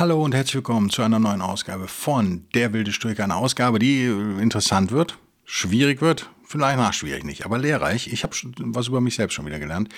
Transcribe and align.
Hallo 0.00 0.24
und 0.24 0.34
herzlich 0.34 0.54
willkommen 0.54 0.88
zu 0.88 1.02
einer 1.02 1.18
neuen 1.18 1.42
Ausgabe 1.42 1.86
von 1.86 2.46
Der 2.54 2.72
wilde 2.72 2.90
Stoiker. 2.90 3.22
Eine 3.22 3.36
Ausgabe, 3.36 3.78
die 3.78 4.04
interessant 4.06 4.92
wird, 4.92 5.18
schwierig 5.44 6.00
wird, 6.00 6.30
vielleicht 6.42 6.78
nach 6.78 6.94
schwierig 6.94 7.22
nicht, 7.22 7.44
aber 7.44 7.58
lehrreich. 7.58 8.10
Ich 8.10 8.22
habe 8.22 8.34
was 8.60 8.88
über 8.88 9.02
mich 9.02 9.16
selbst 9.16 9.34
schon 9.34 9.44
wieder 9.44 9.58
gelernt, 9.58 9.90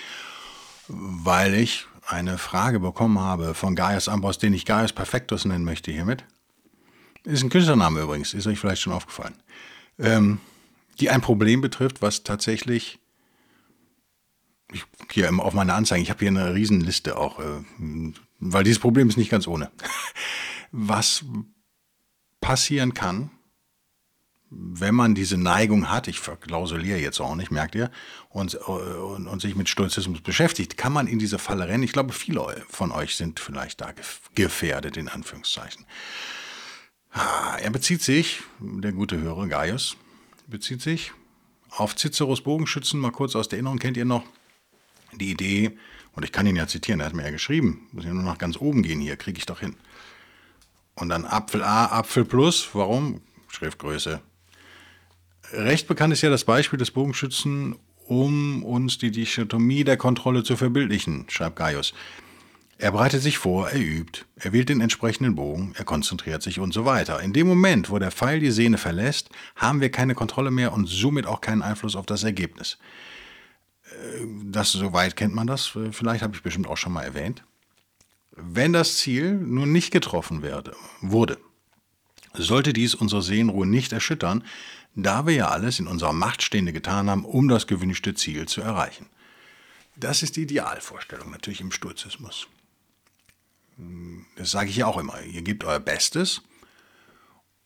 weil 0.88 1.54
ich 1.54 1.86
eine 2.04 2.36
Frage 2.36 2.80
bekommen 2.80 3.20
habe 3.20 3.54
von 3.54 3.76
Gaius 3.76 4.08
Ambros, 4.08 4.38
den 4.38 4.54
ich 4.54 4.64
Gaius 4.64 4.92
Perfectus 4.92 5.44
nennen 5.44 5.64
möchte 5.64 5.92
hiermit. 5.92 6.24
Ist 7.22 7.44
ein 7.44 7.48
Künstlername 7.48 8.00
übrigens, 8.00 8.34
ist 8.34 8.48
euch 8.48 8.58
vielleicht 8.58 8.82
schon 8.82 8.94
aufgefallen. 8.94 9.36
Ähm, 10.00 10.40
die 10.98 11.10
ein 11.10 11.20
Problem 11.20 11.60
betrifft, 11.60 12.02
was 12.02 12.24
tatsächlich 12.24 12.98
ich 14.72 14.84
gehe 15.08 15.30
auf 15.30 15.54
meine 15.54 15.74
Anzeigen, 15.74 16.02
ich 16.02 16.10
habe 16.10 16.20
hier 16.20 16.28
eine 16.28 16.54
Riesenliste 16.54 17.16
auch, 17.16 17.38
äh, 17.38 17.62
weil 18.42 18.64
dieses 18.64 18.80
Problem 18.80 19.08
ist 19.08 19.16
nicht 19.16 19.30
ganz 19.30 19.46
ohne. 19.46 19.70
Was 20.72 21.24
passieren 22.40 22.92
kann, 22.92 23.30
wenn 24.50 24.94
man 24.94 25.14
diese 25.14 25.38
Neigung 25.38 25.88
hat, 25.88 26.08
ich 26.08 26.18
verklausuliere 26.18 26.98
jetzt 26.98 27.20
auch 27.20 27.36
nicht, 27.36 27.50
merkt 27.50 27.74
ihr, 27.74 27.90
und, 28.28 28.54
und, 28.56 29.26
und, 29.26 29.40
sich 29.40 29.54
mit 29.54 29.68
Stoizismus 29.68 30.20
beschäftigt, 30.20 30.76
kann 30.76 30.92
man 30.92 31.06
in 31.06 31.18
diese 31.18 31.38
Falle 31.38 31.68
rennen. 31.68 31.84
Ich 31.84 31.92
glaube, 31.92 32.12
viele 32.12 32.62
von 32.68 32.90
euch 32.90 33.16
sind 33.16 33.40
vielleicht 33.40 33.80
da 33.80 33.94
gefährdet, 34.34 34.96
in 34.96 35.08
Anführungszeichen. 35.08 35.86
Ah, 37.12 37.56
er 37.62 37.70
bezieht 37.70 38.02
sich, 38.02 38.42
der 38.58 38.92
gute 38.92 39.20
Hörer 39.20 39.46
Gaius, 39.46 39.96
bezieht 40.48 40.82
sich 40.82 41.12
auf 41.70 41.96
Ciceros 41.96 42.42
Bogenschützen, 42.42 43.00
mal 43.00 43.12
kurz 43.12 43.36
aus 43.36 43.48
der 43.48 43.58
Erinnerung, 43.58 43.78
kennt 43.78 43.96
ihr 43.96 44.04
noch? 44.04 44.24
die 45.18 45.30
Idee, 45.30 45.76
und 46.14 46.24
ich 46.24 46.32
kann 46.32 46.46
ihn 46.46 46.56
ja 46.56 46.66
zitieren, 46.66 47.00
er 47.00 47.06
hat 47.06 47.14
mir 47.14 47.24
ja 47.24 47.30
geschrieben, 47.30 47.88
muss 47.92 48.04
ja 48.04 48.12
nur 48.12 48.22
nach 48.22 48.38
ganz 48.38 48.56
oben 48.56 48.82
gehen 48.82 49.00
hier, 49.00 49.16
kriege 49.16 49.38
ich 49.38 49.46
doch 49.46 49.60
hin. 49.60 49.76
Und 50.94 51.08
dann 51.08 51.24
Apfel 51.24 51.62
A, 51.62 51.86
Apfel 51.86 52.24
Plus, 52.24 52.68
warum? 52.74 53.22
Schriftgröße. 53.48 54.20
Recht 55.52 55.86
bekannt 55.88 56.12
ist 56.12 56.22
ja 56.22 56.30
das 56.30 56.44
Beispiel 56.44 56.78
des 56.78 56.90
Bogenschützen, 56.90 57.76
um 58.06 58.62
uns 58.62 58.98
die 58.98 59.10
Dichotomie 59.10 59.84
der 59.84 59.96
Kontrolle 59.96 60.42
zu 60.42 60.56
verbildlichen, 60.56 61.26
schreibt 61.28 61.56
Gaius. 61.56 61.94
Er 62.78 62.92
bereitet 62.92 63.22
sich 63.22 63.38
vor, 63.38 63.70
er 63.70 63.80
übt, 63.80 64.24
er 64.34 64.52
wählt 64.52 64.68
den 64.68 64.80
entsprechenden 64.80 65.36
Bogen, 65.36 65.72
er 65.76 65.84
konzentriert 65.84 66.42
sich 66.42 66.58
und 66.58 66.74
so 66.74 66.84
weiter. 66.84 67.20
In 67.20 67.32
dem 67.32 67.46
Moment, 67.46 67.90
wo 67.90 67.98
der 67.98 68.10
Pfeil 68.10 68.40
die 68.40 68.50
Sehne 68.50 68.76
verlässt, 68.76 69.30
haben 69.56 69.80
wir 69.80 69.90
keine 69.90 70.14
Kontrolle 70.14 70.50
mehr 70.50 70.72
und 70.72 70.88
somit 70.88 71.26
auch 71.26 71.40
keinen 71.40 71.62
Einfluss 71.62 71.94
auf 71.94 72.06
das 72.06 72.24
Ergebnis 72.24 72.78
das 74.44 74.72
soweit 74.72 75.16
kennt 75.16 75.34
man 75.34 75.46
das, 75.46 75.66
vielleicht 75.90 76.22
habe 76.22 76.34
ich 76.34 76.42
bestimmt 76.42 76.66
auch 76.66 76.76
schon 76.76 76.92
mal 76.92 77.02
erwähnt. 77.02 77.44
Wenn 78.32 78.72
das 78.72 78.96
Ziel 78.96 79.34
nun 79.34 79.72
nicht 79.72 79.90
getroffen 79.90 80.42
werde, 80.42 80.74
wurde, 81.00 81.38
sollte 82.34 82.72
dies 82.72 82.94
unsere 82.94 83.22
Seelenruhe 83.22 83.66
nicht 83.66 83.92
erschüttern, 83.92 84.44
da 84.94 85.26
wir 85.26 85.34
ja 85.34 85.48
alles 85.48 85.78
in 85.78 85.86
unserer 85.86 86.12
Macht 86.12 86.42
Stehende 86.42 86.72
getan 86.72 87.10
haben, 87.10 87.24
um 87.24 87.48
das 87.48 87.66
gewünschte 87.66 88.14
Ziel 88.14 88.46
zu 88.46 88.60
erreichen. 88.60 89.06
Das 89.96 90.22
ist 90.22 90.36
die 90.36 90.42
Idealvorstellung 90.42 91.30
natürlich 91.30 91.60
im 91.60 91.72
Stoizismus. 91.72 92.48
Das 94.36 94.50
sage 94.50 94.70
ich 94.70 94.76
ja 94.76 94.86
auch 94.86 94.98
immer. 94.98 95.20
Ihr 95.22 95.42
gebt 95.42 95.64
euer 95.64 95.80
Bestes 95.80 96.42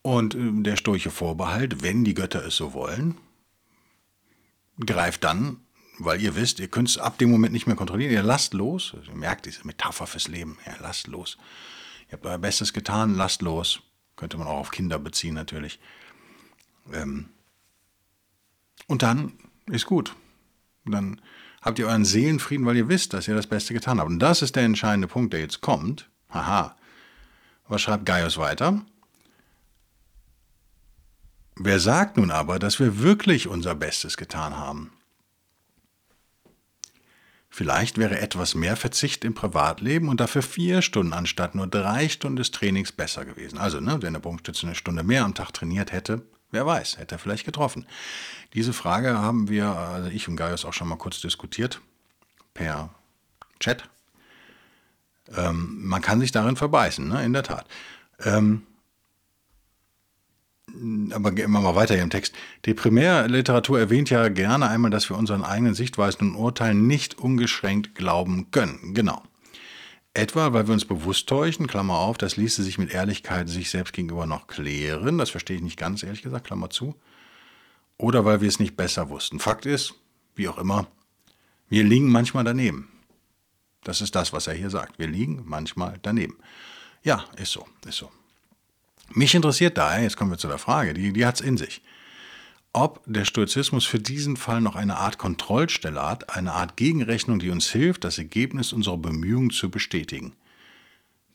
und 0.01 0.35
äh, 0.35 0.63
der 0.63 0.77
stoische 0.77 1.11
Vorbehalt, 1.11 1.83
wenn 1.83 2.03
die 2.03 2.13
Götter 2.13 2.45
es 2.45 2.55
so 2.55 2.73
wollen, 2.73 3.17
greift 4.85 5.23
dann 5.23 5.57
weil 5.99 6.21
ihr 6.21 6.35
wisst, 6.35 6.59
ihr 6.59 6.67
könnt 6.67 6.89
es 6.89 6.97
ab 6.97 7.17
dem 7.17 7.31
Moment 7.31 7.53
nicht 7.53 7.67
mehr 7.67 7.75
kontrollieren. 7.75 8.11
Ihr 8.11 8.23
lasst 8.23 8.53
los. 8.53 8.95
Ihr 9.07 9.15
merkt 9.15 9.45
diese 9.45 9.65
Metapher 9.65 10.07
fürs 10.07 10.27
Leben. 10.27 10.57
Ja, 10.65 10.75
lasst 10.81 11.07
los. 11.07 11.37
Ihr 12.07 12.13
habt 12.13 12.25
euer 12.25 12.37
Bestes 12.37 12.73
getan, 12.73 13.15
lasst 13.15 13.41
los. 13.41 13.81
Könnte 14.15 14.37
man 14.37 14.47
auch 14.47 14.57
auf 14.57 14.71
Kinder 14.71 14.99
beziehen 14.99 15.33
natürlich. 15.33 15.79
Ähm 16.93 17.29
und 18.87 19.03
dann 19.03 19.33
ist 19.65 19.85
gut. 19.85 20.15
dann 20.85 21.19
habt 21.61 21.79
ihr 21.79 21.87
euren 21.87 22.05
Seelenfrieden, 22.05 22.65
weil 22.65 22.77
ihr 22.77 22.87
wisst, 22.87 23.13
dass 23.13 23.27
ihr 23.27 23.35
das 23.35 23.47
Beste 23.47 23.73
getan 23.73 23.99
habt. 23.99 24.09
Und 24.09 24.19
das 24.19 24.41
ist 24.41 24.55
der 24.55 24.63
entscheidende 24.63 25.07
Punkt, 25.07 25.33
der 25.33 25.41
jetzt 25.41 25.61
kommt. 25.61 26.09
Haha. 26.29 26.75
Was 27.67 27.81
schreibt 27.81 28.05
Gaius 28.05 28.37
weiter? 28.37 28.81
Wer 31.55 31.79
sagt 31.79 32.17
nun 32.17 32.31
aber, 32.31 32.59
dass 32.59 32.79
wir 32.79 32.99
wirklich 32.99 33.47
unser 33.47 33.75
Bestes 33.75 34.15
getan 34.15 34.55
haben? 34.55 34.91
Vielleicht 37.57 37.97
wäre 37.97 38.19
etwas 38.19 38.53
mehr 38.53 38.75
Verzicht 38.75 39.25
im 39.25 39.33
Privatleben 39.33 40.09
und 40.09 40.19
dafür 40.19 40.43
vier 40.43 40.83
Stunden 40.83 41.11
anstatt 41.11 41.55
nur 41.55 41.65
drei 41.65 42.07
Stunden 42.07 42.35
des 42.35 42.51
Trainings 42.51 42.91
besser 42.91 43.25
gewesen. 43.25 43.57
Also, 43.57 43.79
ne, 43.79 43.97
wenn 44.03 44.13
der 44.13 44.19
Bogenstütze 44.19 44.67
eine 44.67 44.75
Stunde 44.75 45.01
mehr 45.01 45.25
am 45.25 45.33
Tag 45.33 45.53
trainiert 45.53 45.91
hätte, 45.91 46.21
wer 46.51 46.67
weiß, 46.67 46.99
hätte 46.99 47.15
er 47.15 47.17
vielleicht 47.17 47.45
getroffen. 47.45 47.87
Diese 48.53 48.73
Frage 48.73 49.17
haben 49.17 49.49
wir, 49.49 49.69
also 49.69 50.07
ich 50.11 50.27
und 50.27 50.35
Gaius 50.35 50.65
auch 50.65 50.73
schon 50.73 50.87
mal 50.87 50.97
kurz 50.97 51.19
diskutiert, 51.19 51.81
per 52.53 52.91
Chat. 53.59 53.89
Ähm, 55.35 55.79
man 55.81 56.03
kann 56.03 56.19
sich 56.19 56.31
darin 56.31 56.57
verbeißen, 56.57 57.07
ne, 57.07 57.25
in 57.25 57.33
der 57.33 57.41
Tat. 57.41 57.65
Ähm, 58.23 58.67
aber 61.11 61.31
gehen 61.31 61.51
wir 61.51 61.59
mal 61.59 61.75
weiter 61.75 61.93
hier 61.93 62.03
im 62.03 62.09
Text. 62.09 62.33
Die 62.65 62.73
Primärliteratur 62.73 63.79
erwähnt 63.79 64.09
ja 64.09 64.29
gerne 64.29 64.69
einmal, 64.69 64.91
dass 64.91 65.09
wir 65.09 65.17
unseren 65.17 65.43
eigenen 65.43 65.73
Sichtweisen 65.73 66.29
und 66.29 66.35
Urteilen 66.35 66.87
nicht 66.87 67.17
ungeschränkt 67.17 67.95
glauben 67.95 68.51
können. 68.51 68.93
Genau. 68.93 69.23
Etwa, 70.13 70.53
weil 70.53 70.67
wir 70.67 70.73
uns 70.73 70.85
bewusst 70.85 71.29
täuschen, 71.29 71.67
Klammer 71.67 71.99
auf, 71.99 72.17
das 72.17 72.37
ließe 72.37 72.63
sich 72.63 72.77
mit 72.77 72.91
Ehrlichkeit 72.91 73.49
sich 73.49 73.69
selbst 73.69 73.93
gegenüber 73.93 74.25
noch 74.25 74.47
klären. 74.47 75.17
Das 75.17 75.29
verstehe 75.29 75.57
ich 75.57 75.63
nicht 75.63 75.77
ganz, 75.77 76.01
ehrlich 76.03 76.23
gesagt, 76.23 76.47
Klammer 76.47 76.69
zu. 76.69 76.95
Oder 77.97 78.25
weil 78.25 78.41
wir 78.41 78.47
es 78.47 78.59
nicht 78.59 78.75
besser 78.75 79.09
wussten. 79.09 79.39
Fakt 79.39 79.65
ist, 79.65 79.93
wie 80.35 80.47
auch 80.47 80.57
immer, 80.57 80.87
wir 81.69 81.83
liegen 81.83 82.09
manchmal 82.09 82.43
daneben. 82.43 82.89
Das 83.83 84.01
ist 84.01 84.15
das, 84.15 84.33
was 84.33 84.47
er 84.47 84.53
hier 84.53 84.69
sagt. 84.69 84.99
Wir 84.99 85.07
liegen 85.07 85.43
manchmal 85.45 85.99
daneben. 86.01 86.37
Ja, 87.03 87.25
ist 87.37 87.51
so, 87.51 87.67
ist 87.85 87.97
so. 87.97 88.11
Mich 89.13 89.33
interessiert 89.35 89.77
daher, 89.77 90.03
jetzt 90.03 90.17
kommen 90.17 90.31
wir 90.31 90.37
zu 90.37 90.47
der 90.47 90.57
Frage, 90.57 90.93
die, 90.93 91.13
die 91.13 91.25
hat 91.25 91.35
es 91.35 91.41
in 91.41 91.57
sich, 91.57 91.81
ob 92.73 93.01
der 93.05 93.25
Stoizismus 93.25 93.85
für 93.85 93.99
diesen 93.99 94.37
Fall 94.37 94.61
noch 94.61 94.75
eine 94.75 94.97
Art 94.97 95.17
Kontrollstelle 95.17 96.01
hat, 96.01 96.35
eine 96.35 96.53
Art 96.53 96.77
Gegenrechnung, 96.77 97.39
die 97.39 97.49
uns 97.49 97.69
hilft, 97.69 98.03
das 98.03 98.17
Ergebnis 98.17 98.73
unserer 98.73 98.97
Bemühungen 98.97 99.49
zu 99.49 99.71
bestätigen. 99.71 100.35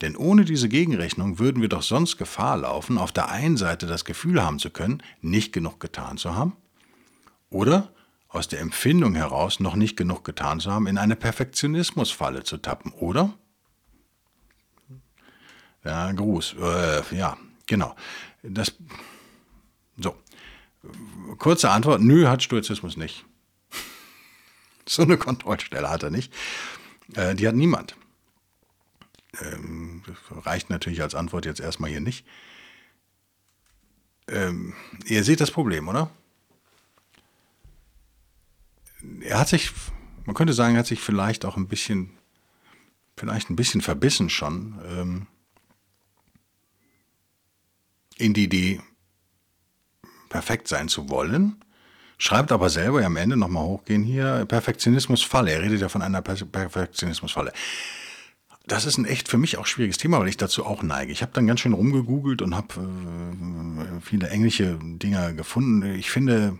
Denn 0.02 0.16
ohne 0.16 0.44
diese 0.44 0.68
Gegenrechnung 0.68 1.38
würden 1.38 1.62
wir 1.62 1.68
doch 1.68 1.82
sonst 1.82 2.16
Gefahr 2.18 2.58
laufen, 2.58 2.98
auf 2.98 3.12
der 3.12 3.30
einen 3.30 3.56
Seite 3.56 3.86
das 3.86 4.04
Gefühl 4.04 4.42
haben 4.42 4.58
zu 4.58 4.70
können, 4.70 5.02
nicht 5.20 5.52
genug 5.52 5.80
getan 5.80 6.18
zu 6.18 6.34
haben, 6.36 6.56
oder 7.50 7.92
aus 8.28 8.48
der 8.48 8.60
Empfindung 8.60 9.14
heraus 9.14 9.60
noch 9.60 9.76
nicht 9.76 9.96
genug 9.96 10.24
getan 10.24 10.58
zu 10.58 10.72
haben, 10.72 10.86
in 10.86 10.98
eine 10.98 11.16
Perfektionismusfalle 11.16 12.44
zu 12.44 12.56
tappen, 12.56 12.92
oder? 12.92 13.34
Ja, 15.84 16.10
Gruß. 16.12 16.56
Äh, 16.60 17.16
ja, 17.16 17.36
Genau. 17.72 17.96
Das, 18.42 18.74
so. 19.96 20.14
Kurze 21.38 21.70
Antwort: 21.70 22.02
Nö, 22.02 22.28
hat 22.28 22.42
Stoizismus 22.42 22.98
nicht. 22.98 23.24
so 24.86 25.04
eine 25.04 25.16
Kontrollstelle 25.16 25.88
hat 25.88 26.02
er 26.02 26.10
nicht. 26.10 26.30
Äh, 27.14 27.34
die 27.34 27.48
hat 27.48 27.54
niemand. 27.54 27.96
Ähm, 29.40 30.02
reicht 30.30 30.68
natürlich 30.68 31.00
als 31.00 31.14
Antwort 31.14 31.46
jetzt 31.46 31.60
erstmal 31.60 31.88
hier 31.88 32.02
nicht. 32.02 32.26
Ähm, 34.28 34.74
ihr 35.06 35.24
seht 35.24 35.40
das 35.40 35.50
Problem, 35.50 35.88
oder? 35.88 36.10
Er 39.20 39.38
hat 39.38 39.48
sich, 39.48 39.72
man 40.26 40.34
könnte 40.34 40.52
sagen, 40.52 40.74
er 40.74 40.80
hat 40.80 40.86
sich 40.86 41.00
vielleicht 41.00 41.46
auch 41.46 41.56
ein 41.56 41.68
bisschen, 41.68 42.10
vielleicht 43.16 43.48
ein 43.48 43.56
bisschen 43.56 43.80
verbissen 43.80 44.28
schon. 44.28 44.78
Ähm, 44.84 45.26
in 48.22 48.34
die 48.34 48.44
Idee, 48.44 48.80
perfekt 50.28 50.68
sein 50.68 50.88
zu 50.88 51.10
wollen, 51.10 51.56
schreibt 52.18 52.52
aber 52.52 52.70
selber 52.70 53.04
am 53.04 53.16
Ende 53.16 53.36
nochmal 53.36 53.64
hochgehen 53.64 54.02
hier, 54.02 54.46
Perfektionismusfalle. 54.46 55.50
Er 55.50 55.62
redet 55.62 55.80
ja 55.80 55.88
von 55.88 56.02
einer 56.02 56.22
Perfektionismusfalle. 56.22 57.52
das 58.66 58.86
ist 58.86 58.96
ein 58.96 59.04
echt 59.04 59.28
für 59.28 59.38
mich 59.38 59.58
auch 59.58 59.66
schwieriges 59.66 59.98
Thema, 59.98 60.20
weil 60.20 60.28
ich 60.28 60.36
dazu 60.36 60.64
auch 60.64 60.82
neige. 60.82 61.12
Ich 61.12 61.22
habe 61.22 61.32
dann 61.34 61.46
ganz 61.46 61.60
schön 61.60 61.72
rumgegoogelt 61.72 62.42
und 62.42 62.54
habe 62.54 62.74
äh, 62.76 64.00
viele 64.00 64.28
englische 64.28 64.78
Dinge 64.80 65.34
gefunden. 65.34 65.94
Ich 65.94 66.10
finde, 66.10 66.58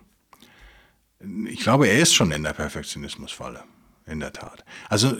ich 1.49 1.61
glaube, 1.61 1.87
er 1.87 2.01
ist 2.01 2.13
schon 2.13 2.33
in 2.33 2.43
der 2.43 2.55
Perfektionismusfalle. 2.55 3.63
In 4.05 4.19
der 4.19 4.33
Tat. 4.33 4.65
Also, 4.89 5.17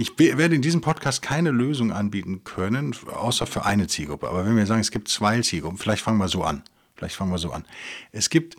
ich 0.00 0.16
werde 0.16 0.54
in 0.54 0.62
diesem 0.62 0.80
Podcast 0.80 1.22
keine 1.22 1.50
Lösung 1.50 1.90
anbieten 1.90 2.44
können, 2.44 2.94
außer 3.12 3.48
für 3.48 3.64
eine 3.64 3.88
Zielgruppe. 3.88 4.28
Aber 4.28 4.46
wenn 4.46 4.56
wir 4.56 4.64
sagen, 4.64 4.80
es 4.80 4.92
gibt 4.92 5.08
zwei 5.08 5.40
Zielgruppen, 5.40 5.76
vielleicht 5.76 6.04
fangen 6.04 6.18
wir 6.18 6.28
so 6.28 6.44
an. 6.44 6.62
Vielleicht 6.94 7.16
fangen 7.16 7.32
wir 7.32 7.38
so 7.38 7.50
an. 7.50 7.64
Es 8.12 8.30
gibt 8.30 8.56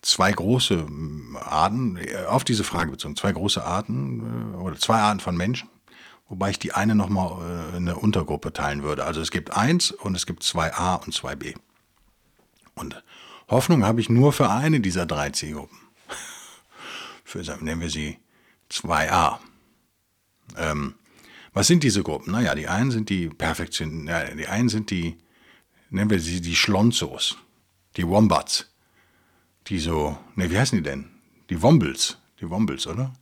zwei 0.00 0.32
große 0.32 0.86
Arten, 1.34 1.98
äh, 1.98 2.24
auf 2.28 2.44
diese 2.44 2.64
Frage 2.64 2.92
bezogen, 2.92 3.14
zwei 3.14 3.32
große 3.32 3.62
Arten 3.62 4.54
äh, 4.54 4.56
oder 4.56 4.78
zwei 4.78 4.96
Arten 4.96 5.20
von 5.20 5.36
Menschen, 5.36 5.68
wobei 6.30 6.48
ich 6.48 6.58
die 6.58 6.72
eine 6.72 6.94
nochmal 6.94 7.76
in 7.76 7.88
eine 7.88 7.96
Untergruppe 7.96 8.54
teilen 8.54 8.82
würde. 8.82 9.04
Also 9.04 9.20
es 9.20 9.30
gibt 9.30 9.54
eins 9.54 9.90
und 9.90 10.14
es 10.14 10.24
gibt 10.24 10.42
zwei 10.42 10.72
A 10.72 10.94
und 10.94 11.12
zwei 11.12 11.36
B. 11.36 11.52
Und 12.74 13.04
Hoffnung 13.48 13.84
habe 13.84 14.00
ich 14.00 14.08
nur 14.08 14.32
für 14.32 14.48
eine 14.48 14.80
dieser 14.80 15.04
drei 15.04 15.28
Zielgruppen. 15.28 15.76
Für, 17.24 17.42
nennen 17.60 17.82
wir 17.82 17.90
sie 17.90 18.18
2a. 18.70 19.38
Ähm, 20.56 20.94
was 21.52 21.66
sind 21.66 21.82
diese 21.82 22.02
Gruppen? 22.02 22.32
Naja, 22.32 22.54
die 22.54 22.68
einen 22.68 22.90
sind 22.90 23.08
die 23.08 23.28
Perfektion, 23.28 24.06
ja, 24.06 24.24
die 24.24 24.46
einen 24.46 24.68
sind 24.68 24.90
die, 24.90 25.16
nennen 25.90 26.10
wir 26.10 26.20
sie 26.20 26.40
die 26.40 26.54
Schlonzos, 26.54 27.36
die 27.96 28.06
Wombats, 28.06 28.70
die 29.66 29.78
so, 29.78 30.16
ne, 30.36 30.50
wie 30.50 30.58
heißen 30.58 30.78
die 30.78 30.84
denn? 30.84 31.10
Die 31.50 31.60
Wombles, 31.60 32.18
die 32.40 32.48
Wombles, 32.48 32.86
oder? 32.86 33.12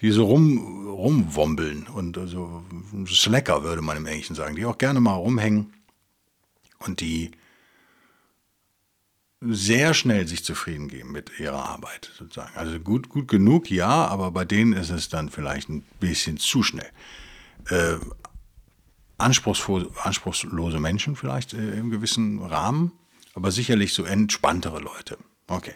Die 0.00 0.10
so 0.10 0.26
rum, 0.26 0.88
rumwombeln 0.88 1.86
und 1.88 2.18
so 2.26 2.64
Slacker 3.06 3.64
würde 3.64 3.82
man 3.82 3.96
im 3.96 4.06
Englischen 4.06 4.36
sagen, 4.36 4.54
die 4.54 4.64
auch 4.64 4.78
gerne 4.78 5.00
mal 5.00 5.14
rumhängen 5.14 5.72
und 6.78 7.00
die 7.00 7.32
sehr 9.40 9.94
schnell 9.94 10.26
sich 10.26 10.44
zufrieden 10.44 10.88
geben 10.88 11.12
mit 11.12 11.38
ihrer 11.38 11.68
Arbeit 11.68 12.10
sozusagen. 12.16 12.56
Also 12.56 12.78
gut, 12.80 13.08
gut 13.08 13.28
genug, 13.28 13.70
ja, 13.70 14.06
aber 14.06 14.30
bei 14.30 14.44
denen 14.44 14.72
ist 14.72 14.90
es 14.90 15.08
dann 15.08 15.30
vielleicht 15.30 15.68
ein 15.68 15.82
bisschen 16.00 16.38
zu 16.38 16.62
schnell. 16.62 16.90
Äh, 17.68 17.96
anspruchslose 19.18 20.80
Menschen 20.80 21.16
vielleicht 21.16 21.52
äh, 21.54 21.78
im 21.78 21.90
gewissen 21.90 22.40
Rahmen, 22.42 22.92
aber 23.34 23.50
sicherlich 23.50 23.92
so 23.92 24.04
entspanntere 24.04 24.80
Leute. 24.80 25.18
Okay. 25.46 25.74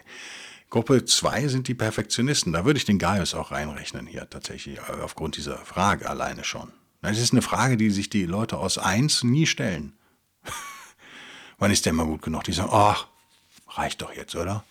Gruppe 0.69 1.05
2 1.05 1.49
sind 1.49 1.67
die 1.67 1.75
Perfektionisten. 1.75 2.51
Da 2.51 2.65
würde 2.65 2.77
ich 2.77 2.85
den 2.85 2.97
Gaius 2.97 3.35
auch 3.35 3.51
reinrechnen 3.51 4.07
hier 4.07 4.29
tatsächlich, 4.29 4.79
äh, 4.79 5.01
aufgrund 5.03 5.37
dieser 5.37 5.57
Frage 5.57 6.09
alleine 6.09 6.43
schon. 6.43 6.71
Das 7.01 7.19
ist 7.19 7.31
eine 7.31 7.41
Frage, 7.41 7.77
die 7.77 7.91
sich 7.91 8.09
die 8.09 8.25
Leute 8.25 8.57
aus 8.57 8.77
1 8.77 9.23
nie 9.23 9.45
stellen. 9.45 9.93
Wann 11.59 11.71
ist 11.71 11.85
der 11.85 11.93
mal 11.93 12.05
gut 12.05 12.21
genug? 12.21 12.43
Die 12.45 12.53
sagen, 12.53 12.71
ach, 12.71 13.07
reicht 13.77 14.01
doch 14.01 14.13
jetzt, 14.13 14.35
oder? 14.35 14.63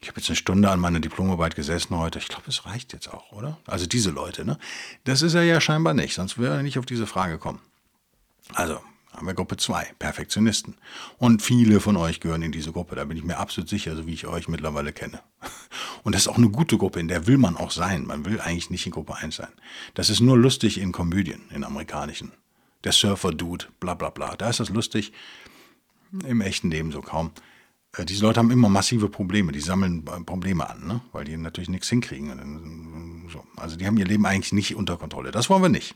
Ich 0.00 0.08
habe 0.08 0.18
jetzt 0.18 0.30
eine 0.30 0.36
Stunde 0.36 0.70
an 0.70 0.80
meiner 0.80 1.00
Diplomarbeit 1.00 1.56
gesessen 1.56 1.96
heute. 1.96 2.18
Ich 2.18 2.28
glaube, 2.28 2.44
es 2.48 2.64
reicht 2.64 2.92
jetzt 2.94 3.08
auch, 3.08 3.32
oder? 3.32 3.58
Also 3.66 3.86
diese 3.86 4.10
Leute, 4.10 4.46
ne? 4.46 4.58
Das 5.04 5.20
ist 5.20 5.34
er 5.34 5.42
ja 5.42 5.60
scheinbar 5.60 5.92
nicht, 5.92 6.14
sonst 6.14 6.38
würde 6.38 6.56
er 6.56 6.62
nicht 6.62 6.78
auf 6.78 6.86
diese 6.86 7.06
Frage 7.06 7.38
kommen. 7.38 7.60
Also, 8.54 8.80
haben 9.12 9.26
wir 9.26 9.34
Gruppe 9.34 9.58
2, 9.58 9.92
Perfektionisten. 9.98 10.74
Und 11.18 11.42
viele 11.42 11.80
von 11.80 11.96
euch 11.96 12.20
gehören 12.20 12.42
in 12.42 12.52
diese 12.52 12.72
Gruppe, 12.72 12.96
da 12.96 13.04
bin 13.04 13.16
ich 13.16 13.24
mir 13.24 13.36
absolut 13.36 13.68
sicher, 13.68 13.94
so 13.94 14.06
wie 14.06 14.14
ich 14.14 14.26
euch 14.26 14.48
mittlerweile 14.48 14.92
kenne. 14.92 15.20
Und 16.02 16.14
das 16.14 16.22
ist 16.22 16.28
auch 16.28 16.38
eine 16.38 16.48
gute 16.48 16.78
Gruppe, 16.78 17.00
in 17.00 17.08
der 17.08 17.26
will 17.26 17.36
man 17.36 17.56
auch 17.56 17.70
sein. 17.70 18.06
Man 18.06 18.24
will 18.24 18.40
eigentlich 18.40 18.70
nicht 18.70 18.86
in 18.86 18.92
Gruppe 18.92 19.16
1 19.16 19.36
sein. 19.36 19.52
Das 19.94 20.08
ist 20.08 20.20
nur 20.20 20.38
lustig 20.38 20.78
in 20.78 20.92
Komödien, 20.92 21.42
in 21.50 21.64
amerikanischen. 21.64 22.32
Der 22.84 22.92
Surfer-Dude, 22.92 23.66
bla 23.80 23.94
bla 23.94 24.08
bla. 24.08 24.36
Da 24.36 24.48
ist 24.48 24.60
das 24.60 24.70
lustig, 24.70 25.12
im 26.24 26.40
echten 26.40 26.70
Leben 26.70 26.90
so 26.90 27.02
kaum. 27.02 27.32
Äh, 27.96 28.04
diese 28.04 28.22
Leute 28.22 28.40
haben 28.40 28.50
immer 28.50 28.68
massive 28.68 29.08
Probleme, 29.08 29.52
die 29.52 29.60
sammeln 29.60 30.06
äh, 30.06 30.20
Probleme 30.20 30.68
an, 30.68 30.86
ne? 30.86 31.00
weil 31.12 31.24
die 31.24 31.36
natürlich 31.36 31.70
nichts 31.70 31.88
hinkriegen. 31.88 33.28
Also 33.56 33.76
die 33.76 33.86
haben 33.86 33.96
ihr 33.96 34.06
Leben 34.06 34.26
eigentlich 34.26 34.52
nicht 34.52 34.74
unter 34.76 34.96
Kontrolle. 34.96 35.30
Das 35.30 35.50
wollen 35.50 35.62
wir 35.62 35.68
nicht. 35.68 35.94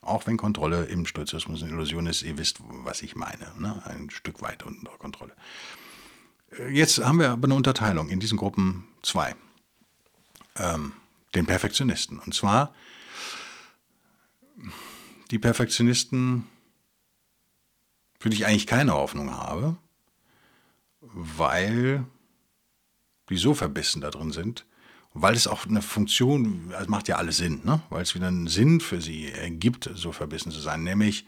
Auch 0.00 0.26
wenn 0.26 0.36
Kontrolle 0.36 0.84
im 0.84 1.04
Stoizismus 1.06 1.62
eine 1.62 1.72
Illusion 1.72 2.06
ist, 2.06 2.22
ihr 2.22 2.38
wisst, 2.38 2.58
was 2.84 3.02
ich 3.02 3.16
meine. 3.16 3.52
Ne? 3.58 3.82
Ein 3.86 4.10
Stück 4.10 4.40
weit 4.40 4.62
unter 4.62 4.92
Kontrolle. 4.98 5.32
Äh, 6.58 6.68
jetzt 6.70 7.04
haben 7.04 7.18
wir 7.18 7.30
aber 7.30 7.46
eine 7.46 7.54
Unterteilung 7.54 8.08
in 8.08 8.20
diesen 8.20 8.38
Gruppen 8.38 8.86
zwei. 9.02 9.34
Ähm, 10.56 10.92
den 11.34 11.46
Perfektionisten. 11.46 12.18
Und 12.18 12.34
zwar 12.34 12.72
die 15.30 15.38
Perfektionisten, 15.38 16.46
für 18.18 18.30
die 18.30 18.36
ich 18.36 18.46
eigentlich 18.46 18.66
keine 18.66 18.94
Hoffnung 18.94 19.32
habe, 19.32 19.76
weil 21.12 22.04
die 23.28 23.36
so 23.36 23.54
verbissen 23.54 24.00
da 24.00 24.10
drin 24.10 24.32
sind, 24.32 24.64
weil 25.14 25.34
es 25.34 25.46
auch 25.46 25.66
eine 25.66 25.82
Funktion, 25.82 26.72
es 26.78 26.88
macht 26.88 27.08
ja 27.08 27.16
alles 27.16 27.38
Sinn, 27.38 27.60
ne? 27.64 27.80
weil 27.90 28.02
es 28.02 28.14
wieder 28.14 28.28
einen 28.28 28.48
Sinn 28.48 28.80
für 28.80 29.00
sie 29.00 29.30
ergibt, 29.30 29.90
so 29.94 30.12
verbissen 30.12 30.52
zu 30.52 30.60
sein. 30.60 30.84
Nämlich, 30.84 31.26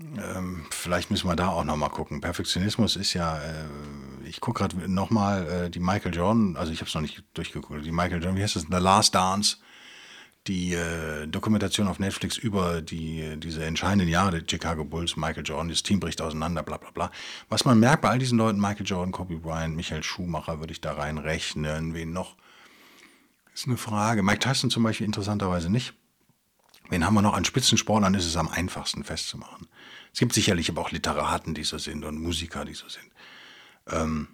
ähm, 0.00 0.66
vielleicht 0.70 1.10
müssen 1.10 1.28
wir 1.28 1.36
da 1.36 1.48
auch 1.48 1.64
nochmal 1.64 1.90
gucken. 1.90 2.20
Perfektionismus 2.20 2.96
ist 2.96 3.12
ja, 3.12 3.38
äh, 3.38 3.68
ich 4.24 4.40
gucke 4.40 4.60
gerade 4.60 4.90
nochmal 4.90 5.46
äh, 5.66 5.70
die 5.70 5.80
Michael 5.80 6.14
Jordan, 6.14 6.56
also 6.56 6.72
ich 6.72 6.80
habe 6.80 6.88
es 6.88 6.94
noch 6.94 7.02
nicht 7.02 7.22
durchgeguckt, 7.34 7.84
die 7.84 7.92
Michael 7.92 8.22
Jordan, 8.22 8.36
wie 8.36 8.42
heißt 8.42 8.56
das, 8.56 8.62
The 8.62 8.78
Last 8.78 9.14
Dance 9.14 9.58
die 10.46 10.74
äh, 10.74 11.26
Dokumentation 11.28 11.86
auf 11.86 11.98
Netflix 11.98 12.36
über 12.36 12.82
die, 12.82 13.36
diese 13.38 13.64
entscheidenden 13.64 14.08
Jahre 14.08 14.40
der 14.40 14.44
Chicago 14.48 14.84
Bulls, 14.84 15.16
Michael 15.16 15.44
Jordan, 15.44 15.68
das 15.68 15.82
Team 15.82 16.00
bricht 16.00 16.20
auseinander, 16.20 16.62
bla 16.62 16.78
bla 16.78 16.90
bla. 16.90 17.10
Was 17.48 17.64
man 17.64 17.78
merkt 17.78 18.02
bei 18.02 18.10
all 18.10 18.18
diesen 18.18 18.38
Leuten, 18.38 18.60
Michael 18.60 18.86
Jordan, 18.86 19.12
Kobe 19.12 19.36
Bryant, 19.36 19.76
Michael 19.76 20.02
Schumacher, 20.02 20.58
würde 20.58 20.72
ich 20.72 20.80
da 20.80 20.94
reinrechnen, 20.94 21.94
wen 21.94 22.12
noch? 22.12 22.36
Ist 23.54 23.66
eine 23.66 23.76
Frage. 23.76 24.22
Mike 24.22 24.40
Tyson 24.40 24.70
zum 24.70 24.82
Beispiel 24.82 25.06
interessanterweise 25.06 25.70
nicht. 25.70 25.94
Wen 26.88 27.06
haben 27.06 27.14
wir 27.14 27.22
noch 27.22 27.34
an 27.34 27.44
Spitzensportlern, 27.44 28.14
ist 28.14 28.26
es 28.26 28.36
am 28.36 28.48
einfachsten 28.48 29.04
festzumachen. 29.04 29.68
Es 30.12 30.18
gibt 30.18 30.32
sicherlich 30.32 30.68
aber 30.68 30.80
auch 30.80 30.90
Literaten, 30.90 31.54
die 31.54 31.64
so 31.64 31.78
sind 31.78 32.04
und 32.04 32.20
Musiker, 32.20 32.64
die 32.64 32.74
so 32.74 32.88
sind. 32.88 33.10
Ähm, 33.88 34.28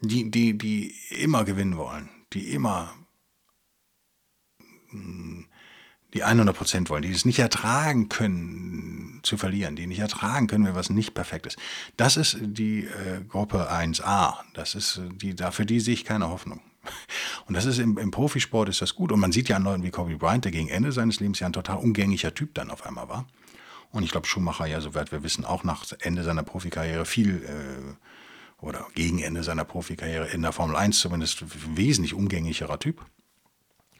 die, 0.00 0.30
die, 0.30 0.56
die 0.56 0.94
immer 1.10 1.44
gewinnen 1.44 1.76
wollen, 1.76 2.08
die 2.32 2.52
immer 2.52 2.94
die 6.14 6.24
100 6.24 6.56
Prozent 6.56 6.90
wollen, 6.90 7.02
die 7.02 7.12
es 7.12 7.24
nicht 7.24 7.38
ertragen 7.38 8.08
können 8.08 9.20
zu 9.22 9.36
verlieren, 9.36 9.76
die 9.76 9.86
nicht 9.86 10.00
ertragen 10.00 10.46
können, 10.46 10.66
wenn 10.66 10.74
was 10.74 10.90
nicht 10.90 11.14
perfekt 11.14 11.46
ist. 11.46 11.58
Das 11.96 12.16
ist 12.16 12.38
die 12.40 12.84
äh, 12.84 13.22
Gruppe 13.28 13.70
1a. 13.70 14.34
Das 14.54 14.74
ist 14.74 15.00
die, 15.14 15.34
dafür 15.34 15.64
die 15.64 15.80
sehe 15.80 15.94
ich 15.94 16.04
keine 16.04 16.28
Hoffnung. 16.28 16.60
Und 17.46 17.54
das 17.54 17.66
ist 17.66 17.78
im, 17.78 17.98
im, 17.98 18.10
Profisport 18.10 18.68
ist 18.68 18.82
das 18.82 18.94
gut. 18.94 19.12
Und 19.12 19.20
man 19.20 19.32
sieht 19.32 19.48
ja 19.48 19.56
an 19.56 19.64
Leuten 19.64 19.82
wie 19.82 19.90
Kobe 19.90 20.16
Bryant, 20.16 20.44
der 20.44 20.52
gegen 20.52 20.68
Ende 20.68 20.92
seines 20.92 21.20
Lebens 21.20 21.38
ja 21.40 21.46
ein 21.46 21.52
total 21.52 21.76
umgänglicher 21.76 22.34
Typ 22.34 22.54
dann 22.54 22.70
auf 22.70 22.86
einmal 22.86 23.08
war. 23.08 23.26
Und 23.92 24.02
ich 24.02 24.10
glaube, 24.10 24.26
Schumacher 24.26 24.66
ja, 24.66 24.80
soweit 24.80 25.12
wir 25.12 25.22
wissen, 25.22 25.44
auch 25.44 25.64
nach 25.64 25.84
Ende 26.00 26.22
seiner 26.22 26.42
Profikarriere 26.42 27.04
viel 27.04 27.42
äh, 27.44 28.64
oder 28.64 28.86
gegen 28.94 29.20
Ende 29.20 29.42
seiner 29.42 29.64
Profikarriere 29.64 30.28
in 30.28 30.42
der 30.42 30.52
Formel 30.52 30.76
1 30.76 30.98
zumindest 30.98 31.44
wesentlich 31.76 32.14
umgänglicherer 32.14 32.78
Typ. 32.78 33.04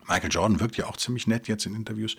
Michael 0.09 0.30
Jordan 0.30 0.61
wirkt 0.61 0.76
ja 0.76 0.87
auch 0.87 0.97
ziemlich 0.97 1.26
nett 1.26 1.49
jetzt 1.49 1.66
in 1.66 1.75
Interviews. 1.75 2.16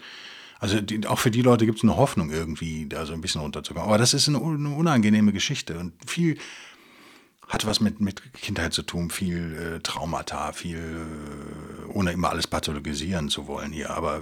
Also 0.59 0.79
die, 0.79 1.07
auch 1.07 1.17
für 1.17 1.31
die 1.31 1.41
Leute 1.41 1.65
gibt 1.65 1.79
es 1.79 1.83
eine 1.83 1.97
Hoffnung 1.97 2.29
irgendwie, 2.29 2.88
da 2.88 3.05
so 3.05 3.13
ein 3.13 3.21
bisschen 3.21 3.41
runterzukommen. 3.41 3.88
Aber 3.88 3.97
das 3.97 4.13
ist 4.13 4.27
eine, 4.27 4.38
eine 4.38 4.69
unangenehme 4.69 5.33
Geschichte 5.33 5.79
und 5.79 5.93
viel 6.05 6.38
hat 7.51 7.65
was 7.65 7.81
mit, 7.81 8.00
mit 8.00 8.33
Kindheit 8.33 8.71
zu 8.71 8.83
tun, 8.83 9.09
viel 9.09 9.75
äh, 9.75 9.79
Traumata, 9.81 10.53
viel, 10.53 10.77
äh, 10.77 11.91
ohne 11.91 12.11
immer 12.11 12.29
alles 12.29 12.47
pathologisieren 12.47 13.29
zu 13.29 13.47
wollen 13.47 13.71
hier. 13.71 13.89
Aber 13.89 14.19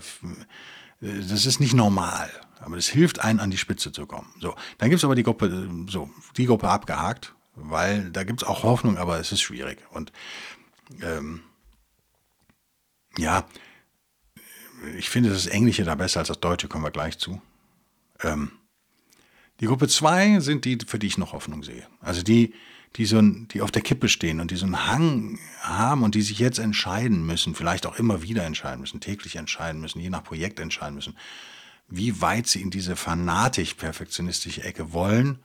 äh, 1.02 1.20
das 1.30 1.46
ist 1.46 1.60
nicht 1.60 1.74
normal. 1.74 2.30
Aber 2.60 2.76
das 2.76 2.88
hilft 2.88 3.20
einen, 3.20 3.40
an 3.40 3.52
die 3.52 3.58
Spitze 3.58 3.92
zu 3.92 4.08
kommen. 4.08 4.34
So, 4.40 4.56
dann 4.80 4.90
gibt 4.90 5.00
es 5.00 5.06
aber 5.06 5.16
die 5.16 5.24
Gruppe, 5.24 5.46
äh, 5.46 5.92
so, 5.92 6.10
die 6.38 6.46
Gruppe 6.46 6.70
abgehakt, 6.70 7.36
weil 7.56 8.10
da 8.12 8.24
gibt 8.24 8.42
es 8.42 8.48
auch 8.48 8.64
Hoffnung, 8.64 8.98
aber 8.98 9.20
es 9.20 9.32
ist 9.32 9.42
schwierig. 9.42 9.80
Und 9.92 10.12
ähm, 11.04 11.42
ja, 13.18 13.48
ich 14.98 15.10
finde 15.10 15.30
das 15.30 15.48
Englische 15.48 15.84
da 15.84 15.96
besser 15.96 16.20
als 16.20 16.30
das 16.30 16.40
Deutsche, 16.40 16.68
kommen 16.68 16.84
wir 16.84 16.92
gleich 16.92 17.18
zu. 17.18 17.42
Ähm, 18.22 18.52
die 19.60 19.66
Gruppe 19.66 19.88
2 19.88 20.40
sind 20.40 20.66
die, 20.66 20.78
für 20.86 21.00
die 21.00 21.08
ich 21.08 21.18
noch 21.18 21.34
Hoffnung 21.34 21.64
sehe. 21.64 21.86
Also 22.00 22.24
die, 22.24 22.54
die, 22.96 23.06
so 23.06 23.18
ein, 23.20 23.48
die 23.50 23.62
auf 23.62 23.72
der 23.72 23.82
Kippe 23.82 24.08
stehen 24.08 24.40
und 24.40 24.52
die 24.52 24.56
so 24.56 24.66
einen 24.66 24.88
Hang 24.88 25.40
haben 25.62 26.04
und 26.04 26.16
die 26.16 26.22
sich 26.22 26.40
jetzt 26.40 26.60
entscheiden 26.60 27.26
müssen, 27.26 27.56
vielleicht 27.56 27.86
auch 27.86 28.00
immer 28.00 28.22
wieder 28.22 28.46
entscheiden 28.46 28.80
müssen, 28.80 29.02
täglich 29.02 29.36
entscheiden 29.36 29.82
müssen, 29.82 30.00
je 30.00 30.10
nach 30.10 30.24
Projekt 30.24 30.60
entscheiden 30.60 30.96
müssen, 30.96 31.18
wie 31.88 32.22
weit 32.22 32.48
sie 32.48 32.62
in 32.62 32.70
diese 32.70 32.96
fanatisch-perfektionistische 32.96 34.64
Ecke 34.64 34.94
wollen 34.94 35.40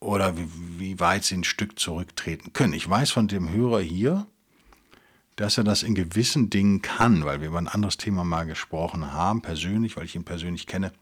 oder 0.00 0.36
wie, 0.36 0.48
wie 0.78 1.00
weit 1.00 1.24
sie 1.24 1.36
ein 1.36 1.44
Stück 1.44 1.78
zurücktreten 1.78 2.52
können. 2.52 2.72
Ich 2.72 2.88
weiß 2.88 3.10
von 3.10 3.28
dem 3.28 3.50
Hörer 3.50 3.80
hier, 3.80 4.26
dass 5.38 5.56
er 5.56 5.62
das 5.62 5.84
in 5.84 5.94
gewissen 5.94 6.50
Dingen 6.50 6.82
kann, 6.82 7.24
weil 7.24 7.40
wir 7.40 7.48
über 7.48 7.58
ein 7.58 7.68
anderes 7.68 7.96
Thema 7.96 8.24
mal 8.24 8.44
gesprochen 8.44 9.12
haben, 9.12 9.40
persönlich, 9.40 9.96
weil 9.96 10.04
ich 10.04 10.16
ihn 10.16 10.24
persönlich 10.24 10.66
kenne. 10.66 10.92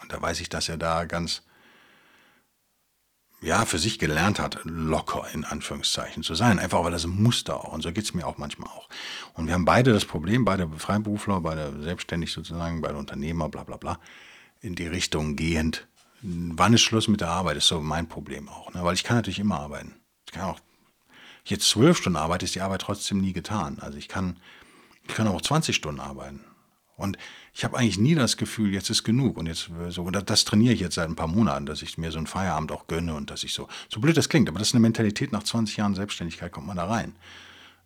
Und 0.00 0.10
da 0.10 0.20
weiß 0.20 0.40
ich, 0.40 0.48
dass 0.48 0.70
er 0.70 0.78
da 0.78 1.04
ganz, 1.04 1.42
ja, 3.42 3.66
für 3.66 3.78
sich 3.78 3.98
gelernt 3.98 4.38
hat, 4.38 4.60
locker 4.64 5.26
in 5.34 5.44
Anführungszeichen 5.44 6.22
zu 6.22 6.34
sein. 6.34 6.58
Einfach 6.58 6.82
weil 6.84 6.90
das 6.90 7.04
ein 7.04 7.22
Muster 7.22 7.62
auch. 7.62 7.74
Und 7.74 7.82
so 7.82 7.92
geht 7.92 8.04
es 8.04 8.14
mir 8.14 8.26
auch 8.26 8.38
manchmal 8.38 8.70
auch. 8.70 8.88
Und 9.34 9.46
wir 9.46 9.52
haben 9.52 9.66
beide 9.66 9.92
das 9.92 10.06
Problem, 10.06 10.46
beide 10.46 10.66
Freiberufler, 10.66 11.42
beide 11.42 11.82
selbstständig 11.82 12.32
sozusagen, 12.32 12.80
beide 12.80 12.96
Unternehmer, 12.96 13.50
bla 13.50 13.62
bla 13.62 13.76
bla, 13.76 13.98
in 14.60 14.74
die 14.74 14.86
Richtung 14.86 15.36
gehend. 15.36 15.86
Wann 16.22 16.72
ist 16.72 16.80
Schluss 16.80 17.08
mit 17.08 17.20
der 17.20 17.28
Arbeit, 17.28 17.58
ist 17.58 17.68
so 17.68 17.78
mein 17.82 18.08
Problem 18.08 18.48
auch. 18.48 18.72
Ne? 18.72 18.82
Weil 18.82 18.94
ich 18.94 19.04
kann 19.04 19.18
natürlich 19.18 19.38
immer 19.38 19.60
arbeiten. 19.60 19.96
Ich 20.24 20.32
kann 20.32 20.44
auch 20.44 20.60
jetzt 21.50 21.68
zwölf 21.68 21.98
Stunden 21.98 22.16
arbeite, 22.16 22.44
ist 22.44 22.54
die 22.54 22.60
Arbeit 22.60 22.82
trotzdem 22.82 23.20
nie 23.20 23.32
getan. 23.32 23.78
Also 23.80 23.98
ich 23.98 24.08
kann, 24.08 24.38
ich 25.06 25.14
kann 25.14 25.28
auch 25.28 25.40
20 25.40 25.74
Stunden 25.74 26.00
arbeiten. 26.00 26.44
Und 26.96 27.16
ich 27.54 27.64
habe 27.64 27.78
eigentlich 27.78 27.98
nie 27.98 28.16
das 28.16 28.36
Gefühl, 28.36 28.72
jetzt 28.74 28.90
ist 28.90 29.04
genug. 29.04 29.36
Und 29.36 29.46
jetzt 29.46 29.70
so, 29.88 30.02
und 30.02 30.30
das 30.30 30.44
trainiere 30.44 30.74
ich 30.74 30.80
jetzt 30.80 30.96
seit 30.96 31.08
ein 31.08 31.16
paar 31.16 31.28
Monaten, 31.28 31.64
dass 31.64 31.82
ich 31.82 31.96
mir 31.96 32.10
so 32.10 32.18
einen 32.18 32.26
Feierabend 32.26 32.72
auch 32.72 32.88
gönne 32.88 33.14
und 33.14 33.30
dass 33.30 33.44
ich 33.44 33.54
so, 33.54 33.68
so 33.88 34.00
blöd 34.00 34.16
das 34.16 34.28
klingt, 34.28 34.48
aber 34.48 34.58
das 34.58 34.68
ist 34.68 34.74
eine 34.74 34.80
Mentalität, 34.80 35.32
nach 35.32 35.44
20 35.44 35.76
Jahren 35.76 35.94
Selbstständigkeit 35.94 36.50
kommt 36.50 36.66
man 36.66 36.76
da 36.76 36.86
rein. 36.86 37.14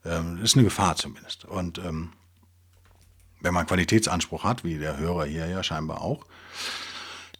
Ähm, 0.04 0.36
das 0.36 0.50
ist 0.50 0.56
eine 0.56 0.64
Gefahr 0.64 0.96
zumindest. 0.96 1.44
Und 1.44 1.78
ähm, 1.78 2.12
wenn 3.40 3.52
man 3.52 3.66
Qualitätsanspruch 3.66 4.44
hat, 4.44 4.64
wie 4.64 4.78
der 4.78 4.96
Hörer 4.96 5.26
hier 5.26 5.46
ja 5.46 5.62
scheinbar 5.62 6.00
auch, 6.00 6.24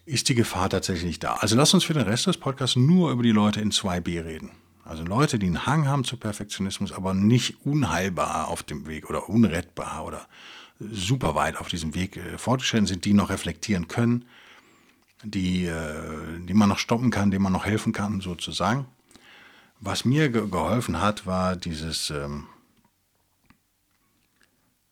ist 0.04 0.28
die 0.28 0.34
Gefahr 0.34 0.68
tatsächlich 0.68 1.20
da. 1.20 1.34
Also 1.34 1.56
lass 1.56 1.72
uns 1.72 1.84
für 1.84 1.94
den 1.94 2.02
Rest 2.02 2.26
des 2.26 2.36
Podcasts 2.36 2.76
nur 2.76 3.12
über 3.12 3.22
die 3.22 3.30
Leute 3.30 3.60
in 3.60 3.70
2b 3.70 4.24
reden. 4.24 4.50
Also 4.84 5.04
Leute, 5.04 5.38
die 5.38 5.46
einen 5.46 5.66
Hang 5.66 5.86
haben 5.86 6.04
zu 6.04 6.16
Perfektionismus, 6.16 6.92
aber 6.92 7.14
nicht 7.14 7.64
unheilbar 7.64 8.48
auf 8.48 8.62
dem 8.62 8.86
Weg 8.86 9.08
oder 9.08 9.28
unrettbar 9.28 10.04
oder 10.04 10.26
super 10.80 11.34
weit 11.34 11.56
auf 11.56 11.68
diesem 11.68 11.94
Weg 11.94 12.16
äh, 12.16 12.38
fortgeschritten 12.38 12.86
sind, 12.86 13.04
die 13.04 13.14
noch 13.14 13.30
reflektieren 13.30 13.88
können, 13.88 14.24
die, 15.22 15.66
äh, 15.66 16.40
die 16.40 16.54
man 16.54 16.68
noch 16.68 16.78
stoppen 16.78 17.10
kann, 17.10 17.30
denen 17.30 17.44
man 17.44 17.52
noch 17.52 17.64
helfen 17.64 17.92
kann, 17.92 18.20
sozusagen. 18.20 18.86
Was 19.78 20.04
mir 20.04 20.28
ge 20.28 20.48
geholfen 20.48 21.00
hat, 21.00 21.26
war 21.26 21.56
dieses, 21.56 22.10
ähm, 22.10 22.46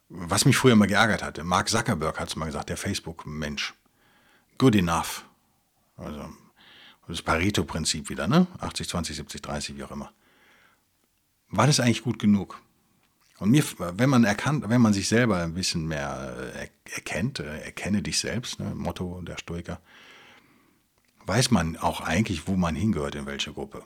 was 0.08 0.44
mich 0.44 0.56
früher 0.56 0.72
immer 0.72 0.86
geärgert 0.86 1.22
hatte. 1.22 1.44
Mark 1.44 1.68
Zuckerberg 1.68 2.18
hat 2.18 2.28
es 2.28 2.36
mal 2.36 2.46
gesagt, 2.46 2.68
der 2.68 2.76
Facebook-Mensch. 2.76 3.74
Good 4.58 4.76
enough. 4.76 5.24
Also 5.96 6.30
das 7.10 7.22
Pareto-Prinzip 7.22 8.08
wieder, 8.08 8.26
ne? 8.26 8.46
80, 8.60 8.88
20, 8.88 9.16
70, 9.16 9.42
30, 9.42 9.76
wie 9.76 9.84
auch 9.84 9.90
immer. 9.90 10.12
War 11.48 11.66
das 11.66 11.80
eigentlich 11.80 12.02
gut 12.02 12.18
genug? 12.18 12.60
Und 13.38 13.50
mir, 13.50 13.64
wenn 13.78 14.10
man 14.10 14.24
erkannt, 14.24 14.68
wenn 14.68 14.82
man 14.82 14.92
sich 14.92 15.08
selber 15.08 15.38
ein 15.38 15.54
bisschen 15.54 15.86
mehr 15.88 16.36
äh, 16.54 16.68
erkennt, 16.94 17.40
äh, 17.40 17.60
erkenne 17.60 18.02
dich 18.02 18.18
selbst, 18.18 18.60
ne, 18.60 18.74
Motto 18.74 19.22
der 19.22 19.38
Stoiker, 19.38 19.80
weiß 21.24 21.50
man 21.50 21.76
auch 21.78 22.02
eigentlich, 22.02 22.46
wo 22.46 22.56
man 22.56 22.74
hingehört, 22.74 23.14
in 23.14 23.24
welche 23.24 23.52
Gruppe. 23.52 23.82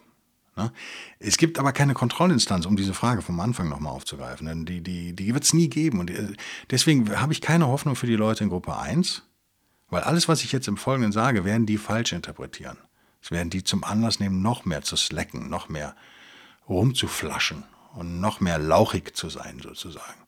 Ne? 0.56 0.72
Es 1.18 1.36
gibt 1.36 1.58
aber 1.58 1.72
keine 1.72 1.94
Kontrollinstanz, 1.94 2.66
um 2.66 2.76
diese 2.76 2.94
Frage 2.94 3.22
vom 3.22 3.38
Anfang 3.40 3.68
nochmal 3.68 3.92
aufzugreifen. 3.92 4.46
Denn 4.46 4.64
die, 4.64 4.80
die, 4.80 5.14
die 5.14 5.34
wird 5.34 5.44
es 5.44 5.52
nie 5.52 5.68
geben. 5.68 6.00
Und 6.00 6.10
äh, 6.10 6.32
deswegen 6.70 7.20
habe 7.20 7.32
ich 7.32 7.40
keine 7.40 7.68
Hoffnung 7.68 7.96
für 7.96 8.06
die 8.06 8.16
Leute 8.16 8.44
in 8.44 8.50
Gruppe 8.50 8.76
1, 8.76 9.22
weil 9.88 10.02
alles, 10.02 10.28
was 10.28 10.42
ich 10.42 10.52
jetzt 10.52 10.68
im 10.68 10.76
Folgenden 10.76 11.12
sage, 11.12 11.44
werden 11.44 11.66
die 11.66 11.78
falsch 11.78 12.12
interpretieren. 12.12 12.78
Es 13.24 13.30
werden 13.30 13.48
die 13.48 13.64
zum 13.64 13.84
Anlass 13.84 14.20
nehmen, 14.20 14.42
noch 14.42 14.66
mehr 14.66 14.82
zu 14.82 14.96
slacken, 14.96 15.48
noch 15.48 15.70
mehr 15.70 15.96
rumzuflaschen 16.68 17.64
und 17.94 18.20
noch 18.20 18.40
mehr 18.40 18.58
lauchig 18.58 19.16
zu 19.16 19.30
sein, 19.30 19.60
sozusagen. 19.62 20.20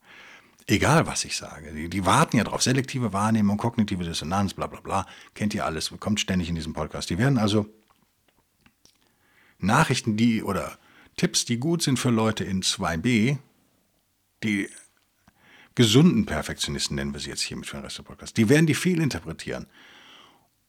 Egal, 0.66 1.06
was 1.06 1.26
ich 1.26 1.36
sage. 1.36 1.74
Die, 1.74 1.90
die, 1.90 2.06
warten 2.06 2.38
ja 2.38 2.44
drauf. 2.44 2.62
Selektive 2.62 3.12
Wahrnehmung, 3.12 3.58
kognitive 3.58 4.02
Dissonanz, 4.02 4.54
bla 4.54 4.66
bla 4.66 4.80
bla. 4.80 5.06
Kennt 5.34 5.52
ihr 5.52 5.66
alles, 5.66 5.92
kommt 6.00 6.20
ständig 6.20 6.48
in 6.48 6.54
diesem 6.54 6.72
Podcast. 6.72 7.10
Die 7.10 7.18
werden 7.18 7.36
also 7.36 7.66
Nachrichten, 9.58 10.16
die 10.16 10.42
oder 10.42 10.78
Tipps, 11.16 11.44
die 11.44 11.58
gut 11.58 11.82
sind 11.82 11.98
für 11.98 12.10
Leute 12.10 12.44
in 12.44 12.62
2b, 12.62 13.36
die 14.42 14.70
gesunden 15.74 16.24
Perfektionisten 16.24 16.96
nennen 16.96 17.12
wir 17.12 17.20
sie 17.20 17.28
jetzt 17.28 17.42
hier 17.42 17.58
mit 17.58 17.66
für 17.66 17.76
den 17.76 17.84
Rest 17.84 17.98
des 17.98 18.06
Podcasts, 18.06 18.32
die 18.32 18.48
werden 18.48 18.66
die 18.66 18.74
viel 18.74 19.02
interpretieren 19.02 19.66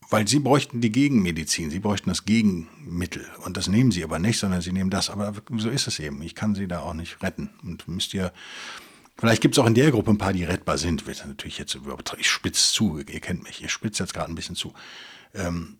weil 0.09 0.27
sie 0.27 0.39
bräuchten 0.39 0.79
die 0.79 0.91
Gegenmedizin, 0.91 1.69
sie 1.69 1.79
bräuchten 1.79 2.09
das 2.09 2.25
Gegenmittel. 2.25 3.25
Und 3.43 3.57
das 3.57 3.67
nehmen 3.67 3.91
sie 3.91 4.03
aber 4.03 4.19
nicht, 4.19 4.39
sondern 4.39 4.61
sie 4.61 4.71
nehmen 4.71 4.89
das. 4.89 5.09
Aber 5.09 5.33
so 5.57 5.69
ist 5.69 5.87
es 5.87 5.99
eben. 5.99 6.21
Ich 6.21 6.35
kann 6.35 6.55
sie 6.55 6.67
da 6.67 6.79
auch 6.79 6.93
nicht 6.93 7.21
retten. 7.21 7.49
Und 7.63 7.87
müsst 7.87 8.13
ihr, 8.13 8.31
vielleicht 9.17 9.41
gibt 9.41 9.55
es 9.55 9.59
auch 9.59 9.67
in 9.67 9.73
der 9.73 9.91
Gruppe 9.91 10.11
ein 10.11 10.17
paar, 10.17 10.33
die 10.33 10.45
rettbar 10.45 10.77
sind. 10.77 11.07
Wird 11.07 11.25
natürlich 11.27 11.57
jetzt 11.57 11.75
überhaupt, 11.75 12.15
ich 12.17 12.29
spitze 12.29 12.73
zu, 12.73 12.99
ihr 12.99 13.19
kennt 13.19 13.43
mich, 13.43 13.63
ich 13.63 13.71
spitze 13.71 14.03
jetzt 14.03 14.13
gerade 14.13 14.31
ein 14.31 14.35
bisschen 14.35 14.55
zu. 14.55 14.73
Ähm, 15.33 15.77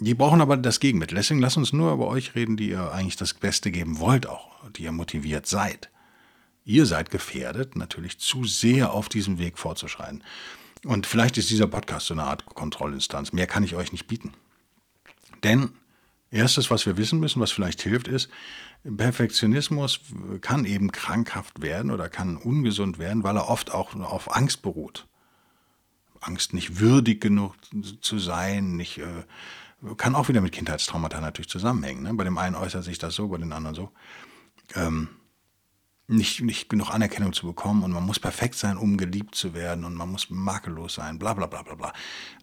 die 0.00 0.14
brauchen 0.14 0.40
aber 0.40 0.56
das 0.56 0.80
Gegenmittel. 0.80 1.14
Deswegen 1.14 1.40
lasst 1.40 1.56
uns 1.56 1.72
nur 1.72 1.92
über 1.92 2.08
euch 2.08 2.34
reden, 2.34 2.56
die 2.56 2.70
ihr 2.70 2.92
eigentlich 2.92 3.16
das 3.16 3.34
Beste 3.34 3.70
geben 3.70 4.00
wollt 4.00 4.26
auch, 4.26 4.68
die 4.70 4.84
ihr 4.84 4.92
motiviert 4.92 5.46
seid. 5.46 5.90
Ihr 6.64 6.86
seid 6.86 7.10
gefährdet, 7.10 7.76
natürlich 7.76 8.18
zu 8.18 8.44
sehr 8.44 8.92
auf 8.92 9.08
diesem 9.08 9.38
Weg 9.38 9.58
fortzuschreiten. 9.58 10.24
Und 10.84 11.06
vielleicht 11.06 11.38
ist 11.38 11.50
dieser 11.50 11.66
Podcast 11.66 12.06
so 12.06 12.14
eine 12.14 12.24
Art 12.24 12.44
Kontrollinstanz. 12.46 13.32
Mehr 13.32 13.46
kann 13.46 13.62
ich 13.62 13.76
euch 13.76 13.92
nicht 13.92 14.08
bieten. 14.08 14.32
Denn 15.44 15.70
erstes, 16.30 16.70
was 16.70 16.86
wir 16.86 16.96
wissen 16.96 17.20
müssen, 17.20 17.40
was 17.40 17.52
vielleicht 17.52 17.82
hilft, 17.82 18.08
ist, 18.08 18.28
Perfektionismus 18.84 20.00
kann 20.40 20.64
eben 20.64 20.90
krankhaft 20.90 21.62
werden 21.62 21.90
oder 21.90 22.08
kann 22.08 22.36
ungesund 22.36 22.98
werden, 22.98 23.22
weil 23.22 23.36
er 23.36 23.48
oft 23.48 23.72
auch 23.72 23.94
auf 23.94 24.34
Angst 24.34 24.62
beruht. 24.62 25.06
Angst, 26.20 26.52
nicht 26.52 26.80
würdig 26.80 27.20
genug 27.20 27.54
zu 28.00 28.18
sein, 28.18 28.76
nicht, 28.76 28.98
äh, 28.98 29.24
kann 29.96 30.14
auch 30.14 30.28
wieder 30.28 30.40
mit 30.40 30.52
Kindheitstraumata 30.52 31.20
natürlich 31.20 31.48
zusammenhängen. 31.48 32.02
Ne? 32.02 32.14
Bei 32.14 32.24
dem 32.24 32.38
einen 32.38 32.56
äußert 32.56 32.84
sich 32.84 32.98
das 32.98 33.14
so, 33.14 33.28
bei 33.28 33.38
den 33.38 33.52
anderen 33.52 33.74
so. 33.74 33.90
Ähm, 34.74 35.08
nicht, 36.12 36.42
nicht 36.42 36.68
genug 36.68 36.90
Anerkennung 36.90 37.32
zu 37.32 37.46
bekommen 37.46 37.82
und 37.82 37.92
man 37.92 38.04
muss 38.04 38.18
perfekt 38.18 38.54
sein, 38.54 38.76
um 38.76 38.96
geliebt 38.96 39.34
zu 39.34 39.54
werden 39.54 39.84
und 39.84 39.94
man 39.94 40.10
muss 40.10 40.30
makellos 40.30 40.94
sein, 40.94 41.18
bla 41.18 41.34
bla 41.34 41.46
bla 41.46 41.62
bla 41.62 41.74
bla. 41.74 41.92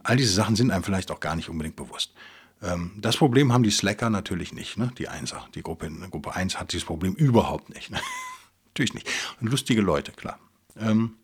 All 0.03 0.17
diese 0.17 0.33
Sachen 0.33 0.55
sind 0.55 0.71
einem 0.71 0.83
vielleicht 0.83 1.11
auch 1.11 1.19
gar 1.19 1.35
nicht 1.35 1.49
unbedingt 1.49 1.75
bewusst. 1.75 2.13
Ähm, 2.61 2.91
das 2.97 3.17
Problem 3.17 3.53
haben 3.53 3.63
die 3.63 3.71
Slacker 3.71 4.09
natürlich 4.09 4.53
nicht, 4.53 4.77
ne? 4.77 4.91
die 4.97 5.07
Einser. 5.07 5.47
Die 5.55 5.61
Gruppe, 5.61 5.89
Gruppe 6.09 6.35
1 6.35 6.59
hat 6.59 6.73
dieses 6.73 6.85
Problem 6.85 7.13
überhaupt 7.13 7.69
nicht. 7.69 7.89
Ne? 7.91 7.99
natürlich 8.67 8.93
nicht. 8.93 9.09
Und 9.39 9.49
lustige 9.49 9.81
Leute, 9.81 10.11
klar. 10.11 10.39
Ähm, 10.77 11.15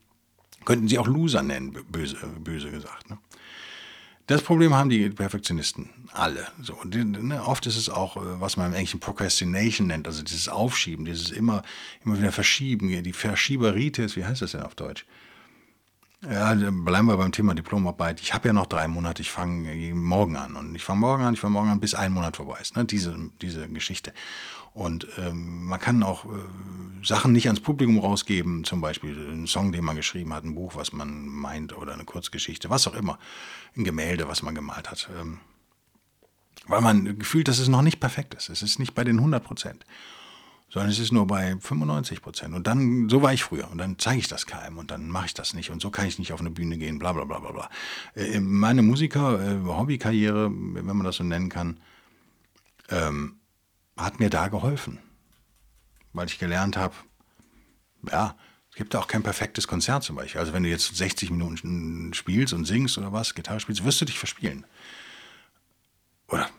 könnten 0.63 0.87
sie 0.87 0.97
auch 0.97 1.07
Loser 1.07 1.43
nennen, 1.43 1.77
böse, 1.89 2.15
böse 2.39 2.71
gesagt. 2.71 3.09
Ne? 3.09 3.17
Das 4.27 4.41
Problem 4.41 4.73
haben 4.73 4.89
die 4.89 5.09
Perfektionisten 5.09 5.89
alle. 6.11 6.47
So, 6.61 6.73
und 6.73 6.95
ne, 6.95 7.43
oft 7.45 7.65
ist 7.67 7.77
es 7.77 7.89
auch, 7.89 8.17
äh, 8.17 8.41
was 8.41 8.57
man 8.57 8.67
im 8.67 8.73
Englischen 8.73 8.99
Procrastination 8.99 9.87
nennt, 9.87 10.07
also 10.07 10.23
dieses 10.23 10.49
Aufschieben, 10.49 11.05
dieses 11.05 11.31
immer, 11.31 11.61
immer 12.03 12.17
wieder 12.17 12.31
Verschieben, 12.31 13.03
die 13.03 13.13
Verschieberitis, 13.13 14.15
wie 14.15 14.25
heißt 14.25 14.41
das 14.41 14.53
denn 14.53 14.63
auf 14.63 14.75
Deutsch? 14.75 15.05
Ja, 16.29 16.55
bleiben 16.55 17.07
wir 17.07 17.17
beim 17.17 17.31
Thema 17.31 17.53
Diplomarbeit. 17.53 18.19
Ich 18.19 18.33
habe 18.33 18.47
ja 18.47 18.53
noch 18.53 18.65
drei 18.65 18.87
Monate, 18.87 19.21
ich 19.21 19.29
fange 19.29 19.93
morgen 19.93 20.37
an. 20.37 20.55
Und 20.55 20.73
ich 20.73 20.83
fange 20.83 20.99
morgen 20.99 21.23
an, 21.23 21.35
ich 21.35 21.39
fange 21.39 21.53
morgen 21.53 21.69
an, 21.69 21.79
bis 21.79 21.93
ein 21.93 22.11
Monat 22.11 22.37
vorbei 22.37 22.57
ist. 22.59 22.75
Ne? 22.75 22.85
Diese, 22.85 23.15
diese 23.41 23.67
Geschichte. 23.67 24.11
Und 24.75 25.07
ähm, 25.17 25.65
man 25.65 25.79
kann 25.79 26.03
auch 26.03 26.25
äh, 26.25 26.37
Sachen 27.01 27.31
nicht 27.31 27.47
ans 27.47 27.61
Publikum 27.61 27.97
rausgeben, 27.97 28.63
zum 28.65 28.81
Beispiel 28.81 29.17
einen 29.31 29.47
Song, 29.47 29.71
den 29.71 29.83
man 29.83 29.95
geschrieben 29.95 30.33
hat, 30.33 30.43
ein 30.43 30.53
Buch, 30.53 30.75
was 30.75 30.93
man 30.93 31.27
meint 31.27 31.75
oder 31.75 31.93
eine 31.93 32.03
Kurzgeschichte, 32.03 32.69
was 32.69 32.85
auch 32.85 32.93
immer, 32.93 33.17
ein 33.75 33.85
Gemälde, 33.85 34.27
was 34.27 34.43
man 34.43 34.53
gemalt 34.53 34.91
hat. 34.91 35.09
Ähm, 35.19 35.39
weil 36.67 36.81
man 36.81 37.17
gefühlt, 37.17 37.47
dass 37.47 37.59
es 37.59 37.69
noch 37.69 37.81
nicht 37.81 37.99
perfekt 37.99 38.33
ist. 38.33 38.49
Es 38.49 38.61
ist 38.61 38.77
nicht 38.77 38.93
bei 38.93 39.03
den 39.03 39.17
100 39.17 39.43
Prozent 39.43 39.85
sondern 40.69 40.91
es 40.91 40.99
ist 40.99 41.13
nur 41.13 41.25
bei 41.25 41.55
95 41.57 42.21
Prozent. 42.21 42.53
Und 42.53 42.67
dann, 42.67 43.07
so 43.07 43.21
war 43.21 43.31
ich 43.31 43.43
früher. 43.43 43.69
Und 43.71 43.77
dann 43.77 43.97
zeige 43.97 44.19
ich 44.19 44.27
das 44.27 44.45
keinem 44.45 44.77
und 44.77 44.91
dann 44.91 45.09
mache 45.09 45.27
ich 45.27 45.33
das 45.33 45.53
nicht. 45.53 45.69
Und 45.69 45.81
so 45.81 45.89
kann 45.89 46.05
ich 46.05 46.19
nicht 46.19 46.33
auf 46.33 46.41
eine 46.41 46.49
Bühne 46.49 46.77
gehen, 46.77 46.99
bla 46.99 47.13
bla 47.13 47.23
bla 47.23 47.39
bla 47.39 47.51
bla. 47.51 47.69
Äh, 48.13 48.41
meine 48.41 48.81
Musiker, 48.81 49.39
äh, 49.39 49.65
Hobbykarriere, 49.65 50.51
wenn 50.51 50.85
man 50.85 51.05
das 51.05 51.15
so 51.15 51.23
nennen 51.23 51.47
kann, 51.47 51.79
ähm, 52.89 53.37
hat 53.97 54.19
mir 54.19 54.29
da 54.29 54.47
geholfen. 54.47 54.99
Weil 56.13 56.27
ich 56.27 56.39
gelernt 56.39 56.77
habe, 56.77 56.95
ja, 58.11 58.35
es 58.71 58.77
gibt 58.77 58.95
auch 58.95 59.07
kein 59.07 59.23
perfektes 59.23 59.67
Konzert 59.67 60.03
zum 60.03 60.15
Beispiel. 60.15 60.39
Also 60.39 60.53
wenn 60.53 60.63
du 60.63 60.69
jetzt 60.69 60.95
60 60.95 61.31
Minuten 61.31 62.13
spielst 62.13 62.53
und 62.53 62.65
singst 62.65 62.97
oder 62.97 63.13
was, 63.13 63.33
Gitarre 63.33 63.59
spielst, 63.59 63.85
wirst 63.85 64.01
du 64.01 64.05
dich 64.05 64.19
verspielen. 64.19 64.65
Oder 66.27 66.49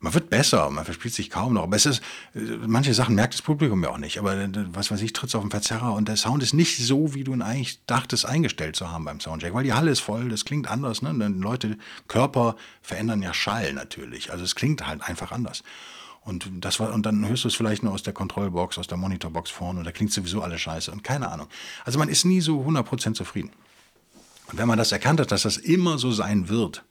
man 0.00 0.14
wird 0.14 0.30
besser, 0.30 0.70
man 0.70 0.84
verspielt 0.84 1.14
sich 1.14 1.30
kaum 1.30 1.54
noch. 1.54 1.64
Aber 1.64 1.76
es 1.76 1.84
ist, 1.84 2.02
manche 2.32 2.94
Sachen 2.94 3.14
merkt 3.14 3.34
das 3.34 3.42
Publikum 3.42 3.82
ja 3.82 3.90
auch 3.90 3.98
nicht. 3.98 4.18
Aber 4.18 4.34
äh, 4.36 4.48
was 4.72 4.90
weiß 4.90 5.02
ich, 5.02 5.12
trittst 5.12 5.34
auf 5.34 5.42
den 5.42 5.50
Verzerrer 5.50 5.92
und 5.94 6.08
der 6.08 6.16
Sound 6.16 6.42
ist 6.42 6.54
nicht 6.54 6.78
so, 6.78 7.14
wie 7.14 7.24
du 7.24 7.32
ihn 7.32 7.42
eigentlich 7.42 7.84
dachtest, 7.86 8.26
eingestellt 8.26 8.76
zu 8.76 8.90
haben 8.90 9.04
beim 9.04 9.20
Soundcheck. 9.20 9.54
Weil 9.54 9.64
die 9.64 9.72
Halle 9.72 9.90
ist 9.90 10.00
voll, 10.00 10.28
das 10.28 10.44
klingt 10.44 10.68
anders. 10.70 11.02
Ne? 11.02 11.12
Leute, 11.12 11.76
Körper 12.08 12.56
verändern 12.82 13.22
ja 13.22 13.34
Schall 13.34 13.72
natürlich. 13.72 14.32
Also 14.32 14.44
es 14.44 14.54
klingt 14.54 14.86
halt 14.86 15.02
einfach 15.02 15.32
anders. 15.32 15.62
Und, 16.26 16.50
das 16.60 16.80
war, 16.80 16.92
und 16.92 17.06
dann 17.06 17.26
hörst 17.28 17.44
du 17.44 17.48
es 17.48 17.54
vielleicht 17.54 17.84
nur 17.84 17.92
aus 17.92 18.02
der 18.02 18.12
Kontrollbox, 18.12 18.78
aus 18.78 18.88
der 18.88 18.98
Monitorbox 18.98 19.48
vorne 19.48 19.78
und 19.78 19.84
da 19.84 19.92
klingt 19.92 20.12
sowieso 20.12 20.42
alles 20.42 20.60
scheiße 20.60 20.90
und 20.90 21.04
keine 21.04 21.30
Ahnung. 21.30 21.46
Also 21.84 22.00
man 22.00 22.08
ist 22.08 22.24
nie 22.24 22.40
so 22.40 22.62
100% 22.62 23.14
zufrieden. 23.14 23.52
Und 24.48 24.58
wenn 24.58 24.66
man 24.66 24.76
das 24.76 24.90
erkannt 24.90 25.20
hat, 25.20 25.30
dass 25.30 25.42
das 25.42 25.56
immer 25.56 25.98
so 25.98 26.10
sein 26.10 26.48
wird, 26.48 26.84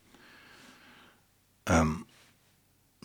ähm, 1.66 2.06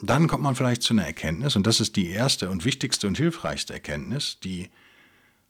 dann 0.03 0.29
kommt 0.29 0.45
man 0.45 0.55
vielleicht 0.55 0.83
zu 0.83 0.95
einer 0.95 1.05
Erkenntnis, 1.05 1.57
und 1.57 1.67
das 1.67 1.81
ist 1.81 1.97
die 1.97 2.09
erste 2.09 2.49
und 2.49 2.65
wichtigste 2.65 3.09
und 3.09 3.17
hilfreichste 3.17 3.73
Erkenntnis, 3.73 4.39
die 4.43 4.71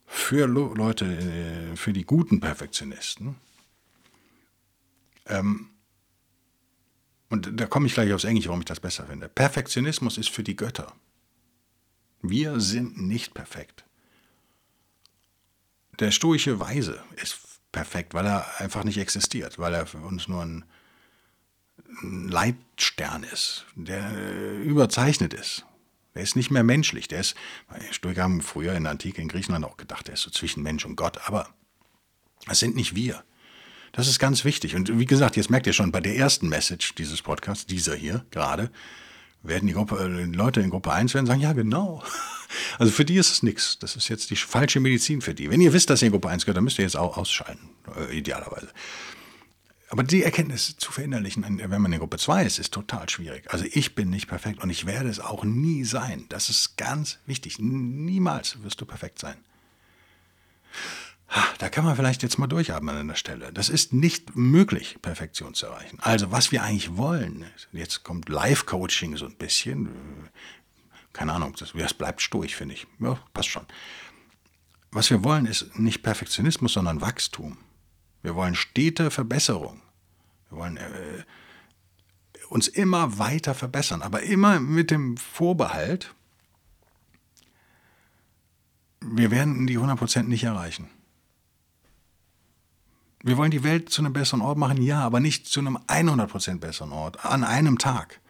für 0.06 0.46
Leute, 0.46 1.04
äh, 1.04 1.76
für 1.76 1.92
die 1.92 2.04
guten 2.04 2.40
Perfektionisten, 2.40 3.36
ähm, 5.26 5.69
und 7.30 7.58
da 7.58 7.66
komme 7.66 7.86
ich 7.86 7.94
gleich 7.94 8.12
aufs 8.12 8.24
Englische, 8.24 8.48
warum 8.48 8.60
ich 8.60 8.66
das 8.66 8.80
besser 8.80 9.06
finde. 9.06 9.28
Perfektionismus 9.28 10.18
ist 10.18 10.30
für 10.30 10.42
die 10.42 10.56
Götter. 10.56 10.92
Wir 12.22 12.60
sind 12.60 13.00
nicht 13.00 13.32
perfekt. 13.32 13.84
Der 15.98 16.10
stoische 16.10 16.60
Weise 16.60 17.02
ist 17.22 17.38
perfekt, 17.72 18.14
weil 18.14 18.26
er 18.26 18.60
einfach 18.60 18.84
nicht 18.84 18.98
existiert, 18.98 19.58
weil 19.58 19.74
er 19.74 19.86
für 19.86 19.98
uns 19.98 20.28
nur 20.28 20.42
ein, 20.42 20.64
Leitstern 22.02 23.24
ist, 23.24 23.66
der 23.74 24.10
äh, 24.12 24.62
überzeichnet 24.62 25.34
ist. 25.34 25.64
Der 26.14 26.22
ist 26.22 26.36
nicht 26.36 26.50
mehr 26.50 26.62
menschlich. 26.62 27.08
Der 27.08 27.20
ist, 27.20 27.36
Stoiker 27.92 28.22
haben 28.22 28.42
früher 28.42 28.74
in 28.74 28.84
der 28.84 28.92
Antike 28.92 29.20
in 29.20 29.28
Griechenland 29.28 29.64
auch 29.64 29.76
gedacht, 29.76 30.06
der 30.06 30.14
ist 30.14 30.22
so 30.22 30.30
zwischen 30.30 30.62
Mensch 30.62 30.84
und 30.84 30.96
Gott, 30.96 31.18
aber 31.28 31.48
das 32.46 32.58
sind 32.58 32.74
nicht 32.74 32.94
wir. 32.94 33.22
Das 33.92 34.08
ist 34.08 34.18
ganz 34.18 34.44
wichtig. 34.44 34.76
Und 34.76 34.98
wie 34.98 35.06
gesagt, 35.06 35.36
jetzt 35.36 35.50
merkt 35.50 35.66
ihr 35.66 35.72
schon, 35.72 35.92
bei 35.92 36.00
der 36.00 36.16
ersten 36.16 36.48
Message 36.48 36.94
dieses 36.94 37.22
Podcasts, 37.22 37.66
dieser 37.66 37.94
hier 37.94 38.24
gerade, 38.30 38.70
werden 39.42 39.66
die, 39.66 39.72
Gruppe, 39.72 39.98
äh, 39.98 40.24
Leute 40.24 40.60
in 40.60 40.70
Gruppe 40.70 40.92
1 40.92 41.14
werden 41.14 41.26
sagen, 41.26 41.40
ja 41.40 41.52
genau. 41.52 42.02
Also 42.80 42.90
für 42.90 43.04
die 43.04 43.14
ist 43.14 43.30
es 43.30 43.42
nichts. 43.44 43.78
Das 43.78 43.94
ist 43.94 44.08
jetzt 44.08 44.30
die 44.30 44.36
falsche 44.36 44.80
Medizin 44.80 45.20
für 45.20 45.34
die. 45.34 45.50
Wenn 45.50 45.60
ihr 45.60 45.72
wisst, 45.72 45.88
dass 45.88 46.02
ihr 46.02 46.06
in 46.06 46.12
Gruppe 46.12 46.30
1 46.30 46.44
gehört, 46.44 46.56
dann 46.56 46.64
müsst 46.64 46.80
ihr 46.80 46.84
jetzt 46.84 46.96
auch 46.96 47.16
ausschalten, 47.16 47.70
äh, 47.96 48.18
idealerweise. 48.18 48.70
Aber 49.88 50.02
die 50.02 50.24
Erkenntnis 50.24 50.76
zu 50.76 50.90
verinnerlichen, 50.90 51.44
wenn 51.60 51.82
man 51.82 51.92
in 51.92 52.00
Gruppe 52.00 52.16
2 52.16 52.44
ist, 52.44 52.58
ist 52.58 52.72
total 52.72 53.08
schwierig. 53.08 53.52
Also 53.52 53.64
ich 53.70 53.94
bin 53.94 54.10
nicht 54.10 54.28
perfekt 54.28 54.62
und 54.62 54.70
ich 54.70 54.84
werde 54.84 55.08
es 55.08 55.20
auch 55.20 55.44
nie 55.44 55.84
sein. 55.84 56.26
Das 56.28 56.48
ist 56.48 56.76
ganz 56.76 57.18
wichtig. 57.26 57.58
Niemals 57.60 58.62
wirst 58.62 58.80
du 58.80 58.86
perfekt 58.86 59.20
sein. 59.20 59.36
Da 61.58 61.68
kann 61.68 61.84
man 61.84 61.94
vielleicht 61.94 62.22
jetzt 62.22 62.38
mal 62.38 62.48
durchatmen 62.48 62.96
an 62.96 63.08
der 63.08 63.14
Stelle. 63.14 63.52
Das 63.52 63.68
ist 63.68 63.92
nicht 63.92 64.34
möglich, 64.34 64.98
Perfektion 65.00 65.54
zu 65.54 65.66
erreichen. 65.66 65.98
Also 66.00 66.32
was 66.32 66.50
wir 66.50 66.62
eigentlich 66.62 66.96
wollen, 66.96 67.44
jetzt 67.72 68.02
kommt 68.02 68.28
Live-Coaching 68.28 69.16
so 69.16 69.26
ein 69.26 69.36
bisschen. 69.36 69.90
Keine 71.12 71.32
Ahnung, 71.32 71.54
das, 71.58 71.72
das 71.72 71.94
bleibt 71.94 72.20
stoisch, 72.20 72.56
finde 72.56 72.74
ich. 72.74 72.86
Ja, 72.98 73.18
passt 73.32 73.48
schon. 73.48 73.66
Was 74.90 75.10
wir 75.10 75.22
wollen, 75.22 75.46
ist 75.46 75.78
nicht 75.78 76.02
Perfektionismus, 76.02 76.72
sondern 76.72 77.00
Wachstum. 77.00 77.58
Wir 78.22 78.34
wollen 78.34 78.56
stete 78.56 79.10
Verbesserung. 79.10 79.80
Wir 80.48 80.58
wollen 80.58 80.76
äh, 80.78 81.24
uns 82.48 82.66
immer 82.66 83.18
weiter 83.18 83.54
verbessern, 83.54 84.02
aber 84.02 84.22
immer 84.22 84.58
mit 84.58 84.90
dem 84.90 85.16
Vorbehalt, 85.16 86.12
wir 89.00 89.30
werden 89.30 89.68
die 89.68 89.78
100% 89.78 90.24
nicht 90.24 90.44
erreichen. 90.44 90.90
Wir 93.22 93.36
wollen 93.36 93.50
die 93.50 93.64
Welt 93.64 93.90
zu 93.90 94.00
einem 94.00 94.12
besseren 94.12 94.40
Ort 94.40 94.56
machen, 94.56 94.80
ja, 94.82 95.00
aber 95.00 95.20
nicht 95.20 95.46
zu 95.46 95.60
einem 95.60 95.76
100% 95.76 96.58
besseren 96.58 96.92
Ort, 96.92 97.24
an 97.24 97.44
einem 97.44 97.78
Tag. 97.78 98.20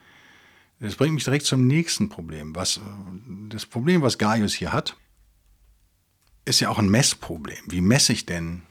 Das 0.80 0.96
bringt 0.96 1.14
mich 1.14 1.24
direkt 1.24 1.46
zum 1.46 1.66
nächsten 1.66 2.08
Problem. 2.08 2.54
Was, 2.56 2.80
das 3.48 3.66
Problem, 3.66 4.02
was 4.02 4.18
Gaius 4.18 4.54
hier 4.54 4.72
hat, 4.72 4.96
ist 6.44 6.60
ja 6.60 6.70
auch 6.70 6.78
ein 6.78 6.88
Messproblem. 6.88 7.62
Wie 7.66 7.82
messe 7.82 8.12
ich 8.12 8.26
denn, 8.26 8.62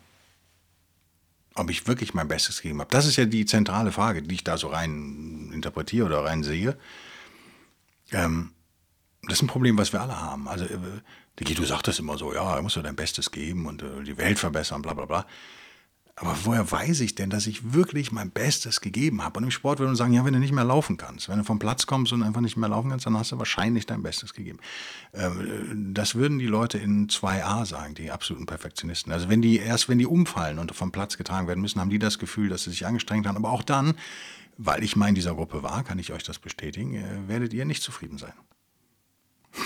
ob 1.54 1.70
ich 1.70 1.88
wirklich 1.88 2.14
mein 2.14 2.28
Bestes 2.28 2.62
gegeben 2.62 2.82
habe? 2.82 2.90
Das 2.90 3.06
ist 3.06 3.16
ja 3.16 3.26
die 3.26 3.46
zentrale 3.46 3.92
Frage, 3.92 4.24
die 4.24 4.36
ich 4.36 4.44
da 4.44 4.58
so 4.58 4.68
rein 4.68 5.52
interpretiere 5.54 6.08
oder 6.08 6.26
rein 6.26 6.44
sehe. 6.44 6.78
Ähm, 8.12 8.52
das 9.24 9.34
ist 9.34 9.44
ein 9.44 9.48
Problem, 9.48 9.78
was 9.78 9.94
wir 9.94 10.02
alle 10.02 10.20
haben. 10.20 10.48
Also, 10.48 10.66
äh, 10.66 10.80
du 11.38 11.66
sagst 11.66 11.88
das 11.88 12.00
immer 12.00 12.18
so, 12.18 12.34
ja, 12.34 12.58
du 12.58 12.64
musst 12.64 12.76
du 12.76 12.82
dein 12.82 12.96
Bestes 12.96 13.32
geben 13.32 13.68
und 13.68 13.84
äh, 13.84 14.04
die 14.04 14.18
Welt 14.18 14.40
verbessern, 14.40 14.82
bla 14.82 14.94
bla 14.94 15.06
bla. 15.06 15.26
Aber 16.22 16.36
woher 16.44 16.70
weiß 16.70 17.00
ich 17.00 17.16
denn, 17.16 17.30
dass 17.30 17.48
ich 17.48 17.74
wirklich 17.74 18.12
mein 18.12 18.30
Bestes 18.30 18.82
gegeben 18.82 19.24
habe? 19.24 19.38
Und 19.38 19.46
im 19.46 19.52
Sport 19.52 19.80
würde 19.80 19.88
man 19.88 19.96
sagen, 19.96 20.12
ja, 20.12 20.26
wenn 20.26 20.34
du 20.34 20.40
nicht 20.40 20.52
mehr 20.52 20.66
laufen 20.66 20.98
kannst, 20.98 21.30
wenn 21.30 21.38
du 21.38 21.46
vom 21.46 21.60
Platz 21.60 21.88
kommst 21.88 22.12
und 22.12 22.24
einfach 22.24 22.42
nicht 22.42 22.58
mehr 22.58 22.68
laufen 22.68 22.90
kannst, 22.90 23.06
dann 23.06 23.18
hast 23.18 23.32
du 23.32 23.38
wahrscheinlich 23.38 23.86
dein 23.86 24.04
Bestes 24.04 24.34
gegeben. 24.34 24.60
Ähm, 25.14 25.94
das 25.94 26.16
würden 26.16 26.38
die 26.38 26.46
Leute 26.46 26.78
in 26.78 27.08
2a 27.08 27.66
sagen, 27.66 27.96
die 27.96 28.12
absoluten 28.12 28.48
Perfektionisten. 28.48 29.14
Also 29.14 29.30
wenn 29.30 29.42
die 29.42 29.60
erst, 29.60 29.88
wenn 29.88 29.98
die 29.98 30.06
umfallen 30.06 30.60
und 30.60 30.76
vom 30.76 30.92
Platz 30.92 31.16
getragen 31.16 31.48
werden 31.48 31.62
müssen, 31.62 31.80
haben 31.80 31.90
die 31.90 32.00
das 32.00 32.20
Gefühl, 32.20 32.50
dass 32.50 32.66
sie 32.66 32.72
sich 32.72 32.86
angestrengt 32.86 33.26
haben. 33.26 33.38
Aber 33.38 33.52
auch 33.52 33.64
dann, 33.64 33.94
weil 34.58 34.84
ich 34.84 34.98
mal 34.98 35.08
in 35.08 35.16
dieser 35.16 35.36
Gruppe 35.36 35.64
war, 35.64 35.86
kann 35.86 36.00
ich 36.00 36.12
euch 36.12 36.24
das 36.24 36.38
bestätigen, 36.38 36.96
äh, 36.96 37.30
werdet 37.30 37.54
ihr 37.54 37.64
nicht 37.64 37.82
zufrieden 37.82 38.18
sein. 38.18 38.34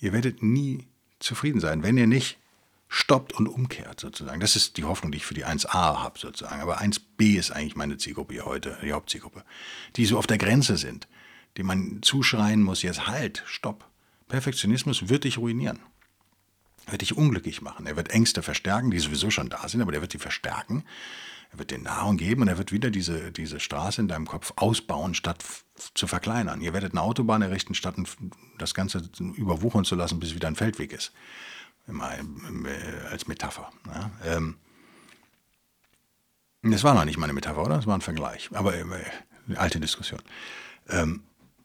ihr 0.00 0.12
werdet 0.12 0.42
nie 0.42 0.86
zufrieden 1.18 1.60
sein, 1.60 1.82
wenn 1.82 1.96
ihr 1.96 2.06
nicht 2.06 2.41
stoppt 2.92 3.32
und 3.32 3.48
umkehrt 3.48 4.00
sozusagen. 4.00 4.38
Das 4.38 4.54
ist 4.54 4.76
die 4.76 4.84
Hoffnung, 4.84 5.12
die 5.12 5.16
ich 5.16 5.24
für 5.24 5.32
die 5.32 5.46
1a 5.46 5.72
habe 5.72 6.18
sozusagen. 6.18 6.60
Aber 6.60 6.82
1b 6.82 7.38
ist 7.38 7.50
eigentlich 7.50 7.74
meine 7.74 7.96
Zielgruppe 7.96 8.34
hier 8.34 8.44
heute, 8.44 8.76
die 8.82 8.92
Hauptzielgruppe, 8.92 9.44
die 9.96 10.04
so 10.04 10.18
auf 10.18 10.26
der 10.26 10.36
Grenze 10.36 10.76
sind, 10.76 11.08
die 11.56 11.62
man 11.62 12.00
zuschreien 12.02 12.62
muss, 12.62 12.82
jetzt 12.82 13.06
halt, 13.06 13.44
stopp. 13.46 13.88
Perfektionismus 14.28 15.08
wird 15.08 15.24
dich 15.24 15.38
ruinieren. 15.38 15.80
Er 16.84 16.92
wird 16.92 17.00
dich 17.00 17.16
unglücklich 17.16 17.62
machen. 17.62 17.86
Er 17.86 17.96
wird 17.96 18.10
Ängste 18.10 18.42
verstärken, 18.42 18.90
die 18.90 18.98
sowieso 18.98 19.30
schon 19.30 19.48
da 19.48 19.66
sind, 19.68 19.80
aber 19.80 19.92
der 19.92 20.02
wird 20.02 20.12
die 20.12 20.18
verstärken. 20.18 20.84
Er 21.50 21.58
wird 21.58 21.70
dir 21.70 21.78
Nahrung 21.78 22.18
geben 22.18 22.42
und 22.42 22.48
er 22.48 22.58
wird 22.58 22.72
wieder 22.72 22.90
diese, 22.90 23.32
diese 23.32 23.58
Straße 23.58 24.02
in 24.02 24.08
deinem 24.08 24.26
Kopf 24.26 24.52
ausbauen, 24.56 25.14
statt 25.14 25.42
zu 25.94 26.06
verkleinern. 26.06 26.60
Ihr 26.60 26.74
werdet 26.74 26.92
eine 26.92 27.00
Autobahn 27.00 27.40
errichten, 27.40 27.74
statt 27.74 27.94
das 28.58 28.74
Ganze 28.74 29.08
überwuchern 29.18 29.86
zu 29.86 29.94
lassen, 29.94 30.20
bis 30.20 30.34
wieder 30.34 30.48
ein 30.48 30.56
Feldweg 30.56 30.92
ist 30.92 31.12
als 33.10 33.26
Metapher. 33.26 33.70
Ja. 33.86 34.10
Ähm, 34.24 34.56
das 36.62 36.84
war 36.84 36.94
noch 36.94 37.04
nicht 37.04 37.18
meine 37.18 37.32
Metapher, 37.32 37.62
oder? 37.62 37.76
Das 37.76 37.86
war 37.86 37.96
ein 37.96 38.02
Vergleich. 38.02 38.48
Aber 38.52 38.74
äh, 38.74 38.84
alte 39.56 39.80
Diskussion. 39.80 40.20
Ähm, 40.88 41.22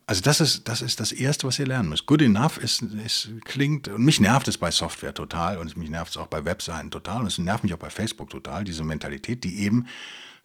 also 0.07 0.21
das 0.21 0.39
ist, 0.39 0.67
das 0.69 0.81
ist 0.81 0.99
das 1.01 1.11
Erste, 1.11 1.47
was 1.47 1.59
ihr 1.59 1.67
lernen 1.67 1.89
müsst. 1.89 2.05
Good 2.05 2.21
enough 2.21 2.57
ist, 2.57 2.81
ist, 2.81 3.29
klingt, 3.43 3.89
und 3.89 4.05
mich 4.05 4.21
nervt 4.21 4.47
es 4.47 4.57
bei 4.57 4.71
Software 4.71 5.13
total 5.13 5.57
und 5.57 5.75
mich 5.75 5.89
nervt 5.89 6.11
es 6.11 6.17
auch 6.17 6.27
bei 6.27 6.45
Webseiten 6.45 6.89
total 6.89 7.21
und 7.21 7.27
es 7.27 7.37
nervt 7.37 7.63
mich 7.65 7.73
auch 7.73 7.79
bei 7.79 7.89
Facebook 7.89 8.29
total, 8.29 8.63
diese 8.63 8.85
Mentalität, 8.85 9.43
die 9.43 9.59
eben 9.59 9.85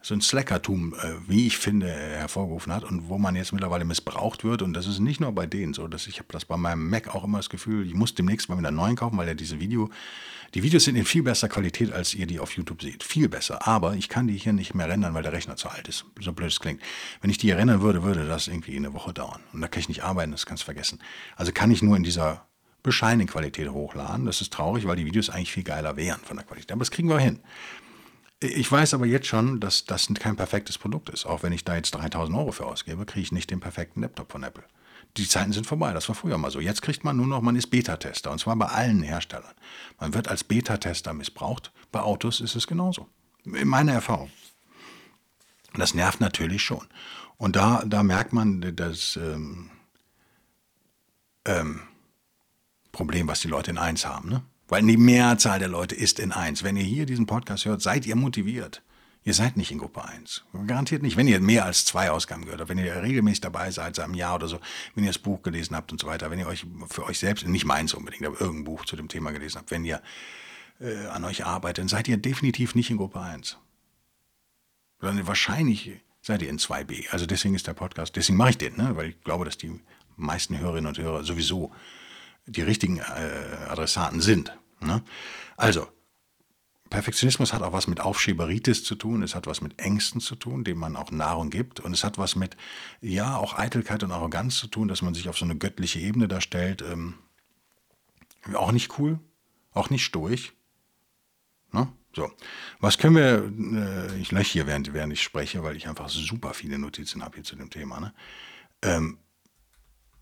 so 0.03 0.13
ein 0.13 0.21
Slackertum, 0.21 0.93
äh, 0.95 1.13
wie 1.27 1.47
ich 1.47 1.57
finde, 1.57 1.87
hervorgerufen 1.87 2.73
hat 2.73 2.83
und 2.83 3.07
wo 3.07 3.17
man 3.17 3.37
jetzt 3.37 3.53
mittlerweile 3.53 3.85
missbraucht 3.85 4.43
wird. 4.43 4.61
Und 4.61 4.73
das 4.73 4.85
ist 4.85 4.99
nicht 4.99 5.21
nur 5.21 5.31
bei 5.31 5.47
denen 5.47 5.73
so. 5.73 5.87
Dass 5.87 6.07
ich 6.07 6.19
habe 6.19 6.27
das 6.31 6.43
bei 6.43 6.57
meinem 6.57 6.89
Mac 6.89 7.15
auch 7.15 7.23
immer 7.23 7.37
das 7.37 7.49
Gefühl, 7.49 7.87
ich 7.87 7.93
muss 7.93 8.13
demnächst 8.13 8.49
mal 8.49 8.57
wieder 8.57 8.67
einen 8.67 8.77
neuen 8.77 8.97
kaufen, 8.97 9.17
weil 9.17 9.29
ja 9.29 9.33
diese 9.33 9.61
Video, 9.61 9.89
die 10.53 10.61
Videos 10.61 10.83
sind 10.83 10.97
in 10.97 11.05
viel 11.05 11.23
besser 11.23 11.47
Qualität, 11.47 11.93
als 11.93 12.13
ihr 12.13 12.27
die 12.27 12.41
auf 12.41 12.51
YouTube 12.51 12.81
seht. 12.81 13.01
Viel 13.01 13.29
besser. 13.29 13.65
Aber 13.65 13.95
ich 13.95 14.09
kann 14.09 14.27
die 14.27 14.37
hier 14.37 14.51
nicht 14.51 14.75
mehr 14.75 14.89
rendern, 14.89 15.13
weil 15.13 15.23
der 15.23 15.31
Rechner 15.31 15.55
zu 15.55 15.69
alt 15.69 15.87
ist. 15.87 16.03
So 16.19 16.33
blöd 16.33 16.49
es 16.49 16.59
klingt. 16.59 16.81
Wenn 17.21 17.31
ich 17.31 17.37
die 17.37 17.47
hier 17.47 17.57
rendern 17.57 17.81
würde, 17.81 18.03
würde 18.03 18.27
das 18.27 18.49
irgendwie 18.49 18.75
eine 18.75 18.93
Woche 18.93 19.13
dauern. 19.13 19.39
Und 19.53 19.61
da 19.61 19.69
kann 19.69 19.79
ich 19.79 19.87
nicht 19.87 20.03
arbeiten, 20.03 20.33
das 20.33 20.45
kannst 20.45 20.63
du 20.63 20.65
vergessen. 20.65 20.99
Also 21.37 21.53
kann 21.53 21.71
ich 21.71 21.81
nur 21.81 21.95
in 21.95 22.03
dieser 22.03 22.45
bescheidenen 22.83 23.27
Qualität 23.27 23.69
hochladen. 23.69 24.25
Das 24.25 24.41
ist 24.41 24.51
traurig, 24.51 24.85
weil 24.85 24.97
die 24.97 25.05
Videos 25.05 25.29
eigentlich 25.29 25.53
viel 25.53 25.63
geiler 25.63 25.95
wären 25.95 26.19
von 26.19 26.35
der 26.35 26.45
Qualität. 26.45 26.73
Aber 26.73 26.79
das 26.79 26.91
kriegen 26.91 27.07
wir 27.07 27.19
hin. 27.19 27.39
Ich 28.43 28.69
weiß 28.69 28.93
aber 28.93 29.05
jetzt 29.05 29.27
schon, 29.27 29.61
dass 29.61 29.85
das 29.85 30.07
kein 30.19 30.35
perfektes 30.35 30.77
Produkt 30.77 31.09
ist. 31.09 31.25
Auch 31.25 31.43
wenn 31.43 31.53
ich 31.53 31.63
da 31.63 31.75
jetzt 31.75 31.91
3000 31.91 32.37
Euro 32.37 32.51
für 32.51 32.65
ausgebe, 32.65 33.05
kriege 33.05 33.21
ich 33.21 33.31
nicht 33.31 33.49
den 33.49 33.61
perfekten 33.61 34.01
Laptop 34.01 34.33
von 34.33 34.43
Apple. 34.43 34.65
Die 35.15 35.27
Zeiten 35.27 35.53
sind 35.53 35.65
vorbei, 35.65 35.93
das 35.93 36.09
war 36.09 36.15
früher 36.15 36.37
mal 36.37 36.51
so. 36.51 36.59
Jetzt 36.59 36.81
kriegt 36.81 37.05
man 37.05 37.15
nur 37.15 37.27
noch, 37.27 37.41
man 37.41 37.55
ist 37.55 37.67
Beta-Tester 37.67 38.31
und 38.31 38.39
zwar 38.39 38.55
bei 38.57 38.65
allen 38.65 39.01
Herstellern. 39.01 39.53
Man 39.99 40.13
wird 40.13 40.27
als 40.27 40.43
Beta-Tester 40.43 41.13
missbraucht. 41.13 41.71
Bei 41.91 42.01
Autos 42.01 42.41
ist 42.41 42.55
es 42.55 42.67
genauso. 42.67 43.07
In 43.45 43.67
meiner 43.67 43.93
Erfahrung. 43.93 44.29
Das 45.75 45.93
nervt 45.93 46.19
natürlich 46.19 46.63
schon. 46.63 46.85
Und 47.37 47.55
da, 47.55 47.83
da 47.85 48.03
merkt 48.03 48.33
man 48.33 48.75
das 48.75 49.15
ähm, 49.15 49.69
ähm, 51.45 51.81
Problem, 52.91 53.27
was 53.27 53.39
die 53.39 53.47
Leute 53.47 53.71
in 53.71 53.77
eins 53.77 54.05
haben. 54.05 54.29
Ne? 54.29 54.43
Weil 54.73 54.81
die 54.81 54.97
Mehrzahl 54.97 55.59
der 55.59 55.67
Leute 55.67 55.93
ist 55.93 56.17
in 56.17 56.31
1. 56.31 56.63
Wenn 56.63 56.77
ihr 56.77 56.83
hier 56.83 57.05
diesen 57.05 57.27
Podcast 57.27 57.65
hört, 57.65 57.83
seid 57.83 58.07
ihr 58.07 58.15
motiviert. 58.15 58.81
Ihr 59.23 59.35
seid 59.35 59.55
nicht 59.55 59.69
in 59.69 59.77
Gruppe 59.77 60.03
1. 60.03 60.45
Garantiert 60.65 61.03
nicht. 61.03 61.15
Wenn 61.15 61.27
ihr 61.27 61.39
mehr 61.41 61.65
als 61.65 61.85
zwei 61.85 62.09
Ausgaben 62.09 62.45
gehört 62.45 62.59
habt, 62.59 62.71
wenn 62.71 62.79
ihr 62.79 63.03
regelmäßig 63.03 63.41
dabei 63.41 63.69
seid, 63.69 63.95
seit 63.95 64.05
einem 64.05 64.15
Jahr 64.15 64.33
oder 64.33 64.47
so, 64.47 64.59
wenn 64.95 65.03
ihr 65.03 65.11
das 65.11 65.19
Buch 65.19 65.43
gelesen 65.43 65.75
habt 65.75 65.91
und 65.91 66.01
so 66.01 66.07
weiter, 66.07 66.31
wenn 66.31 66.39
ihr 66.39 66.47
euch 66.47 66.65
für 66.89 67.05
euch 67.05 67.19
selbst, 67.19 67.45
nicht 67.45 67.65
meins 67.65 67.93
unbedingt, 67.93 68.25
aber 68.25 68.41
irgendein 68.41 68.63
Buch 68.63 68.83
zu 68.85 68.95
dem 68.95 69.09
Thema 69.09 69.29
gelesen 69.29 69.59
habt, 69.59 69.69
wenn 69.69 69.85
ihr 69.85 70.01
äh, 70.81 71.05
an 71.05 71.23
euch 71.23 71.45
arbeitet, 71.45 71.77
dann 71.77 71.87
seid 71.87 72.07
ihr 72.07 72.17
definitiv 72.17 72.73
nicht 72.73 72.89
in 72.89 72.97
Gruppe 72.97 73.21
1. 73.21 73.59
Sondern 75.01 75.27
wahrscheinlich 75.27 76.01
seid 76.23 76.41
ihr 76.41 76.49
in 76.49 76.57
2b. 76.57 77.11
Also 77.11 77.27
deswegen 77.27 77.53
ist 77.53 77.67
der 77.67 77.75
Podcast, 77.75 78.15
deswegen 78.15 78.39
mache 78.39 78.49
ich 78.49 78.57
den, 78.57 78.75
ne? 78.75 78.95
weil 78.95 79.09
ich 79.09 79.21
glaube, 79.21 79.45
dass 79.45 79.55
die 79.55 79.79
meisten 80.17 80.57
Hörerinnen 80.57 80.87
und 80.87 80.97
Hörer 80.97 81.23
sowieso 81.23 81.71
die 82.47 82.63
richtigen 82.63 82.97
äh, 82.97 83.69
Adressaten 83.69 84.19
sind. 84.19 84.51
Ne? 84.85 85.03
Also, 85.57 85.87
Perfektionismus 86.93 87.53
hat 87.53 87.63
auch 87.63 87.73
was 87.73 87.87
mit 87.87 88.01
Aufschieberitis 88.01 88.83
zu 88.83 88.93
tun, 88.93 89.23
es 89.23 89.33
hat 89.33 89.47
was 89.47 89.61
mit 89.61 89.81
Ängsten 89.81 90.21
zu 90.21 90.35
tun, 90.35 90.63
denen 90.63 90.79
man 90.79 90.95
auch 90.95 91.09
Nahrung 91.09 91.49
gibt 91.49 91.79
und 91.79 91.91
es 91.91 92.03
hat 92.03 92.19
was 92.19 92.35
mit, 92.35 92.55
ja, 93.01 93.35
auch 93.35 93.57
Eitelkeit 93.57 94.03
und 94.03 94.11
Arroganz 94.11 94.57
zu 94.57 94.67
tun, 94.67 94.87
dass 94.87 95.01
man 95.01 95.15
sich 95.15 95.27
auf 95.27 95.35
so 95.35 95.45
eine 95.45 95.57
göttliche 95.57 95.99
Ebene 95.99 96.27
darstellt. 96.27 96.83
Ähm, 96.83 97.15
auch 98.53 98.71
nicht 98.71 98.99
cool, 98.99 99.19
auch 99.71 99.89
nicht 99.89 100.05
stoisch. 100.05 100.53
Ne? 101.71 101.91
So, 102.15 102.31
was 102.79 102.99
können 102.99 103.15
wir, 103.15 104.11
äh, 104.11 104.19
ich 104.19 104.31
lösche 104.31 104.53
hier, 104.53 104.67
während, 104.67 104.93
während 104.93 105.13
ich 105.13 105.23
spreche, 105.23 105.63
weil 105.63 105.75
ich 105.75 105.87
einfach 105.87 106.09
super 106.09 106.53
viele 106.53 106.77
Notizen 106.77 107.23
habe 107.23 107.35
hier 107.35 107.43
zu 107.43 107.55
dem 107.55 107.71
Thema. 107.71 107.99
Ne? 107.99 108.13
Ähm, 108.83 109.17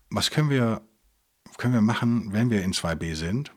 was 0.08 0.30
können 0.30 0.48
wir, 0.48 0.80
können 1.58 1.74
wir 1.74 1.82
machen, 1.82 2.32
wenn 2.32 2.48
wir 2.48 2.62
in 2.62 2.72
2b 2.72 3.14
sind? 3.14 3.52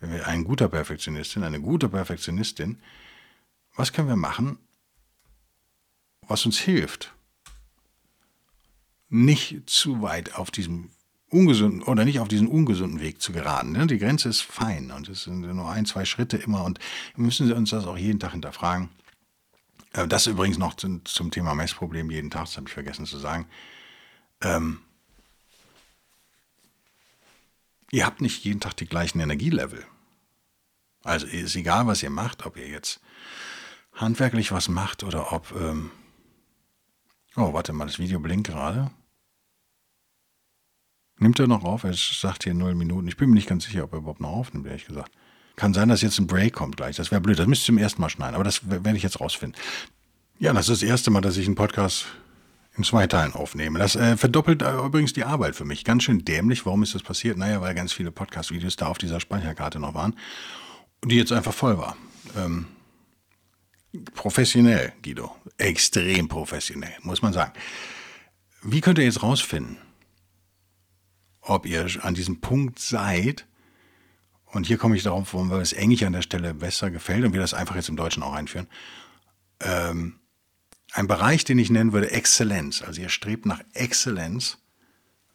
Wenn 0.00 0.12
wir 0.12 0.26
ein 0.26 0.44
guter 0.44 0.68
Perfektionist 0.68 1.32
sind, 1.32 1.44
eine 1.44 1.60
gute 1.60 1.88
Perfektionistin, 1.88 2.80
was 3.76 3.92
können 3.92 4.08
wir 4.08 4.16
machen, 4.16 4.58
was 6.26 6.44
uns 6.46 6.58
hilft, 6.58 7.12
nicht 9.08 9.68
zu 9.68 10.02
weit 10.02 10.36
auf 10.36 10.50
diesem 10.50 10.90
ungesunden 11.28 11.82
oder 11.82 12.04
nicht 12.04 12.20
auf 12.20 12.28
diesen 12.28 12.48
ungesunden 12.48 13.00
Weg 13.00 13.22
zu 13.22 13.32
geraten. 13.32 13.72
Ne? 13.72 13.86
Die 13.86 13.98
Grenze 13.98 14.28
ist 14.28 14.42
fein 14.42 14.90
und 14.90 15.08
es 15.08 15.24
sind 15.24 15.40
nur 15.40 15.70
ein, 15.70 15.86
zwei 15.86 16.04
Schritte 16.04 16.36
immer 16.36 16.64
und 16.64 16.78
müssen 17.16 17.52
uns 17.52 17.70
das 17.70 17.86
auch 17.86 17.96
jeden 17.96 18.18
Tag 18.18 18.32
hinterfragen. 18.32 18.88
Äh, 19.92 20.08
das 20.08 20.26
übrigens 20.26 20.58
noch 20.58 20.74
zum, 20.74 21.02
Thema 21.30 21.54
Messproblem 21.54 22.10
jeden 22.10 22.30
Tag, 22.30 22.46
das 22.46 22.56
habe 22.56 22.68
ich 22.68 22.74
vergessen 22.74 23.06
zu 23.06 23.18
sagen. 23.18 23.46
Ähm, 24.42 24.80
ihr 27.90 28.06
habt 28.06 28.20
nicht 28.20 28.44
jeden 28.44 28.60
Tag 28.60 28.76
die 28.76 28.86
gleichen 28.86 29.20
Energielevel. 29.20 29.84
Also 31.02 31.26
ist 31.26 31.56
egal, 31.56 31.86
was 31.86 32.02
ihr 32.02 32.10
macht, 32.10 32.44
ob 32.46 32.56
ihr 32.56 32.68
jetzt 32.68 33.00
handwerklich 33.92 34.52
was 34.52 34.68
macht 34.68 35.02
oder 35.02 35.32
ob... 35.32 35.52
Ähm 35.52 35.90
oh, 37.36 37.52
warte 37.52 37.72
mal, 37.72 37.86
das 37.86 37.98
Video 37.98 38.20
blinkt 38.20 38.48
gerade. 38.48 38.90
Nimmt 41.18 41.38
er 41.38 41.46
noch 41.46 41.64
auf? 41.64 41.84
Er 41.84 41.94
sagt 41.94 42.44
hier 42.44 42.54
null 42.54 42.74
Minuten. 42.74 43.08
Ich 43.08 43.16
bin 43.16 43.28
mir 43.28 43.34
nicht 43.34 43.48
ganz 43.48 43.64
sicher, 43.64 43.84
ob 43.84 43.92
er 43.92 43.98
überhaupt 43.98 44.20
noch 44.20 44.30
aufnimmt, 44.30 44.66
ehrlich 44.66 44.86
gesagt. 44.86 45.12
Kann 45.56 45.74
sein, 45.74 45.90
dass 45.90 46.00
jetzt 46.00 46.18
ein 46.18 46.26
Break 46.26 46.54
kommt 46.54 46.78
gleich. 46.78 46.96
Das 46.96 47.10
wäre 47.10 47.20
blöd. 47.20 47.38
Das 47.38 47.46
müsste 47.46 47.62
ich 47.62 47.66
zum 47.66 47.78
ersten 47.78 48.00
Mal 48.00 48.08
schneiden. 48.08 48.34
Aber 48.34 48.44
das 48.44 48.70
werde 48.70 48.96
ich 48.96 49.02
jetzt 49.02 49.20
rausfinden. 49.20 49.60
Ja, 50.38 50.54
das 50.54 50.70
ist 50.70 50.80
das 50.80 50.88
erste 50.88 51.10
Mal, 51.10 51.20
dass 51.20 51.36
ich 51.36 51.46
einen 51.46 51.56
Podcast 51.56 52.06
in 52.80 52.84
zwei 52.84 53.06
Teilen 53.06 53.32
aufnehme. 53.32 53.78
Das 53.78 53.96
äh, 53.96 54.16
verdoppelt 54.16 54.62
äh, 54.62 54.76
übrigens 54.76 55.12
die 55.12 55.24
Arbeit 55.24 55.56
für 55.56 55.64
mich. 55.64 55.84
Ganz 55.84 56.02
schön 56.02 56.24
dämlich. 56.24 56.66
Warum 56.66 56.82
ist 56.82 56.94
das 56.94 57.02
passiert? 57.02 57.36
Naja, 57.38 57.60
weil 57.60 57.74
ganz 57.74 57.92
viele 57.92 58.10
Podcast-Videos 58.10 58.76
da 58.76 58.86
auf 58.86 58.98
dieser 58.98 59.20
Speicherkarte 59.20 59.78
noch 59.78 59.94
waren 59.94 60.14
die 61.04 61.16
jetzt 61.16 61.32
einfach 61.32 61.54
voll 61.54 61.78
war. 61.78 61.96
Ähm, 62.36 62.66
professionell, 64.14 64.92
Guido. 65.02 65.34
Extrem 65.58 66.28
professionell, 66.28 66.94
muss 67.02 67.22
man 67.22 67.32
sagen. 67.32 67.52
Wie 68.62 68.80
könnt 68.80 68.98
ihr 68.98 69.04
jetzt 69.04 69.22
rausfinden, 69.22 69.78
ob 71.40 71.66
ihr 71.66 71.86
an 72.02 72.14
diesem 72.14 72.40
Punkt 72.40 72.78
seid, 72.78 73.46
und 74.52 74.66
hier 74.66 74.78
komme 74.78 74.96
ich 74.96 75.04
darauf, 75.04 75.32
warum 75.32 75.48
das 75.48 75.72
Englisch 75.72 76.02
an 76.02 76.12
der 76.12 76.22
Stelle 76.22 76.54
besser 76.54 76.90
gefällt 76.90 77.24
und 77.24 77.32
wir 77.32 77.40
das 77.40 77.54
einfach 77.54 77.76
jetzt 77.76 77.88
im 77.88 77.96
Deutschen 77.96 78.22
auch 78.22 78.32
einführen. 78.32 78.66
Ähm, 79.60 80.19
ein 80.92 81.06
Bereich, 81.06 81.44
den 81.44 81.58
ich 81.58 81.70
nennen 81.70 81.92
würde 81.92 82.10
Exzellenz. 82.10 82.82
Also 82.82 83.00
ihr 83.00 83.08
strebt 83.08 83.46
nach 83.46 83.60
Exzellenz 83.74 84.58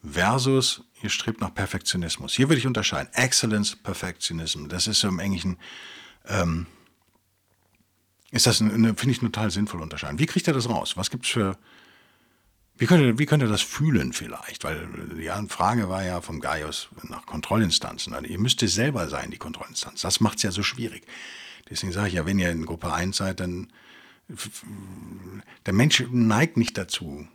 versus 0.02 0.82
ihr 1.02 1.10
strebt 1.10 1.40
nach 1.40 1.54
Perfektionismus. 1.54 2.34
Hier 2.34 2.48
würde 2.48 2.58
ich 2.58 2.66
unterscheiden. 2.66 3.12
Excellence, 3.14 3.76
Perfectionism. 3.76 4.68
Das 4.68 4.86
ist 4.86 5.00
so 5.00 5.08
im 5.08 5.18
Englischen, 5.18 5.58
ähm, 6.26 6.66
ist 8.30 8.46
das, 8.46 8.58
finde 8.58 9.10
ich, 9.10 9.18
total 9.18 9.50
sinnvoll 9.50 9.82
unterscheiden. 9.82 10.18
Wie 10.18 10.26
kriegt 10.26 10.46
ihr 10.46 10.54
das 10.54 10.68
raus? 10.68 10.96
Was 10.96 11.10
gibt 11.10 11.26
es 11.26 11.30
für, 11.30 11.56
wie 12.76 12.86
könnt, 12.86 13.02
ihr, 13.02 13.18
wie 13.18 13.26
könnt 13.26 13.42
ihr 13.42 13.48
das 13.48 13.62
fühlen 13.62 14.12
vielleicht? 14.12 14.64
Weil 14.64 14.88
die 15.16 15.30
Frage 15.48 15.88
war 15.88 16.02
ja 16.02 16.20
vom 16.20 16.40
Gaius 16.40 16.88
nach 17.02 17.24
Kontrollinstanzen. 17.26 18.14
Also 18.14 18.26
ihr 18.26 18.38
müsst 18.38 18.62
es 18.62 18.74
selber 18.74 19.08
sein, 19.08 19.30
die 19.30 19.38
Kontrollinstanz. 19.38 20.02
Das 20.02 20.20
macht 20.20 20.38
es 20.38 20.42
ja 20.42 20.50
so 20.50 20.62
schwierig. 20.62 21.06
Deswegen 21.68 21.92
sage 21.92 22.08
ich 22.08 22.14
ja, 22.14 22.26
wenn 22.26 22.38
ihr 22.38 22.50
in 22.50 22.66
Gruppe 22.66 22.92
1 22.92 23.16
seid, 23.16 23.40
dann 23.40 23.68
der 25.66 25.72
Mensch 25.72 26.04
neigt 26.10 26.56
nicht 26.56 26.76
dazu, 26.76 27.26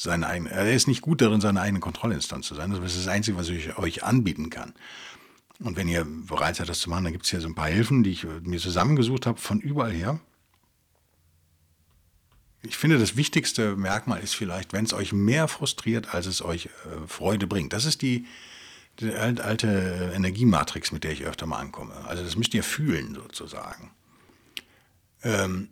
seine 0.00 0.26
eigene, 0.26 0.50
er 0.50 0.72
ist 0.72 0.86
nicht 0.86 1.02
gut 1.02 1.20
darin, 1.20 1.40
seine 1.40 1.60
eigene 1.60 1.80
Kontrollinstanz 1.80 2.46
zu 2.46 2.54
sein. 2.54 2.70
Das 2.70 2.80
ist 2.80 2.98
das 2.98 3.08
Einzige, 3.08 3.36
was 3.36 3.48
ich 3.48 3.76
euch 3.78 4.04
anbieten 4.04 4.48
kann. 4.48 4.74
Und 5.60 5.76
wenn 5.76 5.88
ihr 5.88 6.04
bereit 6.04 6.56
seid, 6.56 6.68
das 6.68 6.78
zu 6.78 6.88
machen, 6.88 7.04
dann 7.04 7.12
gibt 7.12 7.24
es 7.24 7.30
hier 7.30 7.40
so 7.40 7.48
ein 7.48 7.54
paar 7.54 7.68
Hilfen, 7.68 8.04
die 8.04 8.10
ich 8.10 8.24
mir 8.42 8.60
zusammengesucht 8.60 9.26
habe 9.26 9.38
von 9.38 9.60
überall 9.60 9.92
her. 9.92 10.20
Ich 12.62 12.76
finde, 12.76 12.98
das 12.98 13.16
wichtigste 13.16 13.76
Merkmal 13.76 14.20
ist 14.20 14.34
vielleicht, 14.34 14.72
wenn 14.72 14.84
es 14.84 14.92
euch 14.92 15.12
mehr 15.12 15.48
frustriert, 15.48 16.14
als 16.14 16.26
es 16.26 16.42
euch 16.42 16.66
äh, 16.66 17.06
Freude 17.06 17.46
bringt. 17.46 17.72
Das 17.72 17.84
ist 17.84 18.02
die, 18.02 18.26
die 19.00 19.12
alte 19.12 20.12
Energiematrix, 20.14 20.92
mit 20.92 21.04
der 21.04 21.12
ich 21.12 21.24
öfter 21.24 21.46
mal 21.46 21.58
ankomme. 21.58 21.94
Also 22.06 22.24
das 22.24 22.36
müsst 22.36 22.54
ihr 22.54 22.64
fühlen 22.64 23.14
sozusagen. 23.14 23.90
Ähm, 25.22 25.68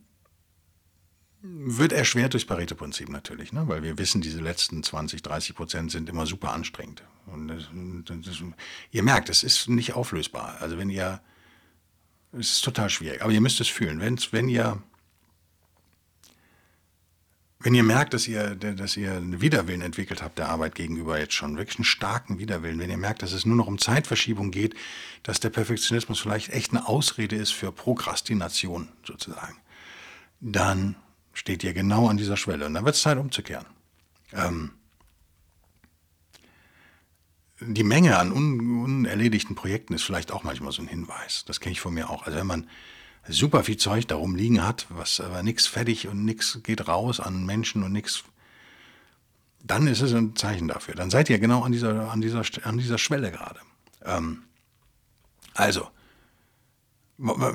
wird 1.42 1.92
erschwert 1.92 2.32
durchs 2.32 2.46
Pareto-Prinzip 2.46 3.08
natürlich, 3.08 3.52
ne? 3.52 3.68
weil 3.68 3.82
wir 3.82 3.98
wissen, 3.98 4.20
diese 4.20 4.40
letzten 4.40 4.82
20, 4.82 5.22
30 5.22 5.54
Prozent 5.54 5.90
sind 5.90 6.08
immer 6.08 6.26
super 6.26 6.52
anstrengend. 6.52 7.02
Und 7.26 7.48
das, 7.48 7.68
das, 8.24 8.42
ihr 8.90 9.02
merkt, 9.02 9.28
es 9.28 9.42
ist 9.42 9.68
nicht 9.68 9.94
auflösbar. 9.94 10.56
Also 10.60 10.78
wenn 10.78 10.90
ihr, 10.90 11.20
es 12.32 12.52
ist 12.52 12.64
total 12.64 12.90
schwierig, 12.90 13.22
aber 13.22 13.32
ihr 13.32 13.40
müsst 13.40 13.60
es 13.60 13.68
fühlen. 13.68 14.00
Wenn's, 14.00 14.32
wenn 14.32 14.48
ihr, 14.48 14.82
wenn 17.58 17.74
ihr 17.74 17.82
merkt, 17.82 18.14
dass 18.14 18.28
ihr, 18.28 18.54
dass 18.54 18.96
ihr 18.96 19.12
einen 19.12 19.40
Widerwillen 19.40 19.82
entwickelt 19.82 20.22
habt 20.22 20.38
der 20.38 20.48
Arbeit 20.48 20.74
gegenüber 20.74 21.18
jetzt 21.18 21.34
schon, 21.34 21.58
wirklich 21.58 21.78
einen 21.78 21.84
starken 21.84 22.38
Widerwillen, 22.38 22.78
wenn 22.78 22.90
ihr 22.90 22.96
merkt, 22.96 23.22
dass 23.22 23.32
es 23.32 23.44
nur 23.44 23.56
noch 23.56 23.66
um 23.66 23.78
Zeitverschiebung 23.78 24.50
geht, 24.50 24.74
dass 25.22 25.40
der 25.40 25.50
Perfektionismus 25.50 26.20
vielleicht 26.20 26.50
echt 26.50 26.72
eine 26.72 26.86
Ausrede 26.88 27.36
ist 27.36 27.52
für 27.52 27.72
Prokrastination 27.72 28.88
sozusagen, 29.04 29.56
dann 30.40 30.96
steht 31.36 31.62
ihr 31.64 31.74
genau 31.74 32.08
an 32.08 32.16
dieser 32.16 32.36
Schwelle. 32.36 32.66
Und 32.66 32.74
dann 32.74 32.84
wird 32.84 32.96
es 32.96 33.02
Zeit 33.02 33.18
umzukehren. 33.18 33.66
Ähm, 34.32 34.72
die 37.60 37.84
Menge 37.84 38.18
an 38.18 38.32
un 38.32 38.82
unerledigten 38.84 39.54
Projekten 39.54 39.94
ist 39.94 40.02
vielleicht 40.02 40.32
auch 40.32 40.44
manchmal 40.44 40.72
so 40.72 40.82
ein 40.82 40.88
Hinweis. 40.88 41.44
Das 41.46 41.60
kenne 41.60 41.72
ich 41.72 41.80
von 41.80 41.94
mir 41.94 42.10
auch. 42.10 42.24
Also 42.24 42.38
wenn 42.38 42.46
man 42.46 42.68
super 43.28 43.64
viel 43.64 43.76
Zeug 43.76 44.06
darum 44.06 44.34
liegen 44.34 44.64
hat, 44.64 44.86
was 44.88 45.20
aber 45.20 45.42
nichts 45.42 45.66
fertig 45.66 46.08
und 46.08 46.24
nichts 46.24 46.60
geht 46.62 46.88
raus 46.88 47.20
an 47.20 47.44
Menschen 47.44 47.82
und 47.82 47.92
nichts, 47.92 48.24
dann 49.62 49.86
ist 49.86 50.00
es 50.00 50.14
ein 50.14 50.36
Zeichen 50.36 50.68
dafür. 50.68 50.94
Dann 50.94 51.10
seid 51.10 51.28
ihr 51.28 51.38
genau 51.38 51.62
an 51.62 51.72
dieser, 51.72 52.10
an 52.10 52.20
dieser, 52.20 52.42
an 52.62 52.78
dieser 52.78 52.98
Schwelle 52.98 53.30
gerade. 53.30 53.60
Ähm, 54.04 54.42
also, 55.54 55.88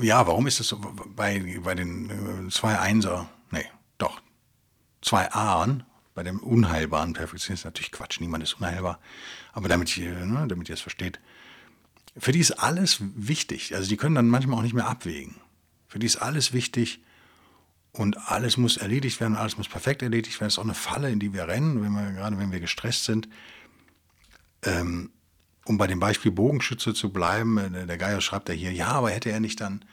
ja, 0.00 0.26
warum 0.26 0.46
ist 0.46 0.60
es 0.60 0.68
so 0.68 0.78
bei, 0.78 1.60
bei 1.62 1.74
den 1.74 2.46
äh, 2.46 2.50
zwei 2.50 2.78
Einser 2.78 3.28
nee, 3.52 3.66
doch, 3.98 4.20
zwei 5.00 5.32
A'n, 5.32 5.84
bei 6.14 6.22
dem 6.22 6.40
unheilbaren 6.40 7.12
Perfektionismus, 7.12 7.64
natürlich 7.64 7.92
Quatsch, 7.92 8.20
niemand 8.20 8.42
ist 8.42 8.54
unheilbar, 8.54 9.00
aber 9.52 9.68
damit, 9.68 9.96
ne, 9.96 10.46
damit 10.48 10.68
ihr 10.68 10.74
es 10.74 10.80
versteht, 10.80 11.20
für 12.16 12.32
die 12.32 12.40
ist 12.40 12.52
alles 12.52 12.98
wichtig. 13.00 13.74
Also 13.74 13.88
die 13.88 13.96
können 13.96 14.14
dann 14.14 14.28
manchmal 14.28 14.58
auch 14.58 14.62
nicht 14.62 14.74
mehr 14.74 14.88
abwägen. 14.88 15.36
Für 15.88 15.98
die 15.98 16.06
ist 16.06 16.16
alles 16.16 16.52
wichtig 16.52 17.02
und 17.92 18.16
alles 18.30 18.56
muss 18.56 18.76
erledigt 18.76 19.20
werden, 19.20 19.36
alles 19.36 19.56
muss 19.56 19.68
perfekt 19.68 20.02
erledigt 20.02 20.40
werden. 20.40 20.48
Das 20.48 20.54
ist 20.54 20.58
auch 20.58 20.64
eine 20.64 20.74
Falle, 20.74 21.10
in 21.10 21.20
die 21.20 21.32
wir 21.32 21.48
rennen, 21.48 21.82
wenn 21.82 21.92
wir, 21.92 22.12
gerade 22.12 22.38
wenn 22.38 22.52
wir 22.52 22.60
gestresst 22.60 23.04
sind. 23.04 23.28
Ähm, 24.62 25.10
um 25.64 25.78
bei 25.78 25.86
dem 25.86 26.00
Beispiel 26.00 26.32
Bogenschütze 26.32 26.92
zu 26.92 27.12
bleiben, 27.12 27.56
äh, 27.58 27.86
der 27.86 27.98
Geier 27.98 28.20
schreibt 28.20 28.48
ja 28.48 28.54
hier, 28.54 28.72
ja, 28.72 28.88
aber 28.88 29.10
hätte 29.10 29.30
er 29.30 29.40
nicht 29.40 29.60
dann 29.60 29.84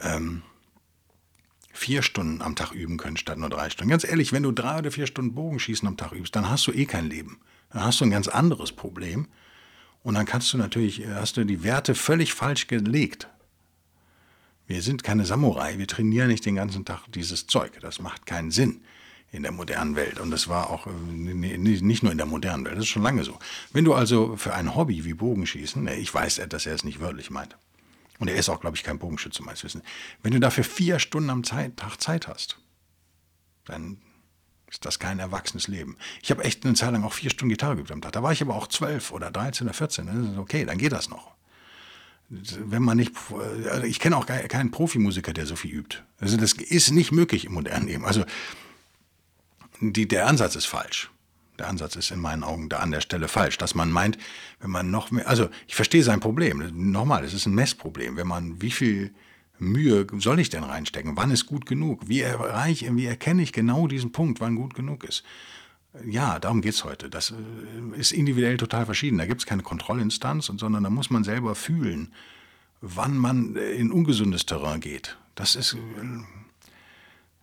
ähm, 0.00 0.42
vier 1.72 2.02
Stunden 2.02 2.42
am 2.42 2.54
Tag 2.54 2.72
üben 2.72 2.98
können 2.98 3.16
statt 3.16 3.38
nur 3.38 3.50
drei 3.50 3.70
Stunden. 3.70 3.90
Ganz 3.90 4.04
ehrlich, 4.04 4.32
wenn 4.32 4.42
du 4.42 4.52
drei 4.52 4.78
oder 4.78 4.90
vier 4.90 5.06
Stunden 5.06 5.34
Bogenschießen 5.34 5.88
am 5.88 5.96
Tag 5.96 6.12
übst, 6.12 6.36
dann 6.36 6.48
hast 6.48 6.66
du 6.66 6.72
eh 6.72 6.84
kein 6.84 7.08
Leben. 7.08 7.40
Dann 7.70 7.82
hast 7.82 8.00
du 8.00 8.04
ein 8.04 8.10
ganz 8.10 8.28
anderes 8.28 8.72
Problem. 8.72 9.28
Und 10.02 10.14
dann 10.14 10.26
kannst 10.26 10.52
du 10.52 10.58
natürlich, 10.58 11.06
hast 11.06 11.36
du 11.36 11.44
die 11.44 11.62
Werte 11.62 11.94
völlig 11.94 12.34
falsch 12.34 12.66
gelegt. 12.66 13.28
Wir 14.66 14.82
sind 14.82 15.02
keine 15.02 15.24
Samurai, 15.24 15.78
wir 15.78 15.86
trainieren 15.86 16.28
nicht 16.28 16.46
den 16.46 16.54
ganzen 16.54 16.84
Tag 16.84 17.06
dieses 17.12 17.46
Zeug. 17.46 17.78
Das 17.80 18.00
macht 18.00 18.26
keinen 18.26 18.50
Sinn 18.50 18.80
in 19.30 19.42
der 19.42 19.52
modernen 19.52 19.96
Welt. 19.96 20.20
Und 20.20 20.30
das 20.30 20.48
war 20.48 20.70
auch 20.70 20.86
äh, 20.86 20.90
nicht 20.90 22.02
nur 22.02 22.12
in 22.12 22.18
der 22.18 22.26
modernen 22.26 22.64
Welt, 22.64 22.76
das 22.76 22.84
ist 22.84 22.90
schon 22.90 23.02
lange 23.02 23.24
so. 23.24 23.38
Wenn 23.72 23.84
du 23.84 23.94
also 23.94 24.36
für 24.36 24.54
ein 24.54 24.74
Hobby 24.74 25.04
wie 25.04 25.14
Bogenschießen, 25.14 25.88
ich 25.88 26.12
weiß, 26.12 26.42
dass 26.48 26.66
er 26.66 26.74
es 26.74 26.84
nicht 26.84 27.00
wörtlich 27.00 27.30
meint, 27.30 27.56
und 28.22 28.28
er 28.28 28.36
ist 28.36 28.48
auch, 28.48 28.60
glaube 28.60 28.76
ich, 28.76 28.84
kein 28.84 29.00
Bogenschütze, 29.00 29.42
meines 29.42 29.64
Wissens. 29.64 29.82
Wenn 30.22 30.30
du 30.30 30.38
dafür 30.38 30.62
vier 30.62 31.00
Stunden 31.00 31.28
am 31.28 31.42
Tag 31.42 32.00
Zeit 32.00 32.28
hast, 32.28 32.56
dann 33.64 34.00
ist 34.70 34.84
das 34.84 35.00
kein 35.00 35.18
erwachsenes 35.18 35.66
Leben. 35.66 35.96
Ich 36.22 36.30
habe 36.30 36.44
echt 36.44 36.64
eine 36.64 36.74
Zeit 36.74 36.92
lang 36.92 37.02
auch 37.02 37.14
vier 37.14 37.30
Stunden 37.30 37.48
Gitarre 37.48 37.74
geübt 37.74 37.90
am 37.90 38.00
Tag. 38.00 38.12
Da 38.12 38.22
war 38.22 38.30
ich 38.30 38.40
aber 38.40 38.54
auch 38.54 38.68
zwölf 38.68 39.10
oder 39.10 39.32
dreizehn 39.32 39.66
oder 39.66 39.74
vierzehn. 39.74 40.06
Das 40.06 40.14
ist 40.14 40.38
okay, 40.38 40.64
dann 40.64 40.78
geht 40.78 40.92
das 40.92 41.08
noch. 41.08 41.32
Wenn 42.28 42.84
man 42.84 42.96
nicht, 42.96 43.12
also 43.68 43.82
ich 43.82 43.98
kenne 43.98 44.16
auch 44.16 44.26
keinen 44.26 44.70
Profimusiker, 44.70 45.32
der 45.32 45.46
so 45.46 45.56
viel 45.56 45.72
übt. 45.72 45.98
Also 46.20 46.36
das 46.36 46.52
ist 46.52 46.92
nicht 46.92 47.10
möglich 47.10 47.44
im 47.46 47.54
modernen 47.54 47.88
Leben. 47.88 48.04
Also 48.04 48.24
die, 49.80 50.06
der 50.06 50.28
Ansatz 50.28 50.54
ist 50.54 50.66
falsch. 50.66 51.10
Der 51.58 51.68
Ansatz 51.68 51.96
ist 51.96 52.10
in 52.10 52.20
meinen 52.20 52.44
Augen 52.44 52.68
da 52.68 52.78
an 52.78 52.90
der 52.90 53.00
Stelle 53.00 53.28
falsch, 53.28 53.58
dass 53.58 53.74
man 53.74 53.90
meint, 53.90 54.18
wenn 54.60 54.70
man 54.70 54.90
noch 54.90 55.10
mehr, 55.10 55.28
also 55.28 55.48
ich 55.66 55.74
verstehe 55.74 56.02
sein 56.02 56.20
Problem. 56.20 56.90
Nochmal, 56.90 57.24
es 57.24 57.34
ist 57.34 57.46
ein 57.46 57.54
Messproblem. 57.54 58.16
Wenn 58.16 58.26
man, 58.26 58.62
wie 58.62 58.70
viel 58.70 59.12
Mühe 59.58 60.06
soll 60.18 60.40
ich 60.40 60.50
denn 60.50 60.64
reinstecken? 60.64 61.16
Wann 61.16 61.30
ist 61.30 61.46
gut 61.46 61.66
genug? 61.66 62.08
Wie 62.08 62.20
erreiche, 62.20 62.94
wie 62.96 63.06
erkenne 63.06 63.42
ich 63.42 63.52
genau 63.52 63.86
diesen 63.86 64.12
Punkt, 64.12 64.40
wann 64.40 64.56
gut 64.56 64.74
genug 64.74 65.04
ist? 65.04 65.24
Ja, 66.06 66.38
darum 66.38 66.62
geht 66.62 66.74
es 66.74 66.84
heute. 66.84 67.10
Das 67.10 67.30
äh, 67.32 67.98
ist 67.98 68.12
individuell 68.12 68.56
total 68.56 68.86
verschieden. 68.86 69.18
Da 69.18 69.26
gibt 69.26 69.42
es 69.42 69.46
keine 69.46 69.62
Kontrollinstanz, 69.62 70.46
sondern 70.46 70.84
da 70.84 70.90
muss 70.90 71.10
man 71.10 71.22
selber 71.22 71.54
fühlen, 71.54 72.12
wann 72.80 73.16
man 73.16 73.56
in 73.56 73.92
ungesundes 73.92 74.46
Terrain 74.46 74.80
geht. 74.80 75.18
Das 75.34 75.54
ist, 75.54 75.74
äh, 75.74 75.78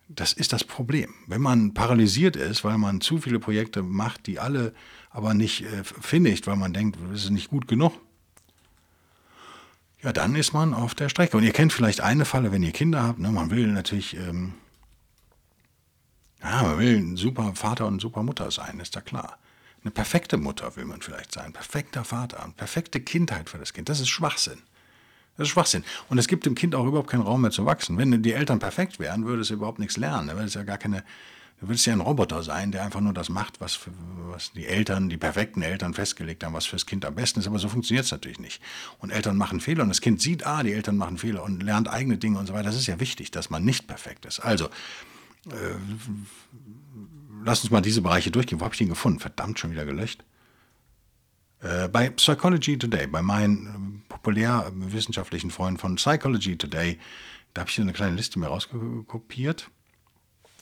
das 0.10 0.34
ist 0.34 0.52
das 0.54 0.64
Problem. 0.64 1.14
Wenn 1.28 1.42
man 1.42 1.74
paralysiert 1.74 2.36
ist, 2.36 2.64
weil 2.64 2.78
man 2.78 3.00
zu 3.00 3.20
viele 3.20 3.40
Projekte 3.40 3.84
macht, 3.84 4.26
die 4.26 4.40
alle 4.40 4.74
aber 5.12 5.34
nicht 5.34 5.64
äh, 5.64 5.84
findigt, 5.84 6.48
weil 6.48 6.56
man 6.56 6.74
denkt, 6.74 6.98
es 7.14 7.26
ist 7.26 7.30
nicht 7.30 7.50
gut 7.50 7.68
genug, 7.68 7.94
ja, 10.02 10.12
dann 10.12 10.36
ist 10.36 10.54
man 10.54 10.74
auf 10.74 10.96
der 10.96 11.10
Strecke. 11.10 11.38
Und 11.38 11.44
ihr 11.44 11.52
kennt 11.52 11.74
vielleicht 11.74 12.02
eine 12.02 12.26
Falle, 12.26 12.52
wenn 12.52 12.64
ihr 12.64 12.72
Kinder 12.72 13.04
habt. 13.04 13.20
Ne? 13.20 13.32
Man 13.32 13.52
will 13.52 13.68
natürlich, 13.68 14.16
ähm, 14.16 14.54
ja, 16.42 16.64
man 16.64 16.80
will 16.80 16.98
ein 16.98 17.18
super 17.18 17.54
Vater 17.56 17.86
und 17.86 18.00
super 18.00 18.24
Mutter 18.24 18.50
sein, 18.50 18.80
ist 18.80 18.96
da 18.96 19.02
klar. 19.02 19.38
Eine 19.84 19.92
perfekte 19.92 20.38
Mutter 20.38 20.76
will 20.76 20.86
man 20.86 21.02
vielleicht 21.02 21.34
sein, 21.34 21.54
perfekter 21.54 22.04
Vater, 22.04 22.44
eine 22.44 22.54
perfekte 22.54 23.00
Kindheit 23.00 23.50
für 23.50 23.58
das 23.58 23.74
Kind. 23.74 23.90
Das 23.90 24.00
ist 24.00 24.10
Schwachsinn. 24.10 24.62
Das 25.40 25.48
ist 25.48 25.54
Schwachsinn. 25.54 25.86
Und 26.10 26.18
es 26.18 26.28
gibt 26.28 26.46
dem 26.46 26.54
Kind 26.54 26.76
auch 26.76 26.86
überhaupt 26.86 27.10
keinen 27.10 27.22
Raum 27.22 27.42
mehr 27.42 27.52
zu 27.52 27.66
wachsen. 27.66 27.98
Wenn 27.98 28.22
die 28.22 28.34
Eltern 28.34 28.60
perfekt 28.60 29.00
wären, 29.00 29.26
würde 29.26 29.42
es 29.42 29.50
überhaupt 29.50 29.80
nichts 29.80 29.96
lernen. 29.96 30.28
Da 30.28 30.34
würde 30.34 30.48
es 30.48 30.54
ja 30.54 30.64
gar 30.64 30.78
keine, 30.78 31.04
Du 31.62 31.68
willst 31.68 31.86
ja 31.86 31.94
ein 31.94 32.00
Roboter 32.00 32.42
sein, 32.44 32.72
der 32.72 32.84
einfach 32.84 33.02
nur 33.02 33.14
das 33.14 33.30
macht, 33.30 33.60
was, 33.60 33.76
für, 33.76 33.92
was 34.30 34.52
die 34.52 34.66
Eltern, 34.66 35.10
die 35.10 35.18
perfekten 35.18 35.62
Eltern 35.62 35.94
festgelegt 35.94 36.44
haben, 36.44 36.54
was 36.54 36.66
fürs 36.66 36.86
Kind 36.86 37.06
am 37.06 37.16
besten 37.16 37.40
ist. 37.40 37.48
Aber 37.48 37.60
so 37.60 37.70
funktioniert 37.70 38.06
es 38.06 38.12
natürlich 38.12 38.40
nicht. 38.40 38.62
Und 39.00 39.12
Eltern 39.12 39.38
machen 39.38 39.62
Fehler 39.62 39.84
und 39.84 39.90
das 39.90 40.02
Kind 40.02 40.22
sieht, 40.22 40.46
ah, 40.46 40.62
die 40.64 40.74
Eltern 40.74 40.98
machen 40.98 41.18
Fehler 41.18 41.44
und 41.44 41.64
lernt 41.64 41.90
eigene 41.90 42.18
Dinge 42.18 42.40
und 42.40 42.48
so 42.48 42.54
weiter. 42.54 42.66
Das 42.66 42.76
ist 42.76 42.88
ja 42.88 43.00
wichtig, 43.00 43.32
dass 43.32 43.50
man 43.50 43.64
nicht 43.64 43.88
perfekt 43.88 44.26
ist. 44.26 44.40
Also, 44.40 44.66
äh, 45.48 45.76
lass 47.44 47.62
uns 47.62 47.72
mal 47.72 47.82
diese 47.82 48.02
Bereiche 48.02 48.32
durchgehen. 48.32 48.60
Wo 48.60 48.66
habe 48.66 48.74
ich 48.74 48.80
den 48.80 48.90
gefunden? 48.90 49.20
Verdammt, 49.20 49.60
schon 49.60 49.72
wieder 49.72 49.86
gelöscht. 49.86 50.24
Äh, 51.62 51.90
bei 51.90 52.10
Psychology 52.10 52.78
Today, 52.78 53.08
bei 53.08 53.22
meinen 53.22 53.99
populärwissenschaftlichen 54.10 55.52
Freunden 55.52 55.80
von 55.80 55.96
Psychology 55.96 56.58
Today, 56.58 57.00
da 57.54 57.62
habe 57.62 57.70
ich 57.70 57.80
eine 57.80 57.94
kleine 57.94 58.16
Liste 58.16 58.40
mir 58.40 58.48
rauskopiert 58.48 59.70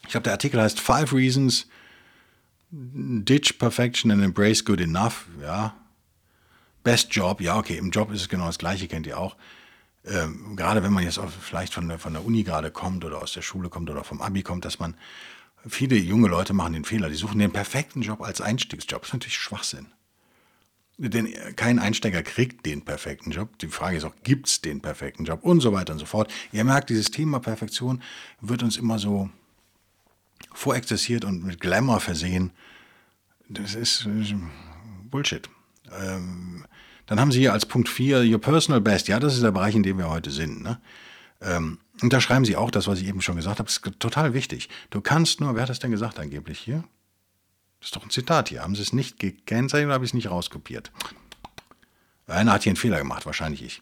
ich 0.08 0.12
glaube, 0.12 0.24
der 0.24 0.34
Artikel 0.34 0.62
heißt 0.62 0.80
Five 0.80 1.12
Reasons 1.12 1.68
Ditch 2.72 3.60
Perfection 3.60 4.10
and 4.10 4.24
Embrace 4.24 4.64
Good 4.64 4.80
Enough. 4.80 5.26
Ja. 5.42 5.76
Best 6.84 7.14
Job, 7.14 7.42
ja, 7.42 7.58
okay, 7.58 7.78
im 7.78 7.92
Job 7.92 8.12
ist 8.14 8.22
es 8.22 8.30
genau 8.30 8.48
das 8.48 8.58
Gleiche, 8.58 8.88
kennt 8.88 9.06
ihr 9.06 9.20
auch. 9.20 9.36
Ähm, 10.06 10.56
gerade 10.56 10.82
wenn 10.84 10.94
man 10.94 11.04
jetzt 11.04 11.20
auch 11.20 11.30
vielleicht 11.30 11.74
von 11.74 11.90
der, 11.90 12.00
von 12.00 12.14
der 12.14 12.24
Uni 12.24 12.44
gerade 12.44 12.72
kommt 12.72 13.04
oder 13.04 13.22
aus 13.22 13.34
der 13.34 13.42
Schule 13.42 13.68
kommt 13.68 13.90
oder 13.90 14.06
vom 14.06 14.22
Abi 14.22 14.44
kommt, 14.44 14.64
dass 14.64 14.80
man, 14.80 14.96
viele 15.68 15.98
junge 15.98 16.30
Leute 16.30 16.54
machen 16.54 16.72
den 16.72 16.86
Fehler, 16.86 17.10
die 17.10 17.16
suchen 17.16 17.40
den 17.40 17.52
perfekten 17.52 18.02
Job 18.02 18.22
als 18.22 18.40
Einstiegsjob. 18.40 19.02
Das 19.02 19.10
ist 19.10 19.14
natürlich 19.14 19.38
Schwachsinn. 19.38 19.88
Denn 21.00 21.32
kein 21.56 21.78
Einsteiger 21.78 22.24
kriegt 22.24 22.66
den 22.66 22.84
perfekten 22.84 23.30
Job. 23.30 23.60
Die 23.60 23.68
Frage 23.68 23.98
ist 23.98 24.04
auch, 24.04 24.16
gibt 24.24 24.48
es 24.48 24.62
den 24.62 24.82
perfekten 24.82 25.26
Job 25.26 25.44
und 25.44 25.62
so 25.62 25.72
weiter 25.72 25.94
und 25.94 26.00
so 26.00 26.08
fort. 26.08 26.34
Ihr 26.52 26.64
merkt, 26.64 26.90
dieses 26.90 27.12
Thema 27.12 27.40
Perfektion 27.40 28.02
wird 28.42 28.64
uns 28.64 28.78
immer 28.78 28.98
so 28.98 29.30
vorexerziert 30.54 31.24
und 31.24 31.44
mit 31.44 31.60
Glamour 31.60 32.00
versehen. 32.00 32.52
Das 33.48 33.76
ist 33.76 34.08
Bullshit. 35.04 35.48
Ähm, 36.00 36.66
dann 37.06 37.20
haben 37.20 37.32
sie 37.32 37.40
hier 37.40 37.54
als 37.54 37.66
Punkt 37.66 37.90
4 37.90 38.24
Your 38.24 38.42
Personal 38.42 38.82
Best. 38.82 39.08
Ja, 39.08 39.20
das 39.20 39.36
ist 39.36 39.44
der 39.44 39.52
Bereich, 39.52 39.76
in 39.76 39.84
dem 39.84 40.00
wir 40.00 40.10
heute 40.10 40.32
sind. 40.32 40.64
Ne? 40.64 40.80
Ähm, 41.42 41.78
und 42.02 42.12
da 42.12 42.20
schreiben 42.20 42.44
sie 42.44 42.56
auch 42.56 42.72
das, 42.72 42.88
was 42.88 43.00
ich 43.00 43.08
eben 43.08 43.22
schon 43.22 43.36
gesagt 43.36 43.60
habe. 43.60 43.68
Das 43.68 43.78
ist 43.78 44.00
total 44.00 44.34
wichtig. 44.34 44.68
Du 44.90 45.00
kannst 45.02 45.40
nur, 45.42 45.56
wer 45.56 45.64
hat 45.64 45.70
das 45.70 45.80
denn 45.80 45.92
gesagt 45.92 46.20
angeblich 46.20 46.60
hier? 46.60 46.84
Das 47.88 47.92
ist 47.92 47.96
doch 47.96 48.04
ein 48.04 48.10
Zitat 48.10 48.50
hier. 48.50 48.64
Haben 48.64 48.76
sie 48.76 48.82
es 48.82 48.92
nicht 48.92 49.18
gekennzeichnet 49.18 49.86
oder 49.86 49.94
habe 49.94 50.04
ich 50.04 50.10
es 50.10 50.14
nicht 50.14 50.30
rauskopiert? 50.30 50.92
Einer 52.28 52.52
hat 52.52 52.64
hier 52.64 52.72
einen 52.72 52.76
Fehler 52.76 52.98
gemacht, 52.98 53.26
wahrscheinlich 53.26 53.64
ich. 53.64 53.82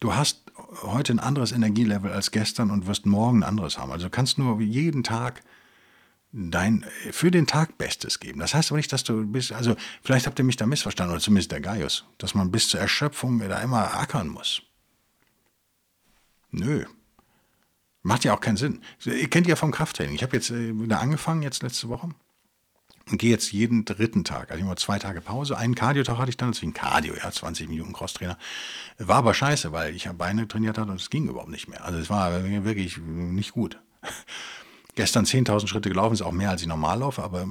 Du 0.00 0.14
hast 0.14 0.42
heute 0.82 1.14
ein 1.14 1.18
anderes 1.18 1.52
Energielevel 1.52 2.12
als 2.12 2.30
gestern 2.30 2.70
und 2.70 2.86
wirst 2.86 3.06
morgen 3.06 3.38
ein 3.38 3.48
anderes 3.48 3.78
haben. 3.78 3.90
Also 3.90 4.10
kannst 4.10 4.36
nur 4.36 4.60
jeden 4.60 5.02
Tag 5.02 5.40
dein 6.30 6.84
für 7.10 7.30
den 7.30 7.46
Tag 7.46 7.78
Bestes 7.78 8.20
geben. 8.20 8.38
Das 8.38 8.52
heißt 8.52 8.70
aber 8.70 8.76
nicht, 8.76 8.92
dass 8.92 9.02
du 9.02 9.26
bist, 9.26 9.50
also 9.50 9.76
vielleicht 10.02 10.26
habt 10.26 10.38
ihr 10.38 10.44
mich 10.44 10.56
da 10.56 10.66
missverstanden, 10.66 11.14
oder 11.14 11.22
zumindest 11.22 11.52
der 11.52 11.62
Gaius, 11.62 12.04
dass 12.18 12.34
man 12.34 12.50
bis 12.52 12.68
zur 12.68 12.80
Erschöpfung 12.80 13.38
da 13.38 13.62
immer 13.62 13.94
ackern 13.94 14.28
muss. 14.28 14.60
Nö. 16.50 16.84
Macht 18.02 18.24
ja 18.24 18.34
auch 18.34 18.40
keinen 18.40 18.58
Sinn. 18.58 18.82
Ihr 19.06 19.30
kennt 19.30 19.46
ja 19.46 19.56
vom 19.56 19.72
Krafttraining. 19.72 20.16
Ich 20.16 20.22
habe 20.22 20.36
jetzt 20.36 20.50
äh, 20.50 20.78
wieder 20.78 21.00
angefangen, 21.00 21.40
jetzt 21.40 21.62
letzte 21.62 21.88
Woche. 21.88 22.10
Und 23.08 23.18
gehe 23.18 23.30
jetzt 23.30 23.52
jeden 23.52 23.84
dritten 23.84 24.24
Tag. 24.24 24.50
Also 24.50 24.62
immer 24.62 24.76
zwei 24.76 24.98
Tage 24.98 25.20
Pause. 25.20 25.56
Einen 25.56 25.76
Cardio-Tag 25.76 26.18
hatte 26.18 26.30
ich 26.30 26.36
dann, 26.36 26.50
deswegen 26.50 26.74
Cardio, 26.74 27.14
ja, 27.14 27.30
20 27.30 27.68
Minuten 27.68 27.92
Crosstrainer. 27.92 28.36
War 28.98 29.18
aber 29.18 29.32
scheiße, 29.32 29.70
weil 29.70 29.94
ich 29.94 30.08
Beine 30.10 30.48
trainiert 30.48 30.76
hatte 30.76 30.90
und 30.90 31.00
es 31.00 31.08
ging 31.08 31.28
überhaupt 31.28 31.50
nicht 31.50 31.68
mehr. 31.68 31.84
Also 31.84 31.98
es 31.98 32.10
war 32.10 32.42
wirklich 32.64 32.98
nicht 32.98 33.52
gut. 33.52 33.78
Gestern 34.96 35.24
10.000 35.24 35.68
Schritte 35.68 35.88
gelaufen, 35.88 36.14
ist 36.14 36.22
auch 36.22 36.32
mehr 36.32 36.50
als 36.50 36.62
ich 36.62 36.68
normal 36.68 36.98
laufe, 36.98 37.22
aber 37.22 37.46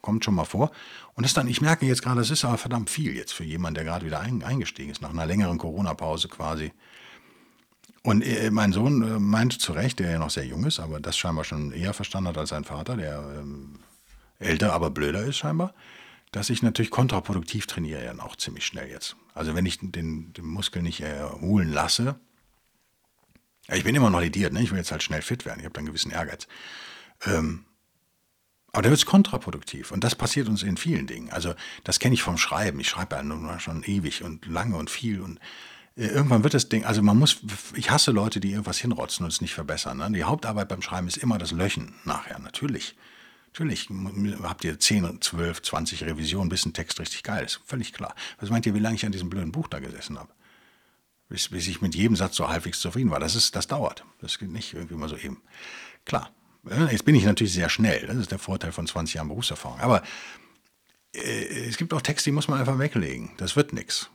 kommt 0.00 0.24
schon 0.24 0.34
mal 0.34 0.44
vor. 0.44 0.70
Und 1.14 1.24
das 1.24 1.34
dann, 1.34 1.46
ich 1.46 1.60
merke 1.60 1.86
jetzt 1.86 2.02
gerade, 2.02 2.20
das 2.20 2.30
ist 2.30 2.44
aber 2.44 2.58
verdammt 2.58 2.90
viel 2.90 3.14
jetzt 3.14 3.32
für 3.32 3.44
jemanden, 3.44 3.74
der 3.76 3.84
gerade 3.84 4.06
wieder 4.06 4.20
eingestiegen 4.20 4.90
ist, 4.90 5.02
nach 5.02 5.10
einer 5.10 5.26
längeren 5.26 5.58
Corona-Pause 5.58 6.28
quasi. 6.28 6.72
Und 8.02 8.22
äh, 8.22 8.50
mein 8.50 8.72
Sohn 8.72 9.02
äh, 9.02 9.18
meinte 9.18 9.58
zu 9.58 9.72
Recht, 9.72 9.98
der 9.98 10.10
ja 10.10 10.18
noch 10.18 10.30
sehr 10.30 10.46
jung 10.46 10.64
ist, 10.64 10.80
aber 10.80 11.00
das 11.00 11.18
scheinbar 11.18 11.44
schon 11.44 11.72
eher 11.72 11.92
verstanden 11.92 12.28
hat 12.28 12.38
als 12.38 12.50
sein 12.50 12.64
Vater, 12.64 12.96
der 12.96 13.22
ähm, 13.38 13.80
älter, 14.40 14.72
aber 14.72 14.90
blöder 14.90 15.22
ist 15.24 15.38
scheinbar, 15.38 15.74
dass 16.32 16.50
ich 16.50 16.62
natürlich 16.62 16.90
kontraproduktiv 16.90 17.66
trainiere 17.66 18.04
ja 18.04 18.18
auch 18.20 18.36
ziemlich 18.36 18.66
schnell 18.66 18.88
jetzt. 18.88 19.16
Also 19.34 19.54
wenn 19.54 19.66
ich 19.66 19.78
den, 19.78 20.32
den 20.32 20.46
Muskel 20.46 20.82
nicht 20.82 21.00
erholen 21.00 21.70
lasse, 21.70 22.18
ich 23.68 23.84
bin 23.84 23.94
immer 23.94 24.10
noch 24.10 24.20
lidiert, 24.20 24.52
ne? 24.52 24.62
ich 24.62 24.70
will 24.70 24.78
jetzt 24.78 24.90
halt 24.90 25.02
schnell 25.02 25.22
fit 25.22 25.44
werden, 25.44 25.60
ich 25.60 25.66
habe 25.66 25.78
einen 25.78 25.86
gewissen 25.86 26.10
Ehrgeiz. 26.10 26.48
Ähm, 27.26 27.64
aber 28.72 28.82
der 28.82 28.92
wird 28.92 29.04
kontraproduktiv 29.06 29.90
und 29.90 30.04
das 30.04 30.14
passiert 30.14 30.48
uns 30.48 30.62
in 30.62 30.76
vielen 30.76 31.06
Dingen. 31.06 31.30
Also 31.30 31.54
das 31.84 31.98
kenne 31.98 32.14
ich 32.14 32.22
vom 32.22 32.38
Schreiben. 32.38 32.78
Ich 32.80 32.88
schreibe 32.88 33.16
ja 33.16 33.22
nun 33.22 33.58
schon 33.58 33.82
ewig 33.82 34.22
und 34.22 34.46
lange 34.46 34.76
und 34.76 34.90
viel 34.90 35.20
und 35.20 35.40
äh, 35.96 36.06
irgendwann 36.06 36.44
wird 36.44 36.54
das 36.54 36.68
Ding, 36.68 36.84
also 36.84 37.02
man 37.02 37.18
muss, 37.18 37.40
ich 37.74 37.90
hasse 37.90 38.12
Leute, 38.12 38.40
die 38.40 38.50
irgendwas 38.50 38.78
hinrotzen 38.78 39.24
und 39.24 39.32
es 39.32 39.40
nicht 39.40 39.54
verbessern. 39.54 39.98
Ne? 39.98 40.10
Die 40.12 40.24
Hauptarbeit 40.24 40.68
beim 40.68 40.82
Schreiben 40.82 41.08
ist 41.08 41.16
immer 41.16 41.38
das 41.38 41.50
Löchen 41.50 41.94
nachher, 42.04 42.38
natürlich. 42.38 42.96
Natürlich 43.52 43.88
habt 44.42 44.64
ihr 44.64 44.78
10, 44.78 45.20
12, 45.20 45.62
20 45.62 46.04
Revisionen, 46.04 46.48
bis 46.48 46.64
ein 46.64 46.72
Text 46.72 47.00
richtig 47.00 47.22
geil 47.22 47.44
ist. 47.44 47.60
Völlig 47.66 47.92
klar. 47.92 48.14
Was 48.38 48.50
meint 48.50 48.64
ihr, 48.66 48.74
wie 48.74 48.78
lange 48.78 48.94
ich 48.94 49.04
an 49.04 49.12
diesem 49.12 49.28
blöden 49.28 49.52
Buch 49.52 49.68
da 49.68 49.80
gesessen 49.80 50.18
habe? 50.18 50.32
bis, 51.30 51.48
bis 51.48 51.68
ich 51.68 51.80
mit 51.80 51.94
jedem 51.94 52.16
Satz 52.16 52.36
so 52.36 52.48
halbwegs 52.48 52.80
zufrieden 52.80 53.10
war. 53.10 53.20
Das, 53.20 53.34
ist, 53.34 53.56
das 53.56 53.66
dauert. 53.66 54.04
Das 54.20 54.38
geht 54.38 54.50
nicht 54.50 54.74
irgendwie 54.74 54.96
mal 54.96 55.08
so 55.08 55.16
eben. 55.16 55.40
Klar, 56.04 56.30
jetzt 56.90 57.04
bin 57.06 57.14
ich 57.14 57.24
natürlich 57.24 57.54
sehr 57.54 57.70
schnell. 57.70 58.06
Das 58.06 58.16
ist 58.16 58.30
der 58.30 58.38
Vorteil 58.38 58.72
von 58.72 58.86
20 58.86 59.14
Jahren 59.14 59.28
Berufserfahrung. 59.28 59.80
Aber 59.80 60.02
äh, 61.14 61.68
es 61.68 61.78
gibt 61.78 61.94
auch 61.94 62.02
Texte, 62.02 62.28
die 62.30 62.34
muss 62.34 62.48
man 62.48 62.58
einfach 62.58 62.78
weglegen. 62.78 63.30
Das 63.38 63.56
wird 63.56 63.72
nichts. 63.72 64.10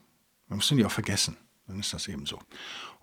Man 0.48 0.58
muss 0.58 0.68
die 0.68 0.86
auch 0.86 0.92
vergessen. 0.92 1.38
Dann 1.68 1.80
ist 1.80 1.94
das 1.94 2.08
eben 2.08 2.28
so. 2.28 2.40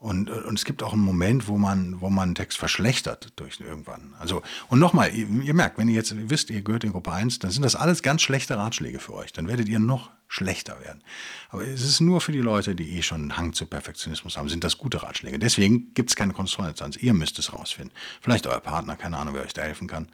Und, 0.02 0.30
und 0.30 0.58
es 0.58 0.64
gibt 0.64 0.82
auch 0.82 0.94
einen 0.94 1.02
Moment, 1.02 1.46
wo 1.46 1.56
man, 1.56 2.00
wo 2.00 2.10
man 2.10 2.30
einen 2.30 2.34
Text 2.34 2.58
verschlechtert 2.58 3.32
durch 3.36 3.60
irgendwann. 3.60 4.14
Also, 4.18 4.42
und 4.68 4.80
nochmal, 4.80 5.14
ihr, 5.14 5.28
ihr, 5.28 5.54
merkt, 5.54 5.78
wenn 5.78 5.86
ihr 5.86 5.94
jetzt 5.94 6.12
wisst, 6.28 6.50
ihr 6.50 6.60
gehört 6.62 6.82
in 6.82 6.90
Gruppe 6.90 7.12
1, 7.12 7.38
dann 7.38 7.52
sind 7.52 7.62
das 7.62 7.76
alles 7.76 8.02
ganz 8.02 8.20
schlechte 8.20 8.56
Ratschläge 8.56 8.98
für 8.98 9.14
euch. 9.14 9.32
Dann 9.32 9.46
werdet 9.46 9.68
ihr 9.68 9.78
noch 9.78 10.10
schlechter 10.26 10.80
werden. 10.80 11.04
Aber 11.50 11.64
es 11.64 11.82
ist 11.82 12.00
nur 12.00 12.20
für 12.20 12.32
die 12.32 12.40
Leute, 12.40 12.74
die 12.74 12.98
eh 12.98 13.02
schon 13.02 13.20
einen 13.20 13.36
Hang 13.36 13.52
zu 13.52 13.64
Perfektionismus 13.64 14.36
haben, 14.36 14.48
sind 14.48 14.64
das 14.64 14.76
gute 14.76 15.04
Ratschläge. 15.04 15.38
Deswegen 15.38 15.94
gibt 15.94 16.10
es 16.10 16.16
keine 16.16 16.32
Kontrollinstanz. 16.32 16.96
Ihr 16.96 17.14
müsst 17.14 17.38
es 17.38 17.52
rausfinden. 17.52 17.94
Vielleicht 18.20 18.48
euer 18.48 18.58
Partner, 18.58 18.96
keine 18.96 19.18
Ahnung, 19.18 19.34
wer 19.34 19.44
euch 19.44 19.54
da 19.54 19.62
helfen 19.62 19.86
kann. 19.86 20.08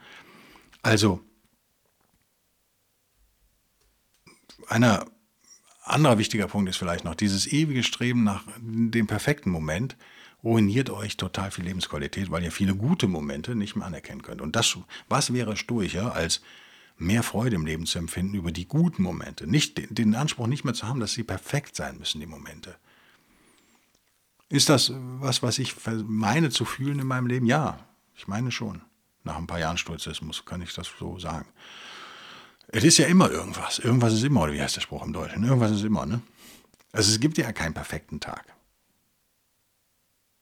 Also, 0.82 1.24
einer 4.68 5.06
anderer 5.88 6.18
wichtiger 6.18 6.46
Punkt 6.46 6.68
ist 6.68 6.76
vielleicht 6.76 7.04
noch, 7.04 7.14
dieses 7.14 7.46
ewige 7.46 7.82
Streben 7.82 8.24
nach 8.24 8.44
dem 8.58 9.06
perfekten 9.06 9.50
Moment 9.50 9.96
ruiniert 10.44 10.90
euch 10.90 11.16
total 11.16 11.50
viel 11.50 11.64
Lebensqualität, 11.64 12.30
weil 12.30 12.44
ihr 12.44 12.52
viele 12.52 12.74
gute 12.74 13.08
Momente 13.08 13.54
nicht 13.54 13.76
mehr 13.76 13.86
anerkennen 13.86 14.22
könnt. 14.22 14.40
Und 14.40 14.56
das, 14.56 14.78
was 15.08 15.32
wäre 15.32 15.56
stoischer, 15.56 16.14
als 16.14 16.42
mehr 16.96 17.22
Freude 17.22 17.56
im 17.56 17.66
Leben 17.66 17.86
zu 17.86 17.98
empfinden 17.98 18.34
über 18.34 18.52
die 18.52 18.66
guten 18.66 19.02
Momente? 19.02 19.46
Nicht 19.46 19.98
den 19.98 20.14
Anspruch 20.14 20.46
nicht 20.46 20.64
mehr 20.64 20.74
zu 20.74 20.86
haben, 20.86 21.00
dass 21.00 21.12
sie 21.12 21.24
perfekt 21.24 21.74
sein 21.74 21.98
müssen, 21.98 22.20
die 22.20 22.26
Momente. 22.26 22.76
Ist 24.48 24.68
das 24.68 24.92
was, 24.94 25.42
was 25.42 25.58
ich 25.58 25.74
meine 26.06 26.50
zu 26.50 26.64
fühlen 26.64 27.00
in 27.00 27.06
meinem 27.06 27.26
Leben? 27.26 27.46
Ja, 27.46 27.86
ich 28.16 28.28
meine 28.28 28.50
schon. 28.50 28.82
Nach 29.24 29.36
ein 29.36 29.46
paar 29.46 29.58
Jahren 29.58 29.76
Stoizismus 29.76 30.44
kann 30.44 30.62
ich 30.62 30.72
das 30.72 30.88
so 30.98 31.18
sagen. 31.18 31.46
Es 32.68 32.84
ist 32.84 32.98
ja 32.98 33.06
immer 33.06 33.30
irgendwas. 33.30 33.78
Irgendwas 33.78 34.12
ist 34.12 34.24
immer, 34.24 34.42
oder 34.42 34.52
wie 34.52 34.62
heißt 34.62 34.76
der 34.76 34.80
Spruch 34.82 35.04
im 35.04 35.12
Deutschen? 35.12 35.44
Irgendwas 35.44 35.70
ist 35.70 35.84
immer, 35.84 36.06
ne? 36.06 36.20
Also 36.92 37.12
es 37.12 37.20
gibt 37.20 37.38
ja 37.38 37.50
keinen 37.52 37.74
perfekten 37.74 38.20
Tag. 38.20 38.44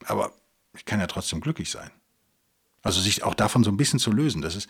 Aber 0.05 0.33
ich 0.75 0.85
kann 0.85 1.01
ja 1.01 1.07
trotzdem 1.07 1.41
glücklich 1.41 1.71
sein. 1.71 1.91
Also 2.83 3.01
sich 3.01 3.25
auch 3.25 3.35
davon 3.35 3.65
so 3.65 3.71
ein 3.71 3.77
bisschen 3.77 3.99
zu 3.99 4.13
lösen. 4.13 4.43
Das 4.43 4.55
ist, 4.55 4.69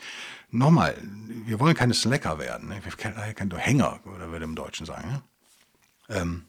nochmal, 0.49 0.97
wir 1.45 1.59
wollen 1.59 1.75
keine 1.75 1.93
Slacker 1.93 2.39
werden. 2.39 2.69
Ne? 2.69 2.81
Kein, 2.97 3.35
kein 3.35 3.51
Hänger, 3.57 3.99
oder 4.05 4.31
würde 4.31 4.45
im 4.45 4.55
Deutschen 4.55 4.85
sagen. 4.85 5.11
Ne? 5.11 5.21
Ähm, 6.09 6.45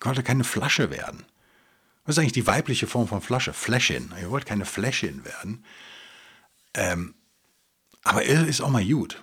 wollte 0.00 0.22
keine 0.22 0.44
Flasche 0.44 0.90
werden. 0.90 1.26
Was 2.04 2.14
ist 2.14 2.18
eigentlich 2.20 2.32
die 2.32 2.46
weibliche 2.46 2.86
Form 2.86 3.08
von 3.08 3.20
Flasche? 3.20 3.52
Fläschin. 3.52 4.12
Ihr 4.20 4.30
wollt 4.30 4.46
keine 4.46 4.64
Fläschin 4.64 5.24
werden. 5.24 5.64
Ähm, 6.74 7.14
aber 8.04 8.24
er 8.24 8.46
ist 8.46 8.60
auch 8.60 8.70
mal 8.70 8.84
gut. 8.84 9.22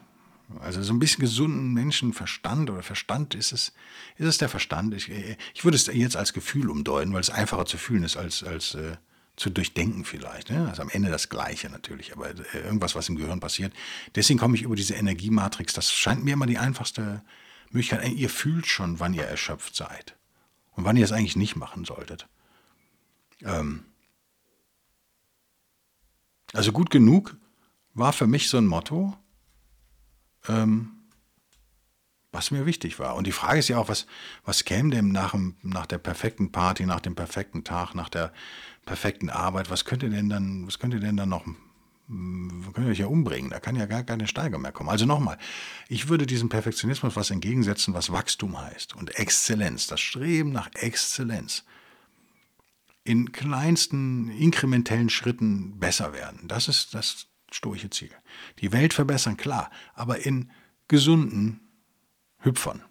Also 0.60 0.82
so 0.84 0.94
ein 0.94 1.00
bisschen 1.00 1.22
gesunden 1.22 1.74
Menschenverstand 1.74 2.70
oder 2.70 2.84
Verstand 2.84 3.36
ist 3.36 3.52
es, 3.52 3.74
ist 4.18 4.28
es 4.28 4.38
der 4.38 4.50
Verstand. 4.50 4.94
Ich, 4.94 5.10
ich 5.10 5.64
würde 5.64 5.76
es 5.76 5.88
jetzt 5.88 6.16
als 6.16 6.34
Gefühl 6.34 6.70
umdeuten, 6.70 7.14
weil 7.14 7.22
es 7.22 7.30
einfacher 7.30 7.66
zu 7.66 7.78
fühlen 7.78 8.04
ist 8.04 8.18
als, 8.18 8.44
als 8.44 8.76
äh, 8.76 8.98
zu 9.36 9.50
durchdenken 9.50 10.06
vielleicht. 10.06 10.50
Ne? 10.50 10.68
Also 10.70 10.82
am 10.82 10.90
Ende 10.90 11.10
das 11.10 11.30
Gleiche 11.30 11.70
natürlich, 11.70 12.14
aber 12.14 12.30
äh, 12.30 12.60
irgendwas, 12.64 12.96
was 12.96 13.10
im 13.10 13.16
Gehirn 13.16 13.40
passiert. 13.40 13.74
Deswegen 14.16 14.40
komme 14.40 14.56
ich 14.56 14.64
über 14.64 14.76
diese 14.76 14.94
Energiematrix. 14.94 15.74
Das 15.74 15.92
scheint 15.92 16.24
mir 16.24 16.34
immer 16.34 16.46
die 16.46 16.60
einfachste 16.60 17.24
Möglichkeit. 17.72 18.14
Ihr 18.14 18.30
fühlt 18.30 18.68
schon, 18.68 19.00
wann 19.00 19.14
ihr 19.14 19.24
erschöpft 19.24 19.76
seid 19.76 20.16
und 20.74 20.86
wann 20.86 20.98
ihr 20.98 21.06
es 21.06 21.12
eigentlich 21.12 21.36
nicht 21.36 21.56
machen 21.56 21.86
solltet. 21.86 22.28
Ähm 23.44 23.86
also 26.54 26.72
gut 26.72 26.92
genug 26.92 27.36
war 27.96 28.14
für 28.14 28.28
mich 28.28 28.50
so 28.50 28.58
ein 28.58 28.68
Motto, 28.68 29.18
ähm, 30.48 30.92
was 32.34 32.52
mir 32.52 32.66
wichtig 32.66 33.00
war. 33.00 33.16
Und 33.16 33.28
die 33.28 33.32
Frage 33.32 33.60
ist 33.60 33.70
ja 33.70 33.78
auch, 33.78 33.88
was, 33.88 34.08
was 34.44 34.66
käme 34.66 34.90
denn 34.90 35.12
nach, 35.12 35.36
nach 35.62 35.86
der 35.86 36.00
perfekten 36.00 36.52
Party, 36.52 36.86
nach 36.86 37.00
dem 37.00 37.16
perfekten 37.16 37.64
Tag, 37.64 37.94
nach 37.94 38.10
der 38.10 38.34
perfekten 38.86 39.30
Arbeit, 39.30 39.70
was 39.70 39.86
könnte 39.86 40.10
denn 40.10 40.30
dann, 40.30 40.68
was 40.68 40.80
könnte 40.80 41.00
denn 41.00 41.16
dann 41.16 41.30
noch, 41.30 41.46
könnt 41.46 42.88
ihr 42.88 42.92
euch 42.92 43.00
ja 43.00 43.06
umbringen, 43.06 43.52
da 43.52 43.60
kann 43.60 43.76
ja 43.76 43.86
gar 43.86 44.04
keine 44.04 44.28
Steigerung 44.28 44.64
mehr 44.64 44.72
kommen. 44.72 44.90
Also 44.90 45.06
nochmal, 45.06 45.38
ich 45.88 46.10
würde 46.10 46.26
diesem 46.26 46.50
Perfektionismus 46.50 47.16
was 47.16 47.30
entgegensetzen, 47.30 47.94
was 47.94 48.12
Wachstum 48.12 48.60
heißt 48.60 48.96
und 48.96 49.16
Exzellenz, 49.18 49.88
das 49.88 50.02
Streben 50.02 50.52
nach 50.52 50.70
Exzellenz 50.74 51.64
in 53.06 53.32
kleinsten 53.32 54.30
inkrementellen 54.30 55.10
Schritten 55.10 55.80
besser 55.80 56.14
werden. 56.14 56.48
Das 56.48 56.68
ist 56.68 56.94
das 56.94 57.28
stoische 57.54 57.90
Ziel. 57.90 58.12
Die 58.60 58.72
Welt 58.72 58.94
verbessern, 58.94 59.38
klar, 59.38 59.70
aber 59.94 60.26
in 60.26 60.52
gesunden 60.88 61.62
Hüpfern. 62.40 62.84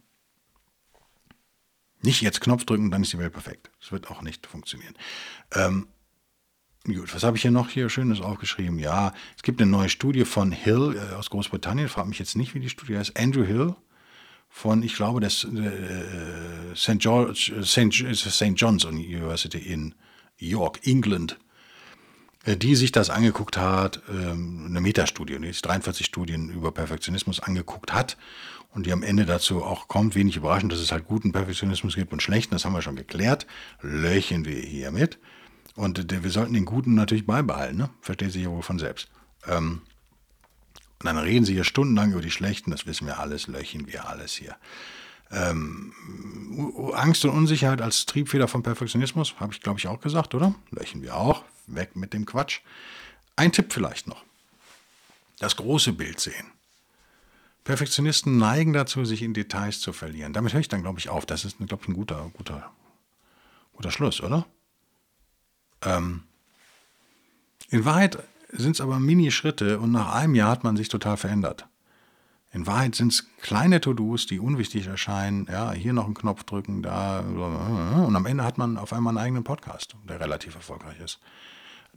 Nicht 2.00 2.20
jetzt 2.20 2.40
Knopf 2.40 2.64
drücken, 2.64 2.90
dann 2.90 3.02
ist 3.02 3.12
die 3.12 3.18
Welt 3.18 3.32
perfekt. 3.32 3.70
Das 3.80 3.92
wird 3.92 4.10
auch 4.10 4.22
nicht 4.22 4.46
funktionieren. 4.46 4.94
Ähm, 5.52 5.86
gut, 6.84 7.14
was 7.14 7.22
habe 7.22 7.36
ich 7.36 7.42
hier 7.42 7.52
noch 7.52 7.68
hier 7.68 7.88
Schönes 7.88 8.20
aufgeschrieben? 8.20 8.78
Ja, 8.78 9.12
es 9.36 9.42
gibt 9.42 9.60
eine 9.60 9.70
neue 9.70 9.88
Studie 9.88 10.24
von 10.24 10.50
Hill 10.50 10.96
äh, 10.96 11.14
aus 11.14 11.30
Großbritannien. 11.30 11.88
Frag 11.88 12.06
mich 12.06 12.18
jetzt 12.18 12.34
nicht, 12.34 12.54
wie 12.54 12.60
die 12.60 12.70
Studie 12.70 12.98
heißt. 12.98 13.16
Andrew 13.16 13.44
Hill 13.44 13.76
von, 14.48 14.82
ich 14.82 14.94
glaube, 14.94 15.20
das 15.20 15.44
äh, 15.44 16.74
St. 16.74 16.98
George, 16.98 17.52
äh, 17.56 17.64
St. 17.64 18.52
John's 18.56 18.84
University 18.84 19.58
in 19.58 19.94
York, 20.38 20.80
England, 20.84 21.32
äh, 21.32 21.51
die 22.46 22.74
sich 22.74 22.90
das 22.92 23.10
angeguckt 23.10 23.56
hat, 23.56 24.02
ähm, 24.08 24.66
eine 24.68 24.80
Metastudie, 24.80 25.38
die 25.38 25.48
sich 25.48 25.62
43 25.62 26.06
Studien 26.06 26.50
über 26.50 26.72
Perfektionismus 26.72 27.40
angeguckt 27.40 27.92
hat 27.92 28.16
und 28.72 28.86
die 28.86 28.92
am 28.92 29.02
Ende 29.02 29.26
dazu 29.26 29.62
auch 29.62 29.86
kommt, 29.86 30.14
wenig 30.14 30.36
überraschend, 30.36 30.72
dass 30.72 30.80
es 30.80 30.90
halt 30.90 31.06
guten 31.06 31.32
Perfektionismus 31.32 31.94
gibt 31.94 32.12
und 32.12 32.22
schlechten, 32.22 32.54
das 32.54 32.64
haben 32.64 32.72
wir 32.72 32.82
schon 32.82 32.96
geklärt, 32.96 33.46
löchen 33.80 34.44
wir 34.44 34.60
hiermit. 34.60 35.18
Und 35.74 36.10
wir 36.10 36.30
sollten 36.30 36.52
den 36.52 36.66
Guten 36.66 36.94
natürlich 36.94 37.26
beibehalten, 37.26 37.78
ne? 37.78 37.90
versteht 38.00 38.32
sich 38.32 38.42
ja 38.42 38.50
wohl 38.50 38.62
von 38.62 38.78
selbst. 38.78 39.08
Ähm, 39.46 39.82
und 40.98 41.06
dann 41.06 41.18
reden 41.18 41.44
sie 41.44 41.54
hier 41.54 41.64
stundenlang 41.64 42.12
über 42.12 42.20
die 42.20 42.30
Schlechten, 42.30 42.70
das 42.70 42.86
wissen 42.86 43.06
wir 43.06 43.18
alles, 43.18 43.46
löchen 43.46 43.86
wir 43.86 44.08
alles 44.08 44.34
hier. 44.34 44.56
Ähm, 45.30 45.92
Angst 46.92 47.24
und 47.24 47.30
Unsicherheit 47.30 47.80
als 47.80 48.04
Triebfeder 48.04 48.48
von 48.48 48.62
Perfektionismus, 48.62 49.34
habe 49.40 49.54
ich 49.54 49.60
glaube 49.60 49.78
ich 49.78 49.88
auch 49.88 50.00
gesagt, 50.00 50.34
oder? 50.34 50.54
Löchen 50.70 51.02
wir 51.02 51.16
auch, 51.16 51.42
weg 51.66 51.96
mit 51.96 52.12
dem 52.12 52.26
Quatsch. 52.26 52.60
Ein 53.36 53.52
Tipp 53.52 53.72
vielleicht 53.72 54.06
noch. 54.06 54.24
Das 55.38 55.56
große 55.56 55.92
Bild 55.92 56.20
sehen. 56.20 56.52
Perfektionisten 57.64 58.38
neigen 58.38 58.72
dazu, 58.72 59.04
sich 59.04 59.22
in 59.22 59.34
Details 59.34 59.80
zu 59.80 59.92
verlieren. 59.92 60.32
Damit 60.32 60.52
höre 60.52 60.60
ich 60.60 60.68
dann, 60.68 60.82
glaube 60.82 60.98
ich, 60.98 61.08
auf. 61.08 61.26
Das 61.26 61.44
ist, 61.44 61.58
glaube 61.58 61.82
ich, 61.82 61.88
ein 61.88 61.94
guter, 61.94 62.30
guter, 62.34 62.72
guter 63.72 63.90
Schluss, 63.90 64.20
oder? 64.20 64.46
Ähm, 65.82 66.24
in 67.70 67.84
Wahrheit 67.84 68.18
sind 68.50 68.72
es 68.72 68.80
aber 68.80 68.98
Mini-Schritte 68.98 69.78
und 69.78 69.92
nach 69.92 70.12
einem 70.14 70.34
Jahr 70.34 70.50
hat 70.50 70.64
man 70.64 70.76
sich 70.76 70.88
total 70.88 71.16
verändert. 71.16 71.66
In 72.52 72.66
Wahrheit 72.66 72.94
sind 72.94 73.12
es 73.12 73.26
kleine 73.40 73.80
To-Dos, 73.80 74.26
die 74.26 74.38
unwichtig 74.38 74.86
erscheinen. 74.86 75.46
Ja, 75.50 75.72
hier 75.72 75.94
noch 75.94 76.04
einen 76.04 76.14
Knopf 76.14 76.44
drücken, 76.44 76.82
da. 76.82 77.20
Und 77.20 78.14
am 78.14 78.26
Ende 78.26 78.44
hat 78.44 78.58
man 78.58 78.76
auf 78.76 78.92
einmal 78.92 79.12
einen 79.12 79.24
eigenen 79.24 79.44
Podcast, 79.44 79.96
der 80.06 80.20
relativ 80.20 80.54
erfolgreich 80.54 81.00
ist. 81.00 81.18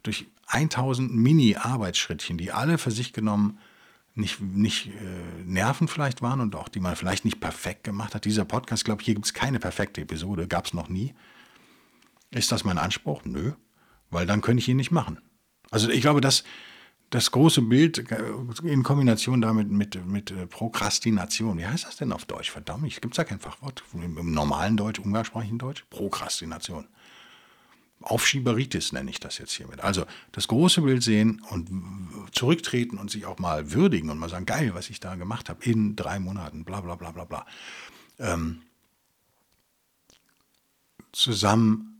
Durch 0.04 0.28
1000 0.48 1.14
Mini-Arbeitsschrittchen, 1.14 2.38
die 2.38 2.54
alle 2.54 2.78
für 2.78 2.92
sich 2.92 3.12
genommen 3.12 3.60
nicht, 4.14 4.40
nicht 4.40 4.88
äh, 4.88 5.44
Nerven 5.44 5.90
vielleicht 5.90 6.22
waren 6.22 6.40
und 6.40 6.56
auch 6.56 6.70
die 6.70 6.80
man 6.80 6.96
vielleicht 6.96 7.26
nicht 7.26 7.42
perfekt 7.42 7.84
gemacht 7.84 8.16
hat. 8.16 8.24
Dieser 8.24 8.46
Podcast, 8.46 8.86
glaube 8.86 9.02
ich, 9.02 9.06
hier 9.06 9.16
gibt 9.16 9.26
es 9.26 9.34
keine 9.34 9.60
perfekte 9.60 10.02
Episode, 10.02 10.48
gab 10.48 10.66
es 10.66 10.74
noch 10.74 10.88
nie. 10.88 11.14
Ist 12.32 12.52
das 12.52 12.64
mein 12.64 12.78
Anspruch? 12.78 13.24
Nö, 13.26 13.52
weil 14.10 14.26
dann 14.26 14.42
könnte 14.42 14.62
ich 14.62 14.70
ihn 14.70 14.78
nicht 14.78 14.92
machen. 14.92 15.20
Also 15.70 15.90
ich 15.90 16.00
glaube, 16.00 16.22
dass 16.22 16.46
das 17.10 17.32
große 17.32 17.62
Bild 17.62 18.12
äh, 18.12 18.24
in 18.64 18.84
Kombination 18.84 19.42
damit 19.42 19.70
mit, 19.70 20.06
mit 20.06 20.32
äh, 20.32 20.48
Prokrastination. 20.48 21.58
Wie 21.58 21.66
heißt 21.66 21.86
das 21.86 21.98
denn 21.98 22.12
auf 22.12 22.26
Deutsch? 22.26 22.52
Verdammt, 22.52 22.92
es 22.92 23.02
gibt 23.02 23.16
ja 23.18 23.24
kein 23.24 23.40
Fachwort. 23.40 23.84
Im 23.94 24.34
normalen 24.34 24.78
Deutsch, 24.78 25.00
umgangssprachlichen 25.00 25.58
Deutsch? 25.58 25.86
Prokrastination. 25.90 26.88
Aufschieberitis 28.02 28.92
nenne 28.92 29.10
ich 29.10 29.20
das 29.20 29.38
jetzt 29.38 29.54
hiermit. 29.54 29.82
Also 29.82 30.06
das 30.32 30.48
große 30.48 30.82
Bild 30.82 31.02
sehen 31.02 31.42
und 31.50 31.70
zurücktreten 32.34 32.98
und 32.98 33.10
sich 33.10 33.26
auch 33.26 33.40
mal 33.40 33.72
würdigen 33.72 34.10
und 34.10 34.20
mal 34.20 34.30
sagen, 34.30 34.46
geil, 34.46 34.72
was 34.74 34.90
ich 34.90 35.00
da 35.00 35.16
gemacht 35.16 35.50
habe 35.50 35.64
in 35.64 35.96
drei 35.96 36.20
Monaten, 36.20 36.66
bla 36.66 36.82
bla 36.82 36.96
bla 36.96 37.12
bla 37.12 37.24
bla. 37.24 37.46
Ähm, 38.20 38.62
zusammen 41.12 41.95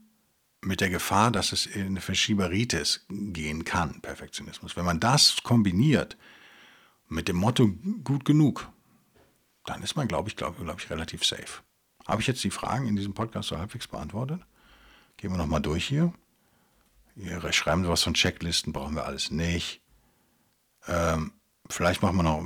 mit 0.66 0.80
der 0.80 0.90
Gefahr, 0.90 1.30
dass 1.30 1.52
es 1.52 1.64
in 1.64 1.86
eine 1.86 2.00
Verschieberitis 2.00 3.06
gehen 3.08 3.64
kann, 3.64 4.00
Perfektionismus. 4.00 4.76
Wenn 4.76 4.84
man 4.84 5.00
das 5.00 5.42
kombiniert 5.44 6.16
mit 7.08 7.28
dem 7.28 7.36
Motto 7.36 7.68
gut 8.02 8.24
genug, 8.24 8.68
dann 9.64 9.82
ist 9.82 9.96
man, 9.96 10.08
glaube 10.08 10.28
ich, 10.28 10.36
glaube 10.36 10.62
glaub 10.62 10.80
ich, 10.80 10.90
relativ 10.90 11.24
safe. 11.24 11.62
Habe 12.06 12.20
ich 12.20 12.26
jetzt 12.26 12.42
die 12.42 12.50
Fragen 12.50 12.88
in 12.88 12.96
diesem 12.96 13.14
Podcast 13.14 13.48
so 13.48 13.58
halbwegs 13.58 13.86
beantwortet? 13.86 14.40
Gehen 15.16 15.30
wir 15.30 15.38
nochmal 15.38 15.62
durch 15.62 15.86
hier. 15.86 16.12
Hier 17.14 17.52
schreiben 17.52 17.86
was 17.88 18.02
von 18.02 18.14
Checklisten, 18.14 18.72
brauchen 18.72 18.96
wir 18.96 19.06
alles 19.06 19.30
nicht. 19.30 19.80
Ähm, 20.88 21.32
vielleicht 21.70 22.02
machen 22.02 22.16
wir 22.16 22.22
noch, 22.24 22.42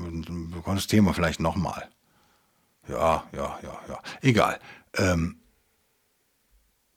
bekommen 0.55 0.77
das 0.77 0.87
Thema 0.87 1.15
vielleicht 1.15 1.41
nochmal. 1.41 1.91
Ja, 2.87 3.25
ja, 3.33 3.59
ja, 3.63 3.81
ja. 3.89 4.03
Egal. 4.21 4.61
Ähm, 4.95 5.41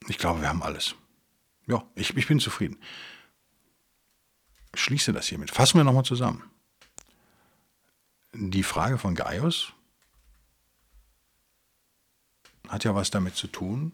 ich 0.07 0.17
glaube, 0.17 0.41
wir 0.41 0.49
haben 0.49 0.63
alles. 0.63 0.95
Ja, 1.67 1.83
ich, 1.95 2.15
ich 2.15 2.27
bin 2.27 2.39
zufrieden. 2.39 2.77
Ich 4.75 4.81
schließe 4.81 5.13
das 5.13 5.27
hiermit. 5.27 5.51
Fassen 5.51 5.77
wir 5.77 5.83
nochmal 5.83 6.05
zusammen. 6.05 6.43
Die 8.33 8.63
Frage 8.63 8.97
von 8.97 9.13
Gaius 9.13 9.73
hat 12.67 12.83
ja 12.83 12.95
was 12.95 13.11
damit 13.11 13.35
zu 13.35 13.47
tun. 13.47 13.93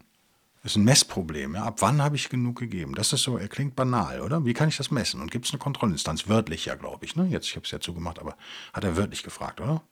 Das 0.62 0.72
ist 0.72 0.76
ein 0.76 0.84
Messproblem. 0.84 1.54
Ja? 1.54 1.64
Ab 1.64 1.76
wann 1.80 2.02
habe 2.02 2.16
ich 2.16 2.28
genug 2.28 2.58
gegeben? 2.58 2.94
Das 2.94 3.12
ist 3.12 3.22
so, 3.22 3.38
er 3.38 3.48
klingt 3.48 3.76
banal, 3.76 4.20
oder? 4.20 4.44
Wie 4.44 4.52
kann 4.52 4.68
ich 4.68 4.76
das 4.76 4.90
messen? 4.90 5.20
Und 5.20 5.30
gibt 5.30 5.46
es 5.46 5.52
eine 5.52 5.58
Kontrollinstanz? 5.58 6.28
Wörtlich 6.28 6.66
ja, 6.66 6.74
glaube 6.74 7.04
ich. 7.04 7.16
Ne? 7.16 7.26
Jetzt, 7.28 7.46
ich 7.46 7.56
habe 7.56 7.64
es 7.64 7.70
ja 7.70 7.80
zugemacht, 7.80 8.18
aber 8.18 8.36
hat 8.72 8.84
er 8.84 8.96
wörtlich 8.96 9.22
gefragt, 9.22 9.60
oder? 9.60 9.82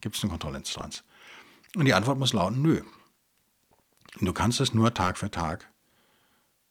Gibt 0.00 0.16
es 0.16 0.22
eine 0.22 0.30
Kontrollinstanz? 0.30 1.04
Und 1.76 1.84
die 1.84 1.94
Antwort 1.94 2.18
muss 2.18 2.32
lauten, 2.32 2.62
nö. 2.62 2.82
Du 4.20 4.32
kannst 4.32 4.60
es 4.60 4.74
nur 4.74 4.92
Tag 4.92 5.18
für 5.18 5.30
Tag 5.30 5.70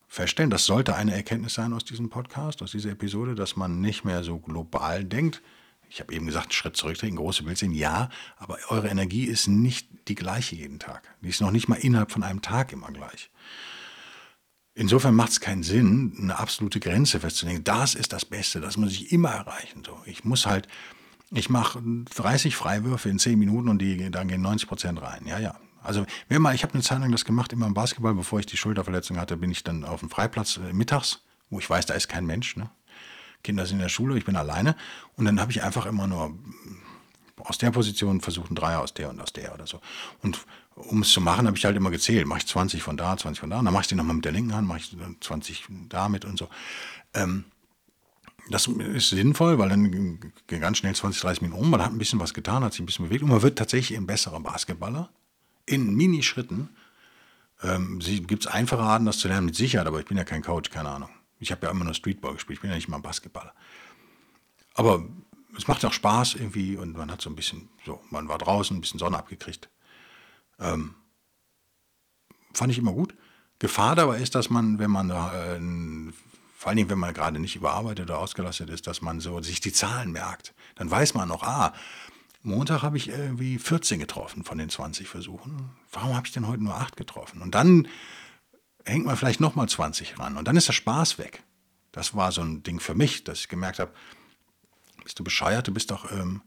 feststellen. 0.07 0.49
Das 0.49 0.65
sollte 0.65 0.95
eine 0.95 1.13
Erkenntnis 1.13 1.53
sein 1.53 1.73
aus 1.73 1.85
diesem 1.85 2.09
Podcast, 2.09 2.61
aus 2.61 2.71
dieser 2.71 2.91
Episode, 2.91 3.35
dass 3.35 3.55
man 3.55 3.81
nicht 3.81 4.05
mehr 4.05 4.23
so 4.23 4.39
global 4.39 5.03
denkt. 5.03 5.41
Ich 5.89 5.99
habe 6.01 6.13
eben 6.13 6.25
gesagt, 6.25 6.53
Schritt 6.53 6.75
zurücktreten, 6.75 7.15
große 7.15 7.43
Bild 7.43 7.57
sehen, 7.57 7.71
ja, 7.71 8.09
aber 8.37 8.57
eure 8.69 8.89
Energie 8.89 9.25
ist 9.25 9.47
nicht 9.47 9.87
die 10.07 10.15
gleiche 10.15 10.55
jeden 10.55 10.79
Tag. 10.79 11.15
Die 11.21 11.29
ist 11.29 11.41
noch 11.41 11.51
nicht 11.51 11.67
mal 11.67 11.75
innerhalb 11.75 12.11
von 12.11 12.23
einem 12.23 12.41
Tag 12.41 12.73
immer 12.73 12.91
gleich. 12.91 13.29
Insofern 14.73 15.15
macht 15.15 15.31
es 15.31 15.39
keinen 15.39 15.63
Sinn, 15.63 16.15
eine 16.19 16.37
absolute 16.37 16.79
Grenze 16.79 17.19
festzulegen. 17.19 17.63
Das 17.63 17.95
ist 17.95 18.13
das 18.13 18.25
Beste, 18.25 18.61
das 18.61 18.77
muss 18.77 18.91
ich 18.91 19.11
immer 19.11 19.29
erreichen. 19.29 19.83
So, 19.85 19.97
ich 20.05 20.23
muss 20.23 20.45
halt, 20.45 20.67
ich 21.31 21.49
mache 21.49 21.81
30 22.15 22.55
Freiwürfe 22.55 23.09
in 23.09 23.17
10 23.17 23.39
Minuten 23.39 23.69
und 23.69 23.79
die, 23.79 24.11
dann 24.11 24.27
gehen 24.27 24.41
90 24.41 24.67
Prozent 24.67 25.01
rein. 25.01 25.25
Ja, 25.25 25.39
ja. 25.39 25.59
Also 25.87 26.05
wer 26.27 26.39
mal, 26.39 26.53
ich 26.53 26.63
habe 26.63 26.73
eine 26.73 26.83
Zeit 26.83 26.99
lang 26.99 27.11
das 27.11 27.23
gemacht, 27.23 27.53
immer 27.53 27.65
im 27.65 27.73
Basketball, 27.73 28.13
bevor 28.13 28.39
ich 28.39 28.45
die 28.45 28.57
Schulterverletzung 28.57 29.17
hatte, 29.17 29.37
bin 29.37 29.51
ich 29.51 29.63
dann 29.63 29.85
auf 29.85 30.01
dem 30.01 30.09
Freiplatz 30.09 30.57
äh, 30.57 30.73
mittags, 30.73 31.21
wo 31.49 31.59
ich 31.59 31.69
weiß, 31.69 31.85
da 31.85 31.93
ist 31.93 32.09
kein 32.09 32.25
Mensch. 32.25 32.57
Ne? 32.57 32.69
Kinder 33.41 33.65
sind 33.65 33.77
in 33.77 33.83
der 33.83 33.89
Schule, 33.89 34.17
ich 34.17 34.25
bin 34.25 34.35
alleine. 34.35 34.75
Und 35.15 35.23
dann 35.23 35.39
habe 35.39 35.51
ich 35.51 35.63
einfach 35.63 35.85
immer 35.85 36.05
nur 36.05 36.37
aus 37.37 37.57
der 37.57 37.71
Position 37.71 38.19
versucht, 38.19 38.51
ein 38.51 38.55
Dreier 38.55 38.81
aus 38.81 38.93
der 38.93 39.09
und 39.09 39.21
aus 39.21 39.31
der 39.31 39.53
oder 39.53 39.65
so. 39.65 39.79
Und 40.21 40.45
um 40.75 41.03
es 41.03 41.11
zu 41.11 41.21
machen, 41.21 41.47
habe 41.47 41.55
ich 41.55 41.63
halt 41.63 41.77
immer 41.77 41.89
gezählt. 41.89 42.27
Mache 42.27 42.39
ich 42.39 42.47
20 42.47 42.83
von 42.83 42.97
da, 42.97 43.15
20 43.15 43.39
von 43.39 43.49
da. 43.49 43.59
Und 43.59 43.65
dann 43.65 43.73
mache 43.73 43.83
ich 43.83 43.87
die 43.87 43.95
nochmal 43.95 44.17
mit 44.17 44.25
der 44.25 44.33
linken 44.33 44.53
Hand, 44.53 44.67
mache 44.67 44.79
ich 44.79 44.95
20 45.21 45.67
damit 45.87 46.25
und 46.25 46.37
so. 46.37 46.49
Ähm, 47.13 47.45
das 48.49 48.67
ist 48.67 49.09
sinnvoll, 49.09 49.57
weil 49.57 49.69
dann 49.69 49.91
gehen 49.91 50.59
ganz 50.59 50.79
schnell 50.79 50.95
20, 50.95 51.21
30 51.21 51.41
Minuten 51.43 51.61
um. 51.61 51.69
Man 51.69 51.81
hat 51.81 51.91
ein 51.91 51.97
bisschen 51.97 52.19
was 52.19 52.33
getan, 52.33 52.65
hat 52.65 52.73
sich 52.73 52.81
ein 52.81 52.85
bisschen 52.85 53.05
bewegt 53.05 53.23
und 53.23 53.29
man 53.29 53.41
wird 53.41 53.57
tatsächlich 53.57 53.97
ein 53.97 54.07
besserer 54.07 54.41
Basketballer 54.41 55.09
in 55.67 55.95
Minischritten. 55.95 56.69
Ähm, 57.61 57.99
Gibt 57.99 58.45
es 58.45 58.51
einfache 58.51 58.81
Arten, 58.81 59.05
das 59.05 59.19
zu 59.19 59.27
lernen? 59.27 59.45
Mit 59.45 59.55
Sicherheit, 59.55 59.85
aber 59.85 59.99
ich 59.99 60.05
bin 60.05 60.17
ja 60.17 60.23
kein 60.23 60.41
Coach, 60.41 60.71
keine 60.71 60.89
Ahnung. 60.89 61.09
Ich 61.39 61.51
habe 61.51 61.67
ja 61.67 61.71
immer 61.71 61.85
nur 61.85 61.93
Streetball 61.93 62.33
gespielt, 62.33 62.57
ich 62.57 62.61
bin 62.61 62.71
ja 62.71 62.75
nicht 62.75 62.87
mal 62.87 62.97
Basketballer. 62.97 63.53
Aber 64.73 65.05
es 65.55 65.67
macht 65.67 65.85
auch 65.85 65.93
Spaß 65.93 66.35
irgendwie 66.35 66.77
und 66.77 66.97
man 66.97 67.11
hat 67.11 67.21
so 67.21 67.29
ein 67.29 67.35
bisschen, 67.35 67.69
so, 67.85 68.01
man 68.09 68.27
war 68.27 68.37
draußen, 68.37 68.75
ein 68.75 68.81
bisschen 68.81 68.99
Sonne 68.99 69.17
abgekriegt. 69.17 69.69
Ähm, 70.59 70.95
fand 72.53 72.71
ich 72.71 72.77
immer 72.77 72.93
gut. 72.93 73.15
Gefahr 73.59 73.95
dabei 73.95 74.19
ist, 74.19 74.35
dass 74.35 74.49
man, 74.49 74.77
wenn 74.77 74.91
man 74.91 75.09
äh, 75.09 76.13
vor 76.55 76.69
allen 76.69 76.77
Dingen, 76.77 76.89
wenn 76.89 76.99
man 76.99 77.13
gerade 77.13 77.39
nicht 77.39 77.55
überarbeitet 77.55 78.09
oder 78.09 78.19
ausgelastet 78.19 78.69
ist, 78.69 78.87
dass 78.87 79.01
man 79.01 79.19
so 79.19 79.41
sich 79.41 79.59
die 79.59 79.73
Zahlen 79.73 80.11
merkt. 80.11 80.53
Dann 80.75 80.89
weiß 80.89 81.13
man 81.13 81.27
noch, 81.27 81.43
ah, 81.43 81.73
Montag 82.47 82.81
habe 82.81 82.97
ich 82.97 83.09
irgendwie 83.09 83.59
14 83.59 83.99
getroffen 83.99 84.43
von 84.43 84.57
den 84.57 84.69
20 84.69 85.07
Versuchen. 85.07 85.69
Warum 85.91 86.15
habe 86.15 86.25
ich 86.25 86.33
denn 86.33 86.47
heute 86.47 86.63
nur 86.63 86.75
8 86.75 86.95
getroffen? 86.95 87.41
Und 87.41 87.53
dann 87.53 87.87
hängt 88.85 89.05
man 89.05 89.17
vielleicht 89.17 89.39
nochmal 89.39 89.69
20 89.69 90.17
ran 90.19 90.37
und 90.37 90.47
dann 90.47 90.57
ist 90.57 90.67
der 90.67 90.73
Spaß 90.73 91.19
weg. 91.19 91.43
Das 91.91 92.15
war 92.15 92.31
so 92.31 92.41
ein 92.41 92.63
Ding 92.63 92.79
für 92.79 92.95
mich, 92.95 93.23
dass 93.23 93.39
ich 93.39 93.47
gemerkt 93.47 93.79
habe, 93.79 93.91
bist 95.03 95.19
du 95.19 95.23
bescheuert, 95.23 95.67
du 95.67 95.73
bist 95.73 95.91
doch, 95.91 96.11
ähm, 96.11 96.41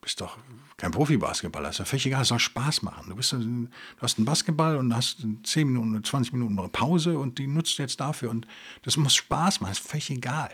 bist 0.00 0.20
doch 0.20 0.38
kein 0.76 0.90
Profi-Basketballer, 0.90 1.70
ist 1.70 1.80
doch 1.80 1.86
völlig 1.86 2.06
egal, 2.06 2.22
es 2.22 2.28
soll 2.28 2.38
Spaß 2.38 2.82
machen. 2.82 3.08
Du, 3.08 3.16
bist, 3.16 3.32
du 3.32 3.68
hast 4.00 4.18
einen 4.18 4.24
Basketball 4.24 4.76
und 4.76 4.94
hast 4.94 5.26
10 5.44 5.68
Minuten, 5.68 6.04
20 6.04 6.32
Minuten 6.32 6.56
Pause 6.72 7.18
und 7.18 7.38
die 7.38 7.46
nutzt 7.46 7.78
du 7.78 7.82
jetzt 7.82 8.00
dafür 8.00 8.30
und 8.30 8.46
das 8.82 8.96
muss 8.96 9.14
Spaß 9.14 9.60
machen, 9.60 9.72
ist 9.72 9.86
völlig 9.86 10.10
egal. 10.10 10.50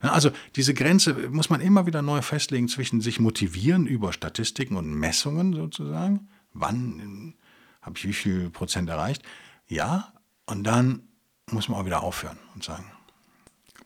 Also 0.00 0.30
diese 0.56 0.72
Grenze 0.72 1.12
muss 1.28 1.50
man 1.50 1.60
immer 1.60 1.86
wieder 1.86 2.00
neu 2.00 2.22
festlegen 2.22 2.68
zwischen 2.68 3.00
sich 3.00 3.20
motivieren 3.20 3.86
über 3.86 4.12
Statistiken 4.12 4.76
und 4.76 4.94
Messungen 4.94 5.52
sozusagen. 5.52 6.28
Wann 6.54 7.34
habe 7.82 7.98
ich 7.98 8.06
wie 8.06 8.12
viel 8.12 8.50
Prozent 8.50 8.88
erreicht? 8.88 9.22
Ja, 9.68 10.12
und 10.46 10.64
dann 10.64 11.02
muss 11.50 11.68
man 11.68 11.80
auch 11.80 11.86
wieder 11.86 12.02
aufhören 12.02 12.38
und 12.54 12.64
sagen, 12.64 12.90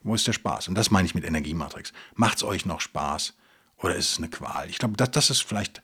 wo 0.03 0.15
ist 0.15 0.27
der 0.27 0.33
Spaß? 0.33 0.67
Und 0.69 0.75
das 0.75 0.91
meine 0.91 1.05
ich 1.05 1.15
mit 1.15 1.25
Energiematrix. 1.25 1.91
Macht 2.13 2.37
es 2.37 2.43
euch 2.43 2.65
noch 2.65 2.79
Spaß 2.79 3.33
oder 3.77 3.95
ist 3.95 4.11
es 4.11 4.17
eine 4.17 4.29
Qual? 4.29 4.69
Ich 4.69 4.77
glaube, 4.77 4.95
das, 4.95 5.11
das 5.11 5.29
ist 5.29 5.41
vielleicht, 5.41 5.81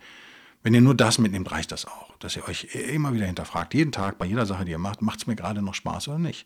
wenn 0.64 0.74
ihr 0.74 0.82
nur 0.82 0.96
das 0.96 1.18
mitnehmt, 1.18 1.50
reicht 1.52 1.72
das 1.72 1.86
auch. 1.86 2.16
Dass 2.20 2.36
ihr 2.36 2.48
euch 2.48 2.76
immer 2.76 3.14
wieder 3.14 3.26
hinterfragt, 3.26 3.74
jeden 3.74 3.92
Tag 3.92 4.20
bei 4.20 4.26
jeder 4.26 4.46
Sache, 4.46 4.64
die 4.64 4.72
ihr 4.72 4.78
macht, 4.78 5.02
macht 5.02 5.20
es 5.20 5.28
mir 5.28 5.36
gerade 5.36 5.62
noch 5.62 5.74
Spaß 5.74 6.08
oder 6.10 6.20
nicht? 6.20 6.46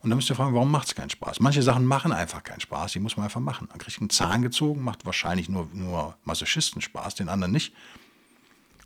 Und 0.00 0.10
dann 0.10 0.18
müsst 0.18 0.28
ihr 0.28 0.36
fragen, 0.36 0.54
warum 0.54 0.70
macht 0.70 0.88
es 0.88 0.94
keinen 0.94 1.08
Spaß? 1.08 1.40
Manche 1.40 1.62
Sachen 1.62 1.86
machen 1.86 2.12
einfach 2.12 2.42
keinen 2.42 2.60
Spaß, 2.60 2.92
die 2.92 3.00
muss 3.00 3.16
man 3.16 3.24
einfach 3.24 3.40
machen. 3.40 3.68
Dann 3.70 3.78
kriegt 3.78 3.98
einen 4.00 4.10
Zahn 4.10 4.42
gezogen, 4.42 4.82
macht 4.82 5.06
wahrscheinlich 5.06 5.48
nur, 5.48 5.68
nur 5.72 6.16
Masochisten 6.24 6.82
Spaß, 6.82 7.14
den 7.14 7.30
anderen 7.30 7.52
nicht. 7.52 7.74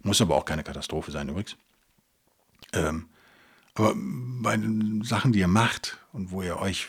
Muss 0.02 0.20
aber 0.20 0.36
auch 0.36 0.44
keine 0.44 0.62
Katastrophe 0.62 1.10
sein 1.10 1.28
übrigens. 1.28 1.56
Ähm, 2.72 3.08
aber 3.74 3.94
bei 3.96 4.56
den 4.56 5.02
Sachen, 5.02 5.32
die 5.32 5.40
ihr 5.40 5.48
macht 5.48 5.98
und 6.12 6.30
wo 6.30 6.42
ihr 6.42 6.58
euch, 6.58 6.86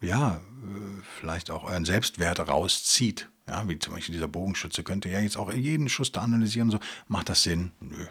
ja, 0.00 0.36
äh, 0.36 1.02
vielleicht 1.18 1.50
auch 1.50 1.64
euren 1.64 1.84
Selbstwert 1.84 2.38
rauszieht, 2.40 3.28
ja, 3.48 3.68
wie 3.68 3.78
zum 3.78 3.94
Beispiel 3.94 4.14
dieser 4.14 4.28
Bogenschütze, 4.28 4.82
könnt 4.82 5.04
ihr 5.04 5.12
ja 5.12 5.20
jetzt 5.20 5.36
auch 5.36 5.52
jeden 5.52 5.88
Schuss 5.88 6.12
da 6.12 6.20
analysieren. 6.20 6.70
So, 6.70 6.78
macht 7.08 7.28
das 7.28 7.42
Sinn? 7.42 7.72
Nö, 7.80 8.06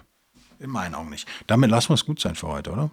in 0.60 0.70
meinen 0.70 0.96
Augen 0.96 1.10
nicht. 1.10 1.28
Damit 1.48 1.70
lassen 1.70 1.90
wir 1.90 1.96
es 1.96 2.06
gut 2.06 2.20
sein 2.20 2.36
für 2.36 2.48
heute, 2.48 2.72
oder? 2.72 2.92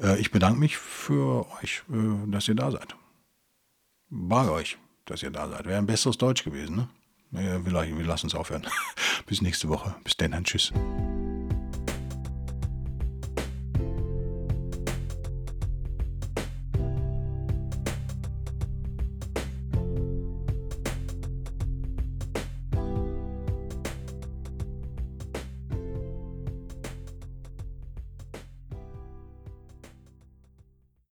Äh, 0.00 0.18
ich 0.18 0.30
bedanke 0.30 0.58
mich 0.58 0.76
für 0.76 1.46
euch, 1.62 1.82
äh, 1.90 2.30
dass 2.30 2.48
ihr 2.48 2.54
da 2.54 2.70
seid. 2.70 2.96
Bei 4.10 4.48
euch, 4.48 4.78
dass 5.04 5.22
ihr 5.22 5.30
da 5.30 5.48
seid. 5.48 5.66
Wäre 5.66 5.78
ein 5.78 5.86
besseres 5.86 6.18
Deutsch 6.18 6.44
gewesen, 6.44 6.76
ne? 6.76 6.88
Wir, 7.30 7.62
wir 7.64 8.06
lassen 8.06 8.28
es 8.28 8.34
aufhören. 8.34 8.66
Bis 9.26 9.42
nächste 9.42 9.68
Woche. 9.68 9.94
Bis 10.02 10.16
dann, 10.16 10.44
tschüss. 10.44 10.72